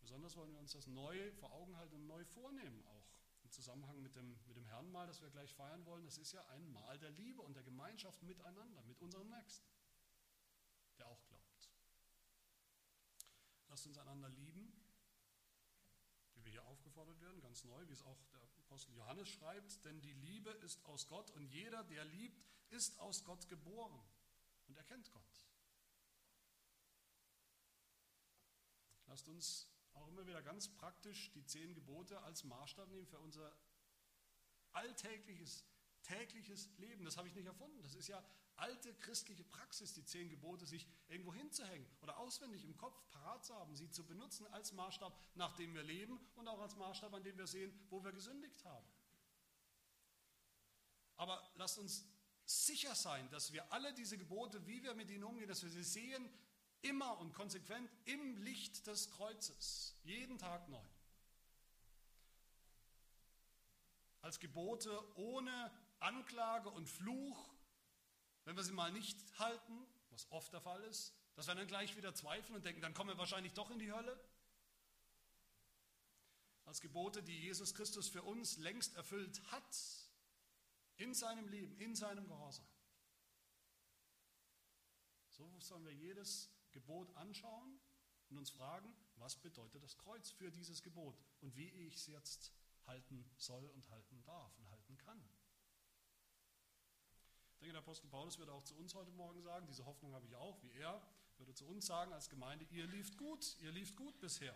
Besonders 0.00 0.36
wollen 0.36 0.52
wir 0.52 0.60
uns 0.60 0.72
das 0.72 0.86
neu 0.86 1.32
vor 1.32 1.52
Augen 1.52 1.76
halten 1.76 1.96
und 1.96 2.06
neu 2.06 2.24
vornehmen, 2.24 2.84
auch 2.86 2.95
im 3.46 3.52
Zusammenhang 3.52 4.02
mit 4.02 4.16
dem, 4.16 4.36
mit 4.46 4.56
dem 4.56 4.64
Herrenmahl, 4.64 5.06
das 5.06 5.22
wir 5.22 5.30
gleich 5.30 5.54
feiern 5.54 5.84
wollen. 5.86 6.04
Das 6.04 6.18
ist 6.18 6.32
ja 6.32 6.44
ein 6.48 6.68
Mahl 6.72 6.98
der 6.98 7.10
Liebe 7.10 7.42
und 7.42 7.54
der 7.54 7.62
Gemeinschaft 7.62 8.20
miteinander, 8.24 8.82
mit 8.82 9.00
unserem 9.00 9.28
Nächsten, 9.30 9.64
der 10.98 11.06
auch 11.06 11.24
glaubt. 11.26 11.70
Lasst 13.68 13.86
uns 13.86 13.98
einander 13.98 14.28
lieben, 14.30 14.72
wie 16.34 16.44
wir 16.44 16.50
hier 16.50 16.64
aufgefordert 16.64 17.20
werden, 17.20 17.40
ganz 17.40 17.62
neu, 17.62 17.86
wie 17.86 17.92
es 17.92 18.02
auch 18.02 18.18
der 18.32 18.42
Apostel 18.58 18.96
Johannes 18.96 19.28
schreibt, 19.28 19.84
denn 19.84 20.00
die 20.00 20.14
Liebe 20.14 20.50
ist 20.50 20.84
aus 20.84 21.06
Gott 21.06 21.30
und 21.30 21.46
jeder, 21.46 21.84
der 21.84 22.04
liebt, 22.04 22.44
ist 22.70 22.98
aus 22.98 23.22
Gott 23.22 23.48
geboren 23.48 24.00
und 24.66 24.76
erkennt 24.76 25.12
Gott. 25.12 25.46
Lasst 29.06 29.28
uns 29.28 29.70
auch 29.96 30.08
immer 30.08 30.26
wieder 30.26 30.42
ganz 30.42 30.68
praktisch 30.68 31.32
die 31.32 31.44
zehn 31.44 31.74
Gebote 31.74 32.20
als 32.22 32.44
Maßstab 32.44 32.88
nehmen 32.88 33.06
für 33.06 33.18
unser 33.18 33.52
alltägliches, 34.72 35.64
tägliches 36.02 36.68
Leben. 36.78 37.04
Das 37.04 37.16
habe 37.16 37.28
ich 37.28 37.34
nicht 37.34 37.46
erfunden. 37.46 37.82
Das 37.82 37.94
ist 37.94 38.08
ja 38.08 38.22
alte 38.56 38.94
christliche 38.94 39.44
Praxis, 39.44 39.92
die 39.92 40.04
zehn 40.04 40.28
Gebote 40.28 40.66
sich 40.66 40.86
irgendwo 41.08 41.32
hinzuhängen 41.34 41.86
oder 42.00 42.16
auswendig 42.18 42.64
im 42.64 42.76
Kopf 42.76 42.98
parat 43.10 43.44
zu 43.44 43.54
haben, 43.54 43.74
sie 43.76 43.90
zu 43.90 44.04
benutzen 44.06 44.46
als 44.48 44.72
Maßstab, 44.72 45.18
nach 45.34 45.54
dem 45.56 45.74
wir 45.74 45.82
leben 45.82 46.18
und 46.36 46.48
auch 46.48 46.60
als 46.60 46.76
Maßstab, 46.76 47.12
an 47.12 47.22
dem 47.22 47.36
wir 47.36 47.46
sehen, 47.46 47.72
wo 47.90 48.02
wir 48.02 48.12
gesündigt 48.12 48.64
haben. 48.64 48.86
Aber 51.16 51.42
lasst 51.56 51.78
uns 51.78 52.06
sicher 52.44 52.94
sein, 52.94 53.28
dass 53.30 53.52
wir 53.52 53.70
alle 53.72 53.92
diese 53.94 54.16
Gebote, 54.18 54.66
wie 54.66 54.82
wir 54.82 54.94
mit 54.94 55.10
ihnen 55.10 55.24
umgehen, 55.24 55.48
dass 55.48 55.62
wir 55.62 55.70
sie 55.70 55.82
sehen, 55.82 56.28
immer 56.82 57.18
und 57.18 57.32
konsequent 57.32 57.90
im 58.04 58.36
Licht 58.38 58.86
des 58.86 59.10
Kreuzes, 59.10 59.94
jeden 60.04 60.38
Tag 60.38 60.68
neu. 60.68 60.84
Als 64.20 64.40
Gebote 64.40 65.16
ohne 65.16 65.70
Anklage 66.00 66.70
und 66.70 66.88
Fluch, 66.88 67.54
wenn 68.44 68.56
wir 68.56 68.62
sie 68.62 68.72
mal 68.72 68.92
nicht 68.92 69.16
halten, 69.38 69.86
was 70.10 70.30
oft 70.30 70.52
der 70.52 70.60
Fall 70.60 70.82
ist, 70.84 71.14
dass 71.34 71.46
wir 71.46 71.54
dann 71.54 71.66
gleich 71.66 71.96
wieder 71.96 72.14
zweifeln 72.14 72.56
und 72.56 72.64
denken, 72.64 72.80
dann 72.80 72.94
kommen 72.94 73.10
wir 73.10 73.18
wahrscheinlich 73.18 73.52
doch 73.52 73.70
in 73.70 73.78
die 73.78 73.92
Hölle. 73.92 74.18
Als 76.64 76.80
Gebote, 76.80 77.22
die 77.22 77.38
Jesus 77.38 77.74
Christus 77.74 78.08
für 78.08 78.22
uns 78.22 78.56
längst 78.56 78.96
erfüllt 78.96 79.40
hat, 79.52 79.76
in 80.96 81.14
seinem 81.14 81.46
Leben, 81.48 81.76
in 81.78 81.94
seinem 81.94 82.26
Gehorsam. 82.26 82.66
So 85.28 85.60
sollen 85.60 85.84
wir 85.84 85.92
jedes 85.92 86.50
Gebot 86.76 87.10
anschauen 87.16 87.80
und 88.28 88.36
uns 88.36 88.50
fragen, 88.50 88.94
was 89.16 89.36
bedeutet 89.36 89.82
das 89.82 89.96
Kreuz 89.96 90.30
für 90.30 90.50
dieses 90.50 90.82
Gebot 90.82 91.18
und 91.40 91.56
wie 91.56 91.70
ich 91.70 91.94
es 91.94 92.06
jetzt 92.06 92.52
halten 92.86 93.24
soll 93.38 93.66
und 93.70 93.88
halten 93.88 94.22
darf 94.24 94.58
und 94.58 94.70
halten 94.70 94.98
kann. 94.98 95.18
Ich 97.54 97.60
denke, 97.60 97.72
der 97.72 97.80
Apostel 97.80 98.08
Paulus 98.08 98.38
wird 98.38 98.50
auch 98.50 98.62
zu 98.62 98.76
uns 98.76 98.94
heute 98.94 99.10
Morgen 99.12 99.40
sagen, 99.40 99.66
diese 99.66 99.86
Hoffnung 99.86 100.12
habe 100.12 100.26
ich 100.26 100.34
auch, 100.34 100.62
wie 100.62 100.70
er, 100.72 101.02
würde 101.38 101.54
zu 101.54 101.66
uns 101.66 101.86
sagen 101.86 102.12
als 102.12 102.28
Gemeinde, 102.28 102.66
ihr 102.66 102.86
lieft 102.86 103.16
gut, 103.16 103.56
ihr 103.60 103.72
lieft 103.72 103.96
gut 103.96 104.20
bisher. 104.20 104.54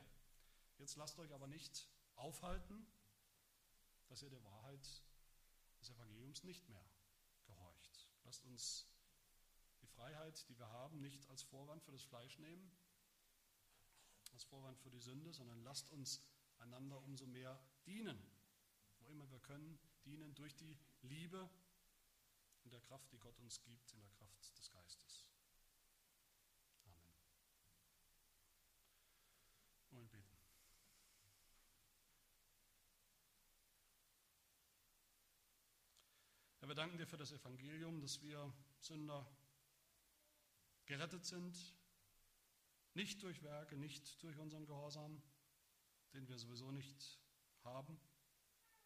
Jetzt 0.76 0.96
lasst 0.96 1.18
euch 1.18 1.32
aber 1.32 1.46
nicht 1.46 1.88
aufhalten, 2.16 2.86
dass 4.08 4.22
ihr 4.22 4.28
der 4.28 4.44
Wahrheit 4.44 5.02
des 5.80 5.88
Evangeliums 5.88 6.44
nicht 6.44 6.68
mehr 6.68 6.84
gehorcht. 7.46 8.10
Lasst 8.24 8.44
uns 8.44 8.86
Freiheit, 10.00 10.48
die 10.48 10.58
wir 10.58 10.68
haben, 10.70 11.02
nicht 11.02 11.28
als 11.28 11.42
Vorwand 11.42 11.82
für 11.82 11.92
das 11.92 12.02
Fleisch 12.02 12.38
nehmen, 12.38 12.72
als 14.32 14.44
Vorwand 14.44 14.78
für 14.78 14.90
die 14.90 14.98
Sünde, 14.98 15.30
sondern 15.34 15.62
lasst 15.62 15.90
uns 15.90 16.22
einander 16.56 17.02
umso 17.02 17.26
mehr 17.26 17.60
dienen, 17.84 18.18
wo 19.00 19.08
immer 19.08 19.30
wir 19.30 19.40
können, 19.40 19.78
dienen 20.06 20.34
durch 20.34 20.56
die 20.56 20.78
Liebe 21.02 21.50
in 22.64 22.70
der 22.70 22.80
Kraft, 22.80 23.12
die 23.12 23.18
Gott 23.18 23.38
uns 23.40 23.60
gibt, 23.60 23.92
in 23.92 24.00
der 24.00 24.08
Kraft 24.12 24.58
des 24.58 24.70
Geistes. 24.70 25.28
Amen. 26.86 27.14
Wollen 29.90 30.08
beten. 30.08 30.38
Herr, 36.60 36.68
wir 36.68 36.74
danken 36.74 36.96
dir 36.96 37.06
für 37.06 37.18
das 37.18 37.32
Evangelium, 37.32 38.00
dass 38.00 38.22
wir 38.22 38.50
Sünder 38.80 39.26
gerettet 40.90 41.24
sind, 41.24 41.56
nicht 42.94 43.22
durch 43.22 43.44
Werke, 43.44 43.76
nicht 43.76 44.20
durch 44.24 44.36
unseren 44.38 44.66
Gehorsam, 44.66 45.22
den 46.12 46.26
wir 46.26 46.36
sowieso 46.36 46.72
nicht 46.72 47.20
haben, 47.62 47.96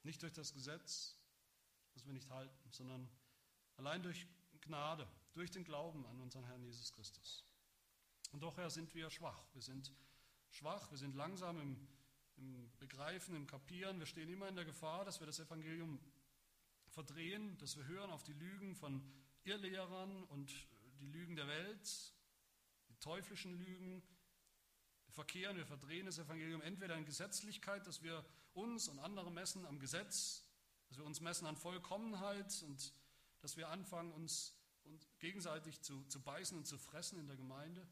nicht 0.02 0.20
durch 0.20 0.34
das 0.34 0.52
Gesetz, 0.52 1.16
das 1.94 2.05
wir 2.05 2.12
nicht 2.12 2.28
halten, 2.28 2.70
sondern 2.70 3.09
allein 3.76 4.02
durch 4.02 4.26
Gnade, 4.61 5.09
durch 5.32 5.50
den 5.50 5.64
Glauben 5.64 6.05
an 6.05 6.20
unseren 6.20 6.44
Herrn 6.44 6.62
Jesus 6.62 6.92
Christus. 6.92 7.42
Und 8.32 8.42
doch, 8.42 8.59
Herr, 8.59 8.68
sind 8.68 8.94
wir 8.94 9.09
schwach. 9.09 9.46
Wir 9.55 9.62
sind 9.62 9.90
schwach, 10.50 10.90
wir 10.90 10.98
sind 10.98 11.14
langsam 11.14 11.59
im, 11.59 11.88
im 12.36 12.70
Begreifen, 12.78 13.34
im 13.34 13.46
Kapieren. 13.46 13.98
Wir 13.98 14.07
stehen 14.07 14.28
immer 14.28 14.48
in 14.48 14.57
der 14.57 14.66
Gefahr, 14.66 15.07
dass 15.07 15.20
wir 15.20 15.26
das 15.26 15.38
Evangelium 15.38 15.98
verdrehen, 16.88 17.57
dass 17.57 17.78
wir 17.78 17.86
hören 17.86 18.11
auf 18.11 18.24
die 18.24 18.34
Lügen 18.34 18.74
von 18.74 19.02
Irrlehrern 19.44 20.24
und 20.24 20.52
die 20.99 21.07
Lügen 21.07 21.36
der 21.36 21.47
Welt, 21.47 22.14
die 22.88 22.97
teuflischen 22.97 23.59
Lügen. 23.59 24.03
Wir 25.07 25.14
verkehren, 25.14 25.57
wir 25.57 25.66
verdrehen 25.66 26.07
das 26.07 26.18
Evangelium 26.18 26.62
entweder 26.62 26.97
in 26.97 27.05
Gesetzlichkeit, 27.05 27.86
dass 27.86 28.03
wir 28.03 28.24
uns 28.53 28.88
und 28.88 28.99
andere 28.99 29.30
messen 29.30 29.66
am 29.66 29.78
Gesetz, 29.78 30.45
dass 30.88 30.99
wir 30.99 31.05
uns 31.05 31.20
messen 31.20 31.47
an 31.47 31.57
Vollkommenheit 31.57 32.62
und 32.62 32.92
dass 33.40 33.57
wir 33.57 33.68
anfangen, 33.68 34.12
uns, 34.12 34.57
uns 34.84 35.07
gegenseitig 35.18 35.80
zu, 35.82 36.05
zu 36.05 36.20
beißen 36.22 36.57
und 36.57 36.66
zu 36.66 36.78
fressen 36.78 37.18
in 37.18 37.26
der 37.26 37.36
Gemeinde. 37.36 37.86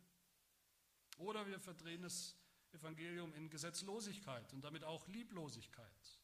Oder 1.18 1.46
wir 1.46 1.60
verdrehen 1.60 2.02
das 2.02 2.36
Evangelium 2.72 3.34
in 3.34 3.50
Gesetzlosigkeit 3.50 4.52
und 4.52 4.62
damit 4.62 4.84
auch 4.84 5.06
Lieblosigkeit. 5.08 6.18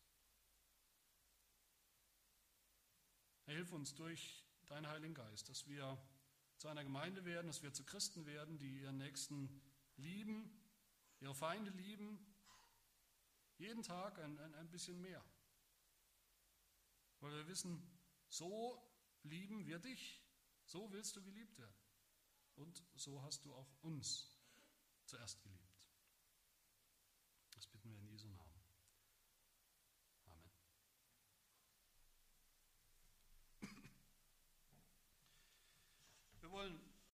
Hilf 3.46 3.72
uns 3.72 3.94
durch 3.94 4.44
deinen 4.66 4.88
Heiligen 4.88 5.14
Geist, 5.14 5.48
dass 5.48 5.66
wir 5.66 5.98
zu 6.58 6.68
einer 6.68 6.84
Gemeinde 6.84 7.24
werden, 7.24 7.46
dass 7.46 7.62
wir 7.62 7.72
zu 7.72 7.84
Christen 7.84 8.26
werden, 8.26 8.58
die 8.58 8.80
ihren 8.80 8.98
Nächsten 8.98 9.62
lieben, 9.96 10.50
ihre 11.20 11.34
Feinde 11.34 11.70
lieben, 11.70 12.18
jeden 13.58 13.82
Tag 13.82 14.18
ein, 14.18 14.38
ein, 14.38 14.54
ein 14.54 14.70
bisschen 14.70 15.00
mehr. 15.00 15.24
Weil 17.20 17.32
wir 17.32 17.48
wissen, 17.48 17.82
so 18.28 18.80
lieben 19.22 19.66
wir 19.66 19.78
dich, 19.78 20.22
so 20.64 20.92
willst 20.92 21.16
du 21.16 21.22
geliebt 21.22 21.58
werden. 21.58 21.76
Und 22.56 22.84
so 22.94 23.22
hast 23.22 23.44
du 23.44 23.54
auch 23.54 23.72
uns 23.82 24.36
zuerst 25.06 25.40
geliebt. 25.42 25.57